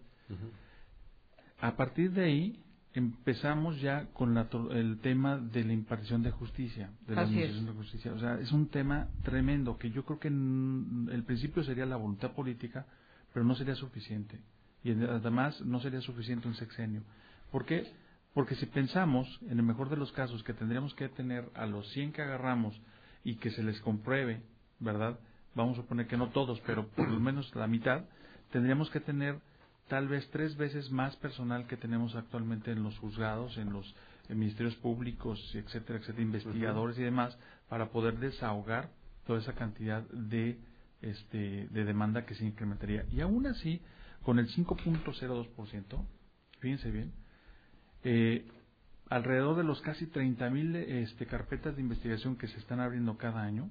[1.62, 6.92] A partir de ahí empezamos ya con la el tema de la impartición de justicia,
[7.08, 7.50] de la Así es.
[7.50, 8.14] administración de justicia.
[8.14, 12.32] O sea, es un tema tremendo que yo creo que el principio sería la voluntad
[12.32, 12.86] política,
[13.34, 14.40] pero no sería suficiente.
[14.84, 17.04] Y además no sería suficiente un sexenio.
[17.52, 17.92] ¿Por qué?
[18.34, 21.88] Porque si pensamos, en el mejor de los casos, que tendríamos que tener a los
[21.90, 22.80] 100 que agarramos
[23.24, 24.42] y que se les compruebe,
[24.80, 25.20] ¿verdad?
[25.56, 28.04] Vamos a suponer que no todos, pero por lo menos la mitad,
[28.52, 29.40] tendríamos que tener
[29.88, 33.96] tal vez tres veces más personal que tenemos actualmente en los juzgados, en los
[34.30, 37.36] en ministerios públicos, etcétera, etcétera, investigadores y demás,
[37.68, 38.90] para poder desahogar
[39.26, 40.60] toda esa cantidad de
[41.02, 43.06] este de demanda que se incrementaría.
[43.12, 43.82] Y aún así,
[44.24, 46.06] con el 5.02%,
[46.60, 47.12] fíjense bien,
[48.04, 48.46] eh,
[49.10, 53.70] alrededor de los casi 30.000 este, carpetas de investigación que se están abriendo cada año,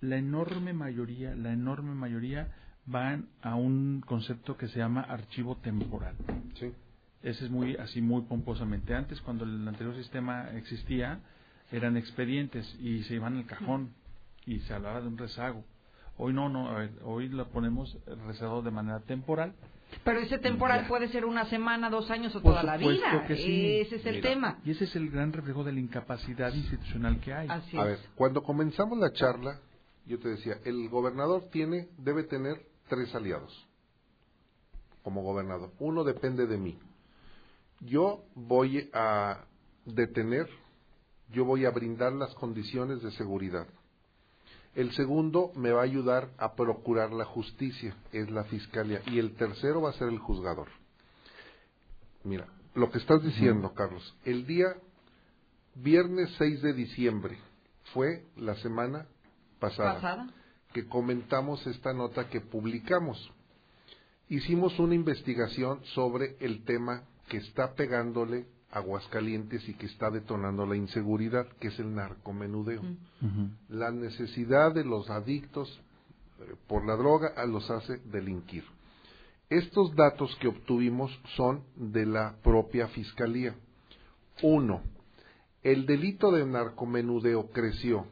[0.00, 2.54] la enorme mayoría, la enorme mayoría
[2.90, 6.14] van a un concepto que se llama archivo temporal.
[6.54, 6.72] Sí.
[7.22, 8.94] Ese es muy así muy pomposamente.
[8.94, 11.20] Antes cuando el anterior sistema existía
[11.72, 13.90] eran expedientes y se iban al cajón
[14.46, 15.64] y se hablaba de un rezago.
[16.16, 17.96] Hoy no, no, a ver, hoy lo ponemos
[18.26, 19.52] rezagado de manera temporal.
[20.04, 20.88] Pero ese temporal Ya.
[20.88, 23.24] puede ser una semana, dos años o Por toda la vida.
[23.26, 23.78] que sí.
[23.80, 24.58] Ese es el Mira, tema.
[24.64, 27.48] Y ese es el gran reflejo de la incapacidad institucional que hay.
[27.48, 29.60] Así A ver, cuando comenzamos la charla,
[30.06, 32.56] yo te decía, el gobernador tiene, debe tener
[32.88, 33.66] tres aliados
[35.02, 35.70] como gobernador.
[35.78, 36.78] Uno depende de mí.
[37.80, 39.44] Yo voy a
[39.84, 40.48] detener,
[41.30, 43.66] yo voy a brindar las condiciones de seguridad.
[44.74, 49.00] El segundo me va a ayudar a procurar la justicia, es la fiscalía.
[49.06, 50.68] Y el tercero va a ser el juzgador.
[52.24, 54.76] Mira, lo que estás diciendo, Carlos, el día
[55.74, 57.38] viernes 6 de diciembre
[57.94, 59.06] fue la semana
[59.58, 60.34] pasada, ¿Pasada?
[60.72, 63.32] Que comentamos esta nota que publicamos.
[64.28, 70.76] Hicimos una investigación sobre el tema que está pegándole Aguascalientes y que está detonando la
[70.76, 72.82] inseguridad, que es el narcomenudeo.
[73.70, 75.80] La necesidad de los adictos
[76.40, 78.64] eh, por la droga a los hace delinquir.
[79.48, 83.54] Estos datos que obtuvimos son de la propia Fiscalía.
[84.42, 84.82] Uno,
[85.62, 88.06] el delito de narcomenudeo creció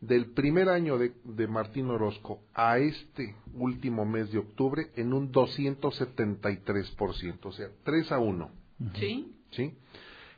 [0.00, 5.30] del primer año de, de Martín Orozco a este último mes de octubre en un
[5.30, 8.50] 273%, o sea, 3 a 1.
[8.94, 9.34] Sí.
[9.50, 9.74] ¿sí?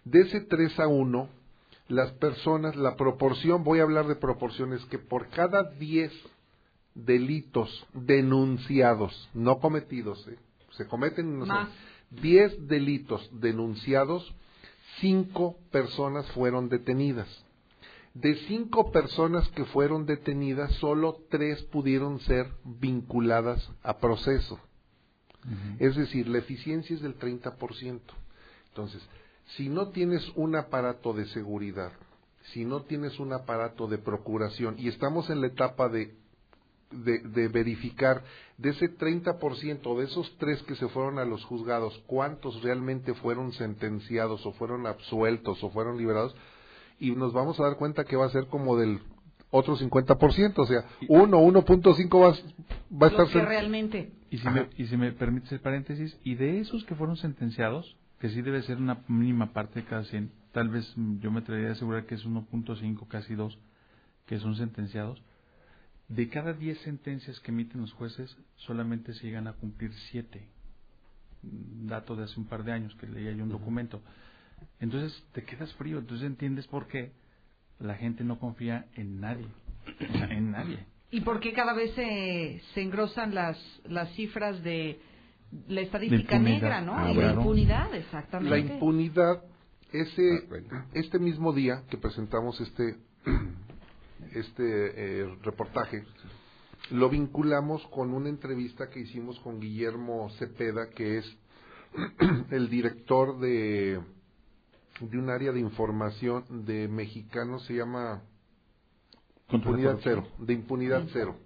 [0.05, 1.29] De ese 3 a 1,
[1.89, 6.13] las personas, la proporción, voy a hablar de proporciones, que por cada 10
[6.95, 10.39] delitos denunciados, no cometidos, ¿eh?
[10.71, 11.69] se cometen no sé, Más.
[12.11, 14.35] 10 delitos denunciados,
[15.01, 17.29] 5 personas fueron detenidas.
[18.15, 24.61] De 5 personas que fueron detenidas, solo 3 pudieron ser vinculadas a proceso.
[25.79, 28.01] Es decir, la eficiencia es del 30%.
[28.69, 29.03] Entonces,
[29.57, 31.93] si no tienes un aparato de seguridad,
[32.53, 36.15] si no tienes un aparato de procuración, y estamos en la etapa de,
[36.91, 38.23] de, de verificar
[38.57, 43.53] de ese 30%, de esos tres que se fueron a los juzgados, cuántos realmente fueron
[43.53, 46.37] sentenciados o fueron absueltos o fueron liberados,
[47.03, 49.01] y nos vamos a dar cuenta que va a ser como del
[49.51, 53.27] otro 50%, o sea, 1, 1.5 va, a- va a estar...
[53.29, 54.13] Que realmente.
[54.31, 57.97] Y si, me, y si me permites el paréntesis, y de esos que fueron sentenciados,
[58.19, 61.71] que sí debe ser una mínima parte de cada 100, tal vez yo me atrevería
[61.71, 63.59] a asegurar que es 1.5, casi 2,
[64.27, 65.21] que son sentenciados,
[66.09, 70.47] de cada 10 sentencias que emiten los jueces, solamente se llegan a cumplir 7.
[71.43, 74.01] Dato de hace un par de años que leía yo un documento.
[74.81, 77.13] Entonces te quedas frío, entonces entiendes por qué
[77.79, 79.49] la gente no confía en nadie.
[79.87, 80.87] O sea, en nadie.
[81.11, 84.99] ¿Y por qué cada vez se, se engrosan las, las cifras de
[85.69, 86.95] la estadística negra, ¿no?
[86.97, 88.51] Ah, y la impunidad, exactamente.
[88.51, 89.43] La impunidad,
[89.93, 90.49] ese,
[90.95, 92.97] este mismo día que presentamos este
[94.35, 94.63] este
[95.23, 96.05] eh, reportaje,
[96.91, 101.39] lo vinculamos con una entrevista que hicimos con Guillermo Cepeda, que es
[102.51, 104.01] el director de,
[105.11, 108.23] de un área de información de mexicanos, se llama
[109.51, 111.37] Impunidad Cero, de Impunidad Cero.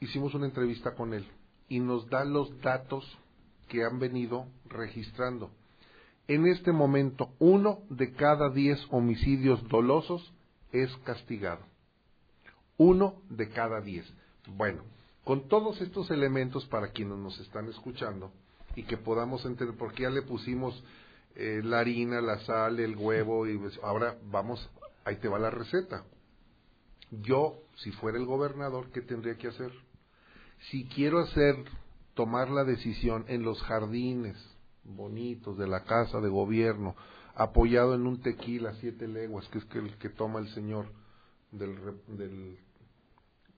[0.00, 1.26] Hicimos una entrevista con él
[1.68, 3.04] y nos da los datos
[3.68, 5.50] que han venido registrando.
[6.28, 10.32] En este momento, uno de cada diez homicidios dolosos
[10.72, 11.64] es castigado.
[12.78, 14.10] Uno de cada diez.
[14.56, 14.82] Bueno,
[15.24, 18.32] con todos estos elementos para quienes nos están escuchando
[18.74, 20.82] y que podamos entender, porque ya le pusimos
[21.36, 24.70] eh, la harina, la sal, el huevo, y pues, ahora vamos,
[25.04, 26.04] ahí te va la receta.
[27.10, 29.70] Yo, si fuera el gobernador, ¿qué tendría que hacer?
[30.70, 31.56] Si quiero hacer,
[32.14, 34.36] tomar la decisión en los jardines
[34.82, 36.96] bonitos de la casa de gobierno,
[37.34, 40.86] apoyado en un tequila siete leguas, que es que el que toma el señor
[41.52, 41.76] del,
[42.08, 42.58] del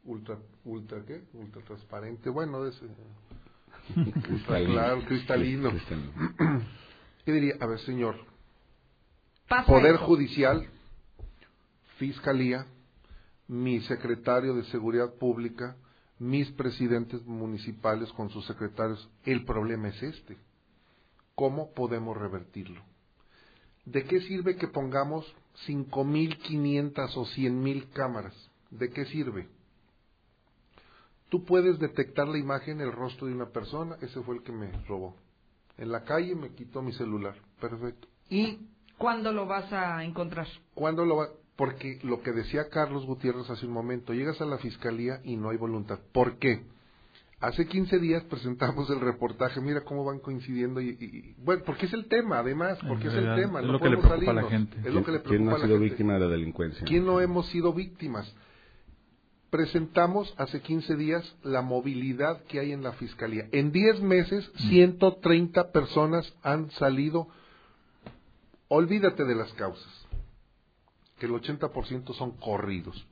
[0.05, 1.23] ultra, ultra, ¿qué?
[1.35, 2.87] Ultra transparente, bueno, de ese,
[4.23, 4.73] Cristalino.
[4.73, 5.71] claro, cristalino.
[5.71, 6.13] Cristalino.
[7.25, 7.55] ¿Qué diría?
[7.61, 8.17] A ver, señor,
[9.49, 9.97] Pasa Poder.
[9.97, 10.69] Judicial,
[11.97, 12.67] Fiscalía,
[13.49, 15.77] mi secretario de Seguridad Pública,
[16.19, 19.09] mis presidentes municipales con sus secretarios.
[19.25, 20.37] El problema es este.
[21.35, 22.83] ¿Cómo podemos revertirlo?
[23.85, 25.25] ¿De qué sirve que pongamos
[25.67, 28.51] 5.500 o 100.000 cámaras?
[28.71, 29.49] ¿De qué sirve?
[31.31, 34.73] Tú puedes detectar la imagen, el rostro de una persona, ese fue el que me
[34.87, 35.17] robó.
[35.79, 38.09] En la calle me quitó mi celular, perfecto.
[38.29, 38.59] Y
[38.99, 40.49] ¿Cuándo lo vas a encontrar?
[40.75, 41.29] ¿Cuándo lo va?
[41.55, 45.51] Porque lo que decía Carlos Gutiérrez hace un momento, llegas a la fiscalía y no
[45.51, 46.01] hay voluntad.
[46.13, 46.63] ¿Por qué?
[47.41, 51.87] Hace 15 días presentamos el reportaje, mira cómo van coincidiendo y, y- y- bueno, porque
[51.87, 54.35] es el tema, además, porque es el tema, es no lo que le preocupa a
[54.35, 54.77] la gente.
[54.85, 55.91] Es lo que le ¿Quién no a ha la sido gente.
[55.91, 56.85] víctima de la delincuencia?
[56.85, 58.35] ¿Quién no hemos sido víctimas?
[59.51, 63.47] Presentamos hace 15 días la movilidad que hay en la fiscalía.
[63.53, 67.29] En 10 meses, 130 personas han salido.
[68.69, 70.07] Olvídate de las causas,
[71.19, 73.07] que el 80% son corridos.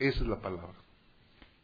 [0.00, 0.74] Esa es la palabra.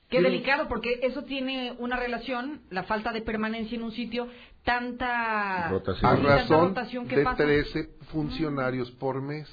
[0.08, 4.28] Qué delicado, porque eso tiene una relación, la falta de permanencia en un sitio,
[4.62, 7.42] tanta, A tanta razón rotación que de pasa.
[7.42, 9.48] 13 funcionarios por mes.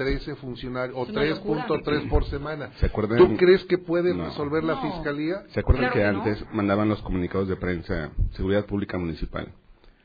[0.00, 1.66] 13 funcionarios, o Es una locura.
[1.68, 2.70] 3.3 por semana.
[2.80, 3.18] ¿Se acuerdan?
[3.18, 4.24] ¿Tú crees que puede No.
[4.24, 4.82] resolver la No.
[4.94, 5.44] fiscalía?
[5.48, 6.18] ¿Se acuerdan Claro que que no.
[6.38, 9.52] antes mandaban los comunicados de prensa, Seguridad Pública Municipal?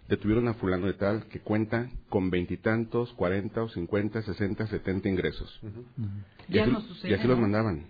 [0.09, 5.61] Detuvieron a fulano de tal que cuenta con veintitantos, cuarenta o cincuenta, sesenta, setenta ingresos.
[6.49, 7.85] Y Ya así, no sucede, y así los mandaban.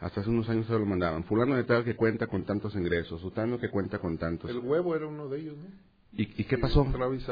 [0.00, 1.22] Hasta hace unos años se lo mandaban.
[1.24, 4.50] Fulano de tal que cuenta con tantos ingresos, sutano que cuenta con tantos.
[4.50, 5.66] El huevo era uno de ellos, ¿no?
[6.14, 6.86] ¿Y, y qué Sí, pasó?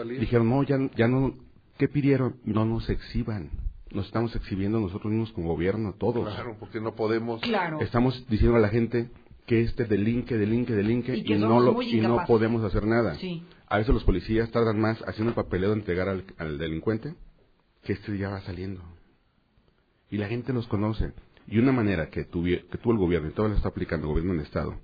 [0.04, 0.08] y.
[0.18, 1.34] Dijeron, no, ya, ya no,
[1.78, 2.36] ¿qué pidieron?
[2.44, 3.48] No nos exhiban.
[3.92, 6.32] Nos estamos exhibiendo nosotros mismos como gobierno, todos.
[6.32, 7.40] Claro, porque no podemos.
[7.40, 7.80] Claro.
[7.80, 9.10] Estamos diciendo a la gente
[9.46, 13.16] que este delinque, delinque, delinque Y y, no, lo, y no podemos hacer nada.
[13.16, 13.42] Sí.
[13.66, 17.14] A veces los policías tardan más haciendo el papeleo de entregar al, al delincuente
[17.82, 18.82] que este ya va saliendo.
[20.10, 21.12] Y la gente los conoce.
[21.48, 24.10] Y una manera que, tuvi- que tuvo el gobierno, y todavía lo está aplicando el
[24.12, 24.76] gobierno del Estado,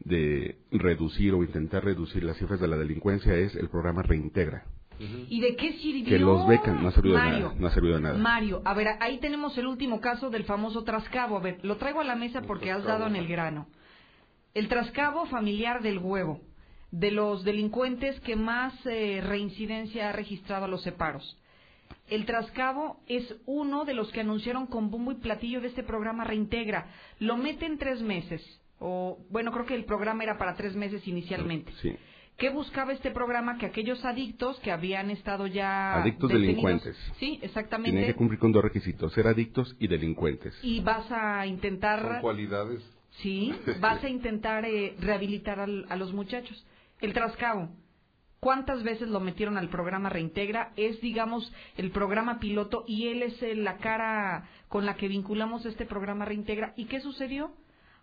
[0.00, 4.64] de reducir o intentar reducir las cifras de la delincuencia es el programa Reintegra.
[4.98, 6.04] ¿Y de qué sirvió?
[6.04, 7.54] Que los becan, no ha servido de Mario, nada.
[7.58, 8.18] No ha servido de nada.
[8.18, 11.36] Mario, a ver, ahí tenemos el último caso del famoso trascabo.
[11.36, 13.68] A ver, lo traigo a la mesa porque has dado en el grano.
[14.54, 16.40] El trascabo familiar del huevo,
[16.90, 21.38] de los delincuentes que más eh, reincidencia ha registrado a los separos.
[22.08, 26.24] El trascabo es uno de los que anunciaron con bombo y platillo de este programa
[26.24, 26.86] Reintegra.
[27.18, 28.42] Lo meten tres meses.
[28.80, 31.72] O, bueno, creo que el programa era para tres meses inicialmente.
[31.82, 31.94] Sí.
[32.38, 33.58] ¿Qué buscaba este programa?
[33.58, 36.00] Que aquellos adictos que habían estado ya.
[36.00, 36.96] Adictos detenidos- delincuentes.
[37.18, 38.06] Sí, Tienen exactamente.
[38.06, 40.54] que cumplir con dos requisitos, ser adictos y delincuentes.
[40.62, 42.20] Y vas a Son intentar.
[42.20, 42.80] cualidades.
[43.22, 46.64] Sí, vas a intentar eh, rehabilitar al- a los muchachos.
[47.00, 47.70] El trascabo.
[48.40, 50.70] ¿Cuántas veces lo metieron al programa Reintegra?
[50.76, 55.66] Es, digamos, el programa piloto y él es eh, la cara con la que vinculamos
[55.66, 56.72] este programa Reintegra.
[56.76, 57.50] ¿Y qué sucedió?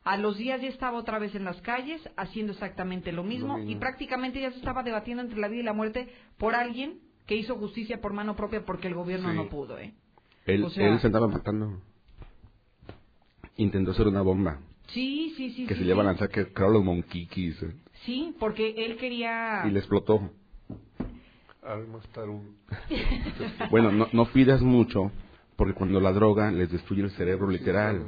[0.06, 3.72] A los días ya estaba otra vez en las calles haciendo exactamente lo mismo, mismo.
[3.72, 6.08] y prácticamente ya se estaba debatiendo entre la vida y la muerte
[6.38, 9.36] por alguien que hizo justicia por mano propia porque el gobierno Sí.
[9.36, 9.94] no pudo, ¿eh?
[10.46, 11.82] Él, O sea- él se andaba matando.
[13.58, 14.60] Intentó hacer una bomba
[14.90, 15.66] Sí, sí, sí.
[15.66, 16.08] que sí, se lleva a sí.
[16.10, 17.64] lanzar, que crearon los monquiquis.
[17.64, 17.74] eh,
[18.06, 19.64] Sí, porque él quería...
[19.66, 20.30] Y le explotó.
[23.72, 25.12] Bueno, no, no pidas mucho,
[25.56, 28.04] porque cuando la droga les destruye el cerebro literal.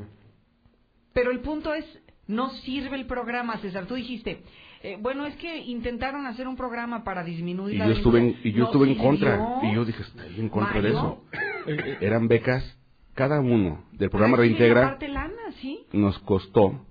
[1.18, 1.84] Pero el punto es,
[2.28, 3.88] no sirve el programa, César.
[3.88, 4.44] Tú dijiste,
[4.84, 8.36] eh, bueno, es que intentaron hacer un programa para disminuir Y la yo estuve en,
[8.44, 9.60] y yo No estuve en contra.
[9.64, 11.24] Y yo dije, estoy en contra de eso.
[12.02, 12.64] Eran becas
[13.16, 15.88] Cada uno del programa Reintegra lana, ¿sí?
[15.92, 16.86] nos costó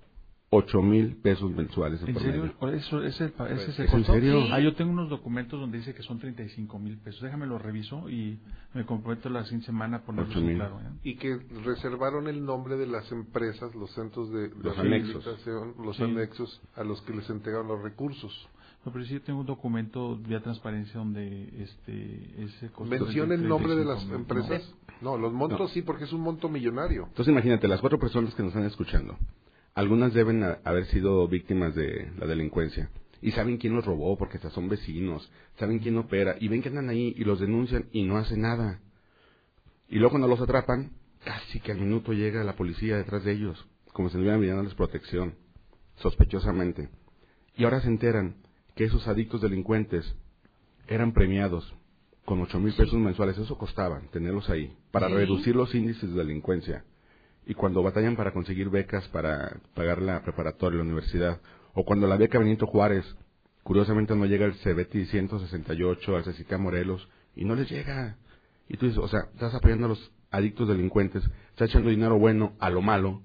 [0.50, 2.52] ocho mil pesos mensuales ¿En promedio.
[2.60, 2.72] serio?
[2.76, 4.12] ¿Eso, ese, pa- ese se ¿Es en costó?
[4.14, 4.42] serio?
[4.42, 4.50] Sí.
[4.52, 7.20] Ah, yo tengo unos documentos donde dice que son 35 mil pesos.
[7.22, 8.38] Déjame lo reviso y
[8.72, 10.56] me comprometo la siguiente semana a ponerlo Ocho en mil.
[10.56, 10.80] claro.
[10.80, 10.84] ¿eh?
[11.02, 15.26] Y que reservaron el nombre de las empresas, los centros de, de Los anexos.
[15.78, 16.02] los Sí.
[16.04, 18.48] anexos a los que les entregaron los recursos.
[18.84, 23.48] No, pero sí yo tengo un documento vía transparencia donde este ese costo ¿Menciona el
[23.48, 24.14] nombre de las 35,000.
[24.20, 24.74] empresas?
[25.02, 25.68] No, los montos No.
[25.68, 27.06] sí, porque es un monto millonario.
[27.08, 29.16] Entonces imagínate, las cuatro personas que nos están escuchando,
[29.76, 32.88] algunas deben haber sido víctimas de la delincuencia.
[33.20, 36.70] Y saben quién los robó, porque hasta son vecinos, saben quién opera, y ven que
[36.70, 38.80] andan ahí y los denuncian y no hacen nada.
[39.88, 40.92] Y luego cuando los atrapan,
[41.24, 45.34] casi que al minuto llega la policía detrás de ellos, como si estuvieran brindándoles protección,
[45.96, 46.88] sospechosamente.
[47.56, 48.36] Y ahora se enteran
[48.74, 50.04] que esos adictos delincuentes
[50.88, 51.74] eran premiados
[52.24, 53.36] con ocho mil pesos mensuales.
[53.38, 55.14] Eso costaba tenerlos ahí, para Sí.
[55.14, 56.84] reducir los índices de delincuencia.
[57.46, 61.40] Y cuando batallan para conseguir becas para pagar la preparatoria, la universidad,
[61.74, 63.04] o cuando la beca Benito Juárez,
[63.62, 68.16] curiosamente no llega el CBT 168, al CECITA Morelos, y no les llega.
[68.68, 72.54] Y tú dices, o sea, estás apoyando a los adictos delincuentes, estás echando dinero bueno
[72.58, 73.22] a lo malo.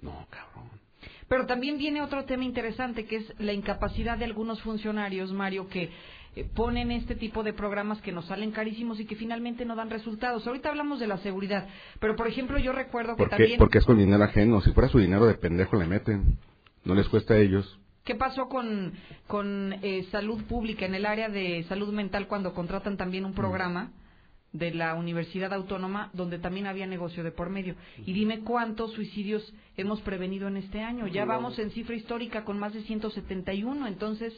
[0.00, 0.70] No, cabrón.
[1.28, 5.90] Pero también viene otro tema interesante, que es la incapacidad de algunos funcionarios, Mario, que
[6.36, 9.90] eh, ponen este tipo de programas que nos salen carísimos y que finalmente no dan
[9.90, 10.46] resultados.
[10.46, 11.66] Ahorita hablamos de la seguridad,
[11.98, 13.36] pero por ejemplo yo recuerdo que ¿Por qué?
[13.36, 13.58] también...
[13.58, 14.60] Porque es con dinero ajeno.
[14.60, 16.38] Si fuera su dinero de pendejo le meten.
[16.84, 17.78] No les cuesta a ellos.
[18.04, 18.92] ¿Qué pasó con,
[19.26, 23.92] con eh, salud pública en el área de salud mental cuando contratan también un programa
[24.52, 27.74] de la Universidad Autónoma donde también había negocio de por medio?
[28.06, 31.08] Y dime cuántos suicidios hemos prevenido en este año.
[31.08, 34.32] Ya vamos en cifra histórica con más de 171, entonces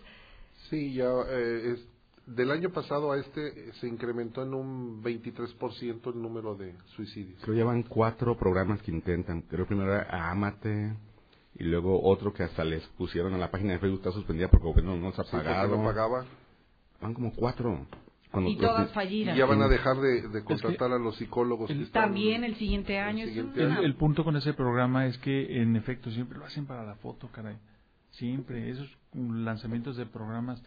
[0.71, 1.89] Sí, ya eh, es,
[2.27, 7.41] del año pasado a este eh, se incrementó en un 23% el número de suicidios.
[7.43, 9.43] Creo que llevan cuatro programas que intentan.
[9.43, 10.95] Creo primero era Amate
[11.59, 14.67] y luego otro que hasta les pusieron a la página de Facebook está suspendida porque
[14.69, 15.77] el gobierno no se ha Sí, pagado.
[15.77, 16.25] no pagaba.
[17.01, 17.87] Van como cuatro.
[18.31, 19.35] Cuando Y todas fallidas.
[19.37, 21.67] Y ya van a dejar de, de contratar a los psicólogos.
[21.69, 23.25] que están- también el siguiente año.
[23.25, 26.47] es siguiente una- El, el punto con ese programa es que en efecto siempre lo
[26.47, 27.57] hacen para la foto, caray.
[28.13, 30.63] Siempre esos lanzamientos de programas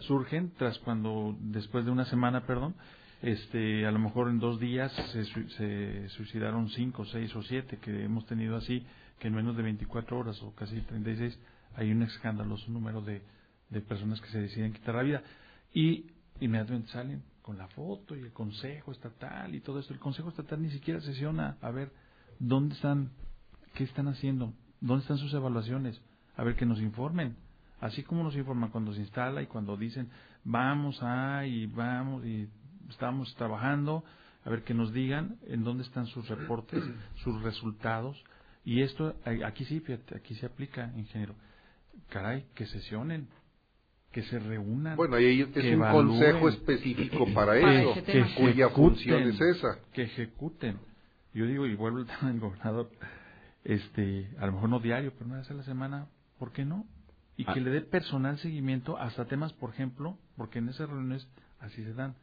[0.00, 2.74] surgen tras cuando después de una semana, perdón,
[3.22, 8.04] este, a lo mejor en dos días se, se suicidaron cinco, seis o siete que
[8.04, 8.84] hemos tenido así,
[9.18, 11.38] que en menos de 24 horas o casi 36
[11.76, 13.22] hay un escandaloso número de,
[13.70, 15.22] de personas que se deciden quitar la vida
[15.72, 16.06] y
[16.40, 19.92] inmediatamente salen con la foto y el consejo estatal y todo esto.
[19.92, 21.92] El consejo estatal ni siquiera sesiona a ver
[22.38, 23.10] dónde están,
[23.74, 26.00] qué están haciendo, dónde están sus evaluaciones,
[26.36, 27.36] a ver que nos informen.
[27.80, 30.08] Así como nos informan cuando se instala y cuando dicen
[30.44, 32.48] vamos a y vamos y
[32.88, 34.04] estamos trabajando,
[34.44, 36.82] a ver que nos digan en dónde están sus reportes,
[37.24, 38.22] sus resultados.
[38.64, 41.34] Y esto, aquí sí, fíjate, aquí se aplica, ingeniero.
[42.08, 43.28] Caray, que sesionen,
[44.12, 44.96] que se reúnan.
[44.96, 49.48] Bueno, ahí es que un evalúen, consejo específico para que- eso, que cuya función ejecuten,
[49.48, 49.78] es esa.
[49.92, 50.78] Que ejecuten.
[51.34, 52.90] Yo digo, y vuelvo al tema del gobernador,
[53.64, 56.06] este, a lo mejor no diario, pero una vez a la semana,
[56.38, 56.86] ¿por qué no?
[57.36, 57.56] Y que Ah.
[57.56, 61.26] le dé personal seguimiento hasta temas, por ejemplo, porque en esas reuniones
[61.60, 62.14] así se dan.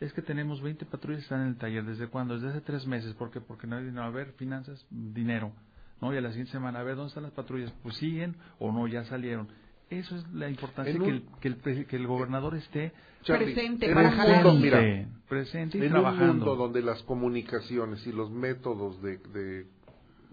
[0.00, 1.84] Es que tenemos 20 patrullas que están en el taller.
[1.84, 2.34] ¿Desde cuándo?
[2.34, 3.14] Desde hace tres meses.
[3.14, 3.40] ¿Por qué?
[3.40, 4.04] Porque no hay dinero.
[4.04, 5.52] A ver, finanzas, dinero.
[6.00, 6.14] ¿No?
[6.14, 7.72] Y a la siguiente semana, a ver, ¿dónde están las patrullas?
[7.82, 9.48] Pues siguen o no, ya salieron.
[9.90, 12.92] Eso es la importancia En que, el, que, el, que el gobernador esté
[13.22, 16.24] Charlie, Presente en para mundo, mira, presente y en trabajando.
[16.30, 19.66] un mundo donde las comunicaciones y los métodos de, de,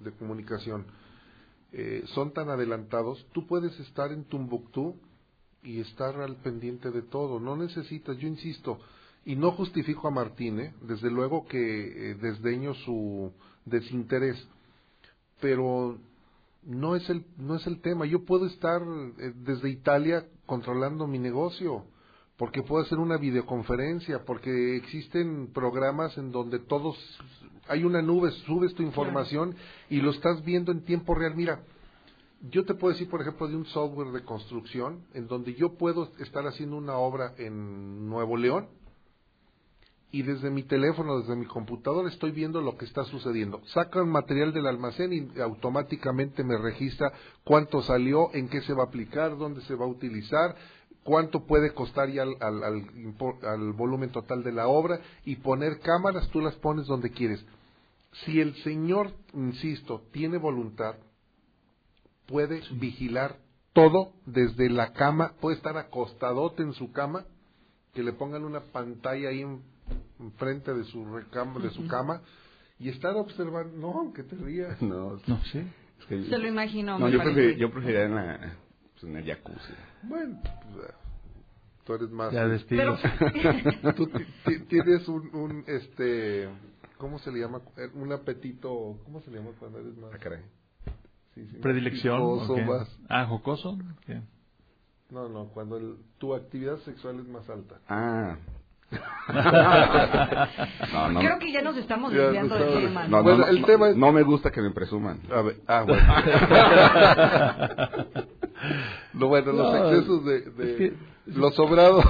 [0.04, 0.86] de comunicación
[1.78, 4.96] eh, son tan adelantados, tú puedes estar en Tumbuctú
[5.62, 7.38] y estar al pendiente de todo.
[7.42, 8.80] No necesitas, yo insisto,
[9.26, 10.74] y no justifico a Martín, ¿eh?
[10.82, 13.34] desde luego que eh, desdeño su
[13.66, 14.38] desinterés,
[15.42, 15.98] pero
[16.64, 18.06] no es el no es el tema.
[18.06, 21.84] Yo puedo estar eh, desde Italia controlando mi negocio,
[22.38, 26.96] porque puedo hacer una videoconferencia, porque existen programas en donde todos
[27.68, 29.56] hay una nube, subes tu información
[29.90, 31.36] y lo estás viendo en tiempo real.
[31.36, 31.62] Mira,
[32.50, 36.12] yo te puedo decir, por ejemplo, de un software de construcción en donde yo puedo
[36.20, 38.68] estar haciendo una obra en Nuevo León
[40.12, 43.62] y desde mi teléfono, desde mi computadora, estoy viendo lo que está sucediendo.
[43.66, 47.12] Sacan material del almacén y automáticamente me registra
[47.44, 50.56] cuánto salió, en qué se va a aplicar, dónde se va a utilizar,
[51.06, 55.36] cuánto puede costar ya al, al, al impor- al volumen total de la obra y
[55.38, 57.46] poner cámaras, tú las pones donde quieres.
[58.26, 60.96] Si el señor, insisto, tiene voluntad,
[62.28, 63.38] puede vigilar
[63.74, 67.26] todo desde la cama, puede estar acostadote en su cama,
[67.94, 69.62] que le pongan una pantalla ahí en-
[70.20, 72.22] enfrente de su recam- de su cama
[72.80, 74.82] y estar observando, no, aunque te rías.
[74.82, 75.60] No, no, sí.
[76.00, 77.20] Es que- Se lo imagino, No, yo,
[77.72, 78.58] preferiría en, la,
[79.00, 79.74] pues, en el jacuzzi.
[80.04, 80.40] Bueno,
[80.74, 80.94] pues, ah,
[81.86, 82.32] tú eres más.
[82.34, 82.98] Ya despido.
[83.96, 86.50] tú ti- ti- tienes un, un, este,
[86.98, 87.62] ¿cómo se le llama?
[87.94, 90.12] Un apetito, ¿cómo se le llama cuando eres más?
[91.36, 92.20] Sí, sí, Predilección.
[92.20, 93.78] jocoso, más- Ah, jocoso.
[95.12, 97.76] No, no, cuando el- tu actividad sexual es más alta.
[97.88, 98.38] Ah.
[100.94, 101.20] no, no.
[101.20, 103.08] Creo que ya nos estamos desviando del tema.
[103.08, 103.18] No, ¿no?
[103.18, 105.20] no, Bueno, no, el no- tema es- no me gusta que me presuman.
[105.32, 106.04] A ver, ah, bueno.
[109.14, 110.94] Lo bueno, los No, excesos de, de es que-
[111.28, 112.06] los sobrados.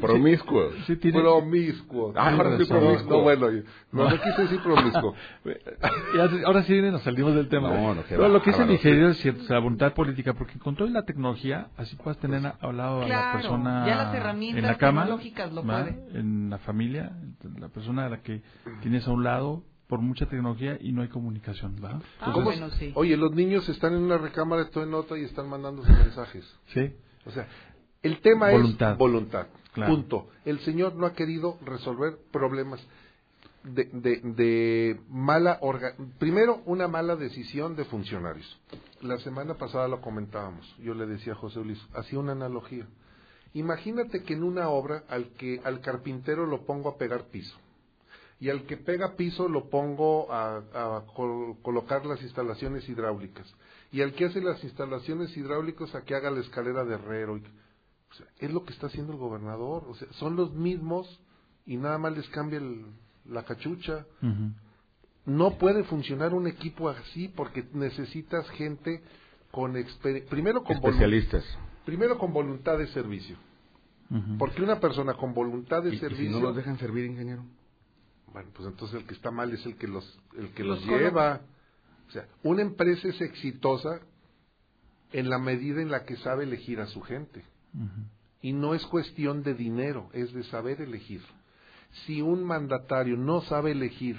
[0.00, 0.72] Promiscuos.
[0.86, 2.14] Sí, Promiscuos.
[2.16, 3.16] Ah, ahora sí, No, promiscuo.
[3.18, 3.48] No, bueno,
[3.92, 5.14] no, no quise decir promiscuo.
[6.16, 7.68] Ya, ahora sí nos salimos del tema.
[7.70, 8.72] No, no, Pero lo que el bárbaro.
[8.72, 12.18] ingeniero es cierto, o sea, la voluntad política, porque con toda la tecnología, así puedes
[12.18, 15.52] tener a- al lado a la Claro, persona ya las herramientas en la cama, tecnológicas
[15.52, 15.86] lo ¿va?
[16.14, 17.12] en la familia,
[17.58, 18.40] la persona a la que
[18.80, 22.00] tienes a un lado por mucha tecnología y no hay comunicación, ¿va?
[22.20, 22.92] Ah, ¿Cómo- bueno, sí.
[22.94, 26.44] Oye, los niños están en una recámara, tú en otra y están mandándose mensajes.
[26.72, 26.92] Sí.
[27.26, 27.46] O sea,
[28.02, 28.92] el tema Voluntad.
[28.92, 29.46] es voluntad.
[29.72, 29.92] Claro.
[29.94, 30.28] Punto.
[30.44, 32.80] El señor no ha querido resolver problemas
[33.64, 38.60] de, de, de mala orga primero una mala decisión de funcionarios.
[39.00, 40.64] La semana pasada lo comentábamos.
[40.78, 42.86] Yo le decía a José Luis, hacía una analogía.
[43.54, 47.56] Imagínate que en una obra al que al carpintero lo pongo a pegar piso
[48.44, 53.46] y al que pega piso lo pongo a, a col- colocar las instalaciones hidráulicas
[53.90, 57.38] y al que hace las instalaciones hidráulicas a que haga la escalera de herrero.
[57.38, 57.40] y-
[58.10, 59.84] o sea, es lo que está haciendo el gobernador.
[59.88, 61.08] O sea, son los mismos
[61.66, 62.84] y nada más les cambia el-
[63.24, 64.04] la cachucha.
[65.26, 69.02] No puede funcionar un equipo así porque necesitas gente
[69.52, 69.72] con
[70.28, 71.44] primero con Especialistas.
[71.86, 73.36] primero con voluntad de servicio.
[74.38, 77.42] Porque una persona con voluntad de ¿Y, y servicio si no los dejan servir, ingeniero?
[78.34, 81.40] Bueno, pues entonces el que está mal es el que los, el que Los lleva.
[82.08, 84.00] O sea, una empresa es exitosa
[85.12, 87.44] en la medida en la que sabe elegir a su gente.
[88.42, 91.22] Y no es cuestión de dinero, es de saber elegir.
[92.04, 94.16] Si un mandatario no sabe elegir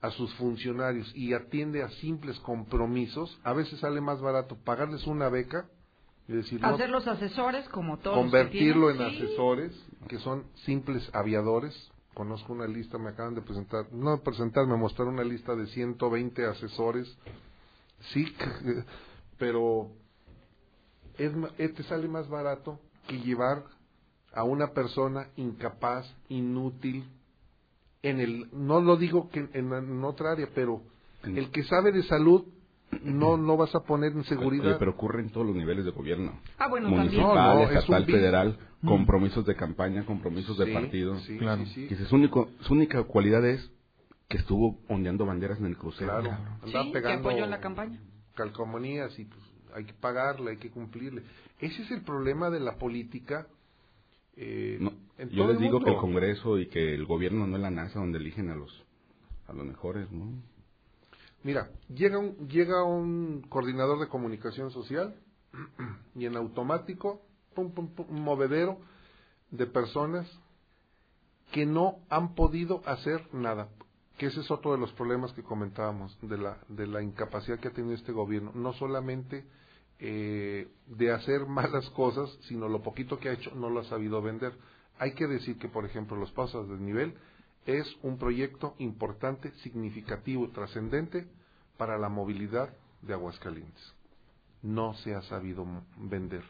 [0.00, 5.28] a sus funcionarios y atiende a simples compromisos, a veces sale más barato pagarles una
[5.28, 5.68] beca
[6.26, 9.04] y decir, no, Hacer los asesores como todos convertirlo en sí.
[9.04, 9.72] asesores,
[10.08, 11.92] que son simples aviadores.
[12.14, 16.44] Conozco una lista, me acaban de presentar, no presentar, me mostraron una lista de 120
[16.46, 17.16] asesores.
[18.12, 18.24] Sí,
[19.38, 19.90] pero
[21.18, 23.64] es, ma- eh, te sale más barato que llevar
[24.34, 27.08] a una persona incapaz, inútil,
[28.02, 30.82] en el, no lo digo que en, en otra área, pero
[31.22, 32.44] el que sabe de salud
[33.02, 34.66] no no vas a poner en seguridad.
[34.66, 36.38] Oye, pero ocurre en todos los niveles de gobierno.
[36.58, 37.34] Ah, bueno, Municipal.
[37.34, 38.88] No, no, estatal, federal, Mm.
[38.88, 41.18] compromisos de campaña, compromisos de Sí, partido.
[41.20, 41.64] sí, Claro.
[41.66, 41.86] sí, sí.
[41.86, 43.70] Dice, su, único, su única cualidad es
[44.28, 46.10] que estuvo ondeando banderas en el crucero.
[46.20, 47.98] Claro, Sí, que apoyó en la campaña.
[48.34, 49.40] calcomanías y pues,
[49.74, 51.22] hay que pagarle, hay que cumplirle.
[51.60, 53.46] Ese es el problema de la política.
[54.36, 55.84] eh, No, en yo les el digo mundo.
[55.84, 58.82] que el Congreso y que el gobierno no es la NASA donde eligen a los
[59.46, 60.32] a los mejores, ¿no?
[61.44, 65.14] Mira, llega un, llega un coordinador de comunicación social
[66.14, 67.22] y en automático,
[67.54, 68.78] pum, pum, pum, un movedero
[69.50, 70.30] de personas
[71.50, 73.68] que no han podido hacer nada.
[74.18, 77.68] Que ese es otro de los problemas que comentábamos, de la, de la incapacidad que
[77.68, 78.52] ha tenido este gobierno.
[78.54, 79.44] No solamente
[79.98, 84.22] eh, de hacer malas cosas, sino lo poquito que ha hecho no lo ha sabido
[84.22, 84.52] vender.
[84.98, 87.14] Hay que decir que, por ejemplo, los pasos de nivel
[87.66, 91.26] es un proyecto importante, significativo, trascendente
[91.76, 93.94] para la movilidad de Aguascalientes.
[94.62, 95.66] No se ha sabido
[95.96, 96.44] vender.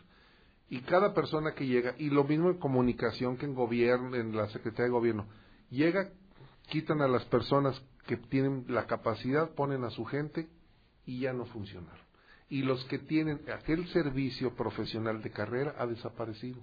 [0.69, 4.49] Y cada persona que llega, y lo mismo en comunicación que en gobierno, en la
[4.49, 5.27] Secretaría de Gobierno,
[5.71, 6.11] llega,
[6.69, 10.49] quitan a las personas que tienen la capacidad, ponen a su gente
[11.05, 12.01] y ya no funcionaron.
[12.49, 16.63] Y los que tienen aquel servicio profesional de carrera ha desaparecido.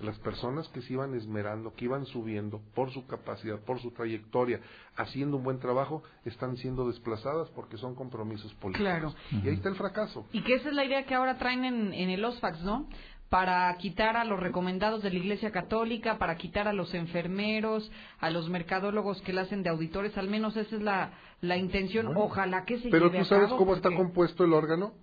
[0.00, 4.60] Las personas que se iban esmerando, que iban subiendo por su capacidad, por su trayectoria,
[4.96, 8.86] haciendo un buen trabajo, están siendo desplazadas porque son compromisos políticos.
[8.86, 9.14] Claro.
[9.30, 10.26] Y ahí está el fracaso.
[10.32, 12.88] Y que esa es la idea que ahora traen en, en el OSFAX, ¿no?
[13.28, 18.30] Para quitar a los recomendados de la Iglesia Católica, para quitar a los enfermeros, a
[18.30, 22.08] los mercadólogos que la hacen de auditores, al menos esa es la, la intención.
[22.16, 24.94] Ojalá que se Pero lleve tú a sabes cabo, cómo está compuesto el órgano.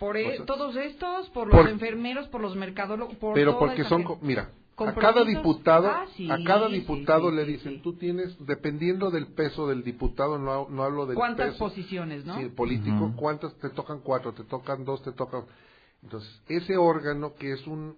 [0.00, 3.52] Por e- o sea, todos estos, por los por- enfermeros, por los mercadólogos, por pero
[3.52, 7.44] toda porque esa son, mira, a cada diputado, Ah, sí, a cada diputado sí, le
[7.44, 7.80] dicen, sí.
[7.82, 12.24] tú tienes, dependiendo del peso del diputado, no, ha- no hablo del ¿Cuántas peso, posiciones,
[12.24, 12.38] no?
[12.38, 15.44] sí, político, cuántas te tocan cuatro, te tocan dos, te tocan.
[16.02, 17.94] Entonces, ese órgano que es un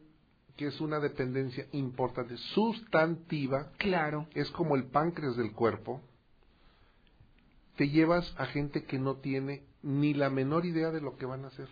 [0.57, 4.27] que es una dependencia importante, sustantiva, Claro.
[4.35, 6.03] es como el páncreas del cuerpo,
[7.77, 11.45] te llevas a gente que no tiene ni la menor idea de lo que van
[11.45, 11.69] a hacer.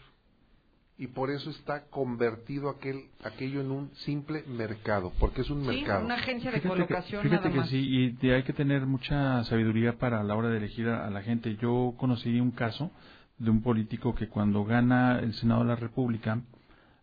[1.00, 5.66] Y por eso está convertido aquel, aquello en un simple mercado, porque es un Sí,
[5.78, 6.04] mercado.
[6.04, 7.70] una agencia de Fíjate colocación que, fíjate nada que más.
[7.70, 11.10] sí, y de- hay que tener mucha sabiduría para la hora de elegir a, a
[11.10, 11.56] la gente.
[11.56, 12.90] Yo conocí un caso
[13.38, 16.42] de un político que cuando gana el Senado de la República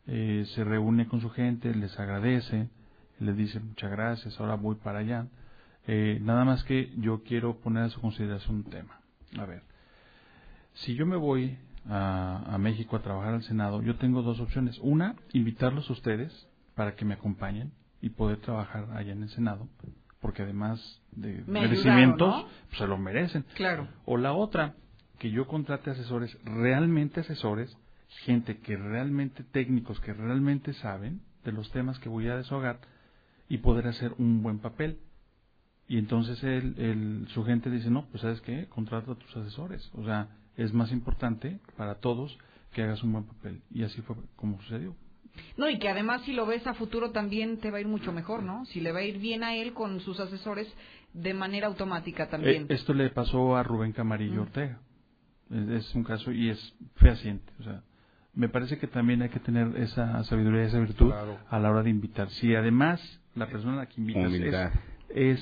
[0.05, 2.69] eh, se reúne con su gente, les agradece,
[3.19, 5.25] les dice muchas gracias, ahora voy para allá.
[5.87, 8.99] Eh, nada más que yo quiero poner a su consideración un tema.
[9.39, 9.63] A ver,
[10.75, 11.57] si yo me voy
[11.89, 14.79] a, a México a trabajar al Senado, yo tengo dos opciones.
[14.81, 19.67] Una, invitarlos a ustedes para que me acompañen y poder trabajar allá en el Senado,
[20.21, 23.45] porque además de Me merecimientos, ayudaron, pues se lo merecen.
[23.55, 23.87] Claro.
[24.05, 24.75] O la otra,
[25.19, 27.75] que yo contrate asesores, realmente asesores,
[28.23, 32.79] gente que realmente técnicos, que realmente saben de los temas que voy a deshogar
[33.49, 34.99] y poder hacer un buen papel.
[35.87, 39.89] Y entonces el, el, su gente dice, no, pues sabes qué, contrata a tus asesores.
[39.93, 40.27] O sea,
[40.57, 42.37] es más importante para todos
[42.73, 43.61] que hagas un buen papel.
[43.71, 44.95] Y así fue como sucedió.
[45.55, 48.11] No, y que además si lo ves a futuro también te va a ir mucho
[48.11, 48.65] mejor, ¿no?
[48.65, 50.67] Si le va a ir bien a él con sus asesores
[51.13, 52.63] de manera automática también.
[52.63, 54.45] Eh, esto le pasó a Rubén Camarillo Mm.
[54.47, 54.79] Ortega.
[55.51, 57.53] Es, es un caso y es fehaciente.
[57.59, 57.83] O sea,
[58.33, 61.37] me parece que también hay que tener esa sabiduría, esa virtud Claro.
[61.49, 62.29] a la hora de invitar.
[62.31, 62.99] Si además
[63.35, 64.71] la persona a la que invitas Humildad.
[64.73, 64.79] es,
[65.09, 65.39] es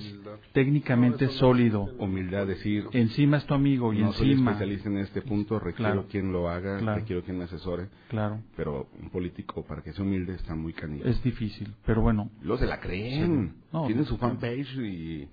[0.53, 5.21] técnicamente sólido, Humildad, decir, encima es tu amigo y no soy encima especialista en este
[5.21, 6.07] punto, requiero Claro.
[6.09, 6.99] quien lo haga, Claro.
[6.99, 7.87] requiero quien me asesore.
[8.09, 8.39] Claro.
[8.55, 11.07] Pero un político, para que sea humilde, está muy canijo.
[11.07, 12.29] es difícil, pero bueno.
[12.41, 13.53] Luego se la creen.
[13.55, 13.61] Sí.
[13.73, 15.27] No, Tienen no, su fanpage y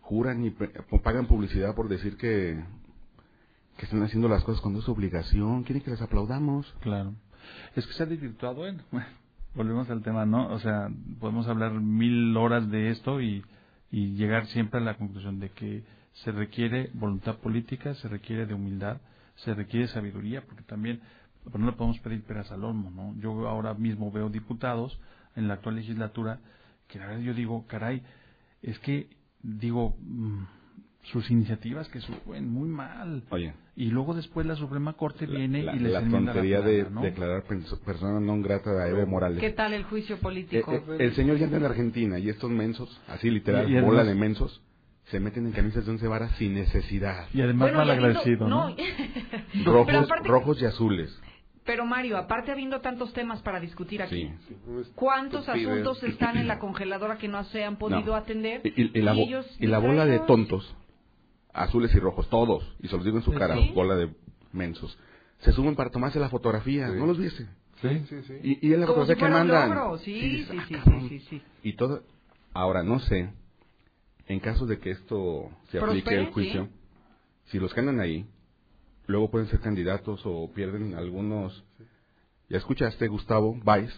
[0.00, 2.62] juran y pagan publicidad por decir que,
[3.78, 5.62] que están haciendo las cosas cuando es su obligación.
[5.64, 6.72] Quieren que les aplaudamos.
[6.80, 7.14] Claro.
[7.74, 8.82] Es que se ha desvirtuado, bueno,
[9.54, 10.48] volvemos al tema, ¿no?
[10.52, 13.42] O sea, podemos hablar mil horas de esto y,
[13.92, 15.84] y llegar siempre a la conclusión de que
[16.24, 19.00] se requiere voluntad política, se requiere de humildad,
[19.36, 21.00] se requiere sabiduría, porque también
[21.44, 23.14] pues no le podemos pedir peras al olmo, ¿no?
[23.20, 24.98] Yo ahora mismo veo diputados
[25.36, 26.40] en la actual legislatura
[26.88, 28.02] que la verdad yo digo, caray,
[28.62, 29.08] es que
[29.42, 30.44] digo, mm,
[31.02, 33.24] sus iniciativas que suben muy mal.
[33.30, 33.54] Oye.
[33.74, 36.94] Y luego después la Suprema Corte viene La, y les la tontería la de plana,
[36.94, 37.02] ¿no?
[37.02, 39.40] declarar pers- persona non grata a Evo Morales.
[39.40, 40.70] ¿Qué tal el juicio político?
[40.72, 43.80] Eh, eh, el señor ya anda en Argentina y estos mensos, así literal, Y- y
[43.80, 44.62] bola además- de mensos,
[45.10, 47.26] se meten en camisas de once varas sin necesidad.
[47.34, 48.68] Y además Bueno, y habiendo- malagradecido, ¿no?
[48.70, 48.76] no,
[49.64, 51.20] Rojos, aparte- rojos y azules.
[51.64, 54.54] Pero Mario, aparte habiendo tantos temas para discutir aquí, Sí.
[54.94, 58.14] ¿cuántos asuntos están en la congeladora que no se han podido No.
[58.16, 58.60] atender?
[58.64, 60.74] Y, y- y la, bo- ellos y la bola de tontos,
[61.52, 63.38] azules y rojos, todos, y se los digo en su Sí.
[63.38, 63.72] cara, Sí.
[63.74, 64.10] bola de
[64.52, 64.96] mensos,
[65.40, 67.46] se suben para tomarse la fotografía, ¿no los viste?
[67.80, 68.34] Sí, sí, sí.
[68.42, 69.68] Y, y es la Como si fotografía que fuera un mandan.
[69.70, 71.42] logro, sí, sí, ah, sí, sí, sí, sí.
[71.64, 72.02] Y todo,
[72.54, 73.30] ahora no sé,
[74.28, 76.68] en caso de que esto se aplique Prospere, el juicio,
[77.46, 78.24] si los que andan ahí,
[79.06, 81.64] luego pueden ser candidatos o pierden algunos.
[82.48, 83.94] Ya escuchaste Gustavo Valls,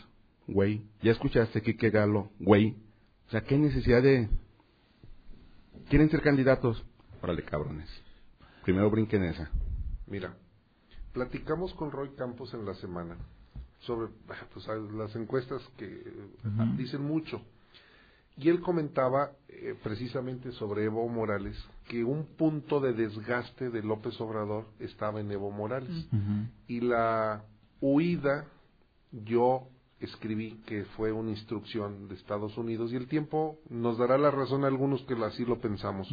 [0.46, 0.82] güey.
[1.02, 2.74] Ya escuchaste Quique Galo, güey.
[3.28, 4.28] O sea, ¿qué necesidad de...
[5.88, 6.84] ¿Quieren ser candidatos?
[7.24, 7.88] Órale, cabrones.
[8.64, 9.50] Primero brinquen esa.
[10.06, 10.34] Mira,
[11.14, 13.16] platicamos con Roy Campos en la semana
[13.80, 16.02] sobre pues, las encuestas que
[16.44, 16.76] Ujú.
[16.76, 17.40] dicen mucho.
[18.36, 21.56] Y él comentaba eh, precisamente sobre Evo Morales
[21.88, 26.06] que un punto de desgaste de López Obrador estaba en Evo Morales.
[26.68, 27.42] Y la
[27.80, 28.44] huida,
[29.12, 34.30] yo escribí que fue una instrucción de Estados Unidos y el tiempo nos dará la
[34.30, 36.06] razón a algunos que así lo pensamos.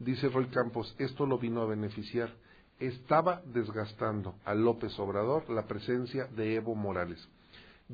[0.00, 2.30] Dice Roy Campos, esto lo vino a beneficiar.
[2.78, 7.28] Estaba desgastando a López Obrador la presencia de Evo Morales.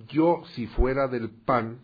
[0.09, 1.81] Yo, si fuera del PAN,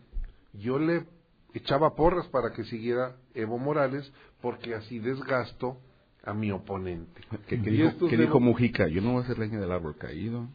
[0.52, 1.06] yo le
[1.54, 5.78] echaba porras para que siguiera Evo Morales, porque así desgasto
[6.22, 7.20] a mi oponente.
[7.48, 8.86] ¿Qué, qué Y dijo, qué dijo Mujica?
[8.86, 10.46] Yo no voy a hacer leña del árbol caído.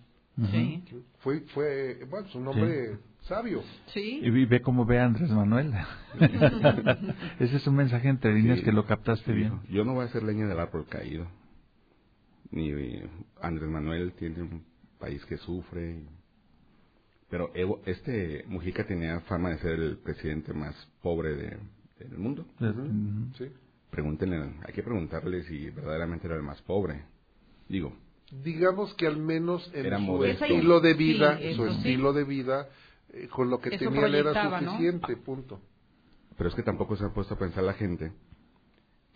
[0.51, 0.83] Sí.
[1.19, 3.61] Fue, fue, bueno, es un hombre sabio.
[3.88, 4.22] Sí.
[4.23, 5.73] Y ve cómo ve a Andrés Manuel.
[7.39, 8.65] Ese es un mensaje entre líneas Sí.
[8.65, 9.59] que lo captaste bien.
[9.69, 11.27] Yo no voy a hacer leña del árbol caído.
[12.51, 13.07] Ni eh,
[13.41, 14.64] Andrés Manuel tiene un
[14.99, 16.01] país que sufre.
[17.30, 21.57] Pero Evo, este Mujica tenía fama de ser el presidente más pobre de,
[21.99, 22.45] del mundo.
[23.38, 23.45] Sí.
[23.91, 27.03] Pregúntenle, hay que preguntarle si verdaderamente era el más pobre.
[27.67, 27.93] Digo,
[28.43, 30.45] digamos que al menos en Era su modesto.
[30.45, 31.77] estilo de vida, Sí, su sí.
[31.77, 32.69] estilo de vida,
[33.31, 35.59] con lo que Eso tenía él era suficiente, punto.
[36.37, 38.11] pero es que tampoco se ha puesto a pensar la gente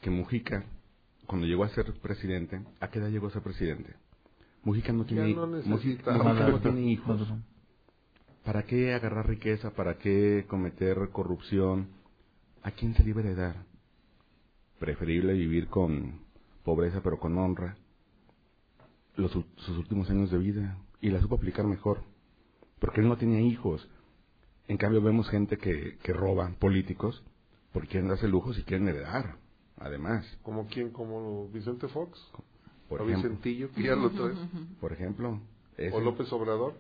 [0.02, 0.64] que Mujica,
[1.28, 3.94] cuando llegó a ser presidente, ¿a qué edad llegó a ser presidente?
[4.64, 6.24] Mujica no tiene, no Mujica- necesitaba.
[6.24, 7.34] Mujica no tiene hijos.
[8.46, 9.72] ¿Para qué agarrar riqueza?
[9.72, 11.90] ¿Para qué cometer corrupción?
[12.64, 13.56] ¿A quién se le iba a heredar?
[14.80, 16.22] Preferible vivir con
[16.64, 17.76] pobreza pero con honra,
[19.16, 22.02] los, sus últimos años de vida y la supo aplicar mejor,
[22.82, 23.88] porque él no tenía hijos.
[24.68, 27.24] En cambio vemos gente que, que roba políticos
[27.72, 29.38] porque quieren darse lujos y quieren heredar,
[29.78, 30.26] además.
[30.44, 30.90] ¿Como quién?
[30.90, 32.20] ¿Como Vicente Fox?
[32.90, 33.30] Por ¿O ejemplo.
[33.30, 34.34] Vicentillo, que ya lo trae?
[34.82, 35.40] Por ejemplo.
[35.78, 36.74] ese- ¿O López Obrador?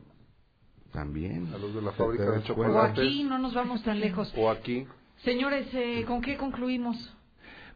[0.92, 1.48] También.
[1.54, 4.34] A los de la ¿Te- fábrica de das O aquí, no nos vamos tan lejos.
[4.36, 4.86] O aquí.
[5.24, 7.16] Señores, eh, ¿con qué concluimos?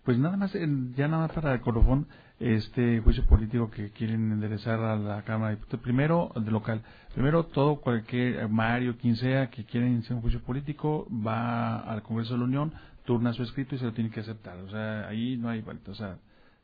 [0.04, 2.08] Pues nada más, ya nada más para el colofón,
[2.40, 5.84] este juicio político que quieren enderezar a la Cámara de Diputados.
[5.84, 6.82] Primero, de local.
[7.14, 12.34] Primero, todo cualquier, Mario, quien sea, que quiera iniciar un juicio político, va al Congreso
[12.34, 12.74] de la Unión,
[13.06, 14.58] turna su escrito y se lo tiene que aceptar.
[14.60, 15.92] O sea, ahí no hay vuelta.
[15.92, 16.18] O sea,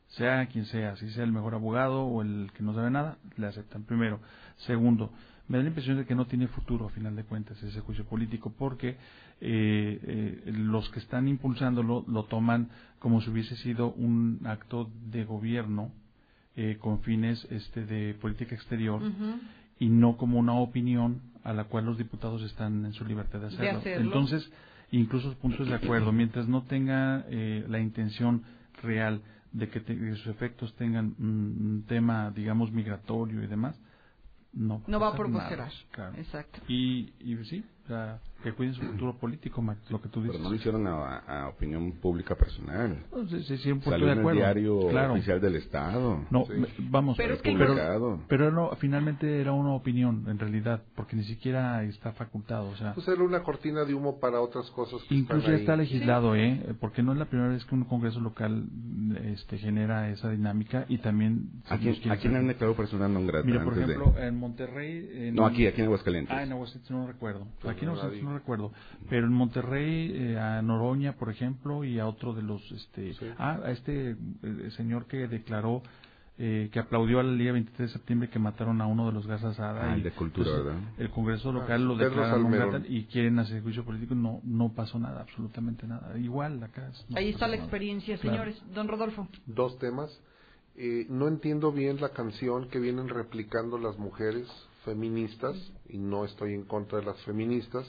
[0.08, 3.48] sea quien sea, si sea el mejor abogado o el que no sabe nada, le
[3.48, 3.84] aceptan.
[3.84, 4.20] Primero.
[4.58, 5.12] Segundo,
[5.52, 8.06] me da la impresión de que no tiene futuro, a final de cuentas, ese juicio
[8.06, 8.96] político, porque eh,
[9.42, 15.92] eh, los que están impulsándolo lo toman como si hubiese sido un acto de gobierno
[16.56, 19.02] eh, con fines este, de política exterior
[19.80, 23.48] y no como una opinión a la cual los diputados están en su libertad de
[23.48, 24.06] De hacerlo.
[24.06, 24.52] Entonces,
[24.92, 28.44] incluso puntos de acuerdo, mientras no tenga eh, la intención
[28.84, 29.22] real
[29.52, 33.78] de que, te- que sus efectos tengan un tema, digamos, migratorio y demás,
[34.54, 35.68] no, No va a proporcionar.
[35.68, 36.18] nada, claro.
[36.18, 36.60] Exacto.
[36.68, 40.34] Y, y sí, o sea, que cuiden su futuro político, Max, lo que tú dices.
[40.36, 42.98] Pero no lo hicieron a, a opinión pública personal.
[43.16, 44.40] No, sí, sí, sí, un punto Salió de en el acuerdo.
[44.40, 45.14] diario Claro.
[45.14, 46.26] oficial del Estado.
[46.30, 46.54] No, Sí.
[46.90, 51.24] vamos, Pero es que- pero, pero no, finalmente era una opinión, en realidad, porque ni
[51.24, 55.16] siquiera está facultado, o sea, Pues era una cortina de humo para otras cosas que
[55.16, 55.62] incluso están ya ahí.
[55.62, 56.76] está legislado, ¿eh?
[56.80, 58.66] Porque no es la primera vez que un congreso local
[59.34, 61.50] este, genera esa dinámica y también...
[61.70, 64.36] ¿A quién, ¿A quién han declarado persona non grata Mira, por antes de- ejemplo, en
[64.40, 65.10] Monterrey...
[65.30, 66.36] en- No, aquí, aquí en Aguascalientes.
[66.36, 67.48] Ah, en Aguascalientes no recuerdo.
[67.62, 68.31] Pues aquí en no, Aguascalientes nadie.
[68.32, 68.72] No recuerdo.
[69.10, 72.62] Pero en Monterrey, eh, a Noroña, por ejemplo, y a otro de los...
[72.72, 74.12] este Ah, a este
[74.44, 75.82] eh, señor que declaró...
[76.44, 79.92] eh, que aplaudió al día 23 de septiembre que mataron a uno de los Sada
[79.92, 80.80] Ah, y el de Cultura, pues, ¿verdad?
[80.98, 82.70] el Congreso local Ah, lo Pedro declara non Salmerón.
[82.72, 87.06] grata y quieren hacer juicio político no no pasó nada absolutamente nada igual acá es-
[87.12, 87.64] no Ahí está la nada.
[87.68, 88.24] experiencia, Claro.
[88.26, 88.56] señores.
[88.74, 89.28] Don Rodolfo.
[89.46, 90.10] Dos temas.
[90.78, 94.48] Eh, no entiendo bien la canción que vienen replicando las mujeres
[94.86, 95.56] feministas,
[95.90, 97.86] y no estoy en contra de las feministas,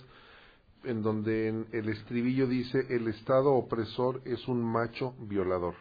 [0.85, 5.75] en donde en el estribillo dice el Estado opresor es un macho violador.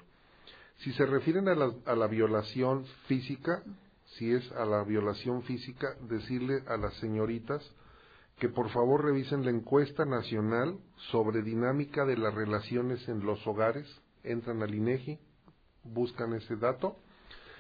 [0.78, 3.64] Si se refieren a la, a la violación física,
[4.18, 7.64] si es a la violación física, decirle a las señoritas
[8.40, 10.80] que por favor revisen la encuesta nacional
[11.12, 13.88] sobre dinámica de las relaciones en los hogares,
[14.24, 15.20] entran al INEGI,
[15.84, 16.98] buscan ese dato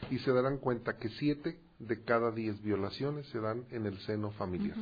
[0.09, 4.31] y se darán cuenta que siete de cada diez violaciones se dan en el seno
[4.31, 4.77] familiar.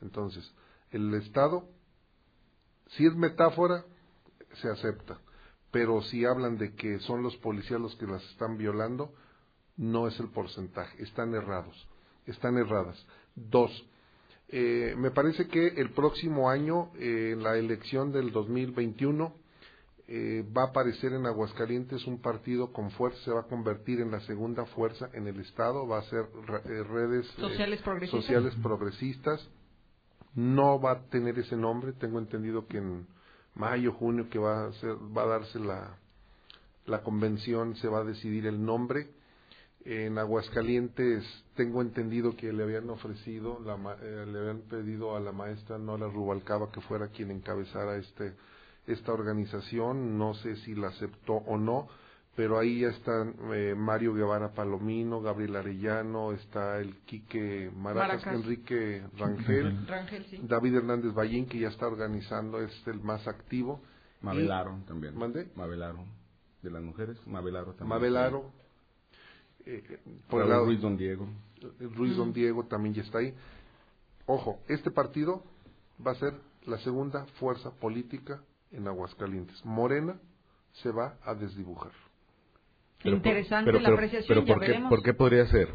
[0.00, 0.52] Entonces,
[0.90, 1.68] el Estado,
[2.90, 3.84] si es metáfora,
[4.60, 5.18] se acepta,
[5.70, 9.12] pero si hablan de que son los policías los que las están violando,
[9.76, 11.88] no es el porcentaje, están errados,
[12.26, 13.04] están erradas.
[13.34, 13.70] Dos,
[14.48, 19.34] eh, me parece que el próximo año, eh, en la elección del 2021,
[20.06, 24.10] eh, va a aparecer en Aguascalientes un partido con fuerza, se va a convertir en
[24.10, 26.26] la segunda fuerza en el Estado, va a ser
[26.66, 28.20] eh, redes eh, Sociales progresistas.
[28.22, 29.48] sociales progresistas.
[30.34, 33.06] No va a tener ese nombre, tengo entendido que en
[33.54, 35.96] mayo, junio, que va a, ser, va a darse la,
[36.86, 39.08] la convención, se va a decidir el nombre.
[39.84, 41.24] En Aguascalientes
[41.56, 46.08] tengo entendido que le habían ofrecido, la eh, le habían pedido a la maestra Nora
[46.08, 48.34] Rubalcaba que fuera quien encabezara este
[48.86, 51.88] esta organización, no sé si la aceptó o no,
[52.36, 58.34] pero ahí ya están eh, Mario Guevara Palomino, Gabriel Arellano, está el Quique Maracas, Maracas.
[58.34, 60.40] Enrique Rangel, Rangel, sí.
[60.42, 63.80] David Hernández Ballín, que ya está organizando, es el más activo.
[64.20, 65.16] Mabel Y- Aro también.
[65.16, 65.50] ¿Mandé?
[65.54, 66.04] Mabel Aro.
[66.62, 67.88] De las mujeres, Mabel Aro también.
[67.88, 68.50] Mabel Aro,
[69.66, 71.28] eh, por el lado- Ruiz Don Diego.
[71.78, 73.34] Ruiz Don Diego también ya está ahí.
[74.26, 75.42] Ojo, este partido
[76.04, 76.34] va a ser
[76.66, 79.64] la segunda fuerza política en Aguascalientes.
[79.64, 80.18] Morena
[80.82, 81.92] se va a desdibujar.
[83.04, 84.88] Pero por- Interesante pero- la pero- apreciación, pero ya ¿por qué, veremos.
[84.90, 85.68] ¿por qué podría ser?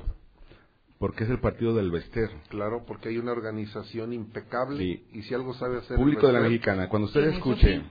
[0.98, 2.30] Porque es el partido del Vester.
[2.50, 5.04] Claro, porque hay una organización impecable Sí.
[5.14, 5.96] y si algo sabe hacer...
[5.96, 7.86] Público de la Mexicana, cuando usted escuche sí.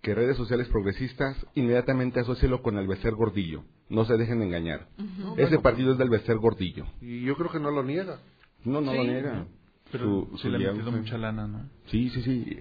[0.00, 3.64] que redes sociales progresistas, inmediatamente asócielo con el Vester Gordillo.
[3.88, 4.86] No se dejen engañar.
[4.98, 6.86] Ese Bueno, partido es del Vester Gordillo.
[7.00, 8.20] Y yo creo que no lo niega.
[8.64, 8.96] No, no Sí.
[8.98, 9.46] lo niega.
[9.90, 11.68] Pero Su- su le ha metido mucha lana, ¿no?
[11.86, 12.58] Sí, sí, sí.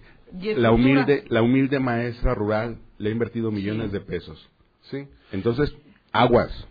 [0.56, 4.50] La humilde, la humilde maestra rural le ha invertido millones de pesos.
[4.90, 5.08] Sí.
[5.32, 5.76] Entonces,
[6.16, 6.68] aguas.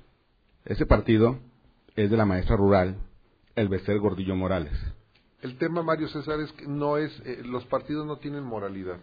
[0.64, 1.39] Ese partido
[1.97, 2.97] es de la maestra rural,
[3.55, 4.73] el Bester Gordillo Morales.
[5.42, 7.12] El tema, Mario César, es que no es...
[7.26, 8.97] eh, los partidos no tienen moralidad.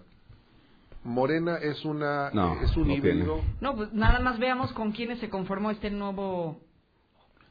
[1.03, 3.41] Morena es una No, es un no híbrido.
[3.59, 6.59] No, pues nada más veamos con quiénes se conformó este nuevo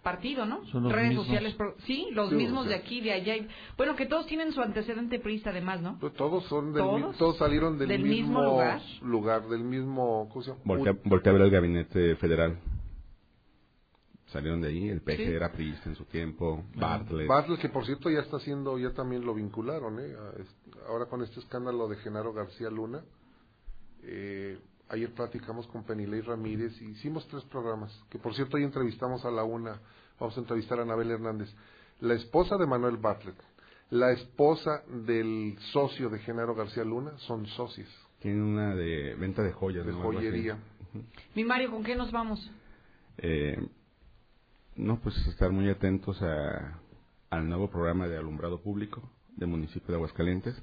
[0.02, 0.64] partido, ¿no?
[0.66, 1.26] Son los Redes mismos.
[1.26, 3.36] sociales, pro- sí, los Sí, mismos o de aquí, de allá.
[3.36, 5.98] y- Bueno, que todos tienen su antecedente priista además, ¿no?
[6.00, 7.36] Pues Todos son del mi- ¿Todos?
[7.38, 8.80] salieron del, ¿Del mismo lugar?
[9.02, 10.62] lugar, del mismo ¿cómo se llama?
[10.64, 12.58] Voltea, voltea a ver el gabinete federal.
[14.32, 15.22] Salieron de ahí, el PG Sí.
[15.24, 17.26] era priista en su tiempo, Bartlett.
[17.26, 20.14] Bartlett, que por cierto ya está haciendo, ya también lo vincularon, ¿eh?
[20.88, 23.02] Ahora con este escándalo de Genaro García Luna.
[24.02, 29.24] Eh, ayer platicamos con Penilei Ramírez y hicimos tres programas, que por cierto hoy entrevistamos
[29.24, 29.80] a la una,
[30.18, 31.48] vamos a entrevistar a Anabel Hernández,
[32.00, 33.36] la esposa de Manuel Bartlett,
[33.90, 37.88] la esposa del socio de Genaro García Luna, son socios
[38.20, 39.84] Tiene una de venta de joyas.
[39.84, 40.56] de joyería.
[41.34, 42.50] Mi Mario, ¿con qué nos vamos?
[43.18, 43.58] Eh,
[44.80, 46.78] no, pues estar muy atentos a,
[47.30, 49.02] al nuevo programa de alumbrado público
[49.36, 50.60] del municipio de Aguascalientes.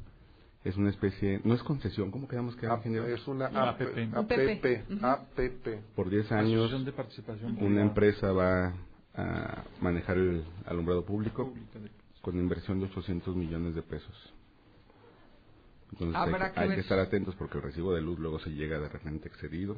[0.64, 5.68] Es una especie, no es concesión, ¿cómo quedamos que Ah, es una APP, APP, APP.
[5.96, 8.74] Por 10 años, de Participación una empresa va
[9.14, 11.54] a manejar el alumbrado público
[12.22, 14.34] con inversión de 800 millones de pesos.
[15.94, 18.40] Entonces hay, Habrá que- que hay que estar atentos porque el recibo de luz luego
[18.40, 19.78] se llega de repente excedido.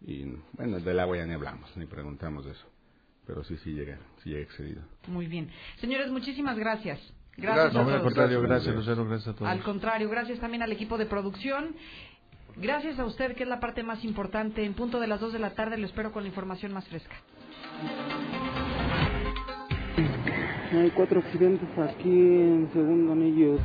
[0.00, 0.24] Y
[0.54, 2.66] bueno, del agua ya ni hablamos, ni preguntamos de eso.
[3.28, 4.80] Pero sí, sí llega, sí llega excedido.
[5.06, 5.50] Muy bien.
[5.82, 6.98] Señores, muchísimas gracias.
[7.36, 8.02] Gracias, Gracias, no, a al todos.
[8.02, 9.48] contrario, gracias Lucero, gracias a todos.
[9.50, 11.76] Al contrario, gracias también al equipo de producción.
[12.56, 14.64] Gracias a usted, que es la parte más importante.
[14.64, 17.14] En punto de las 2 de la tarde lo espero con la información más fresca.
[20.72, 23.58] Hay cuatro accidentes aquí en segundo anillo.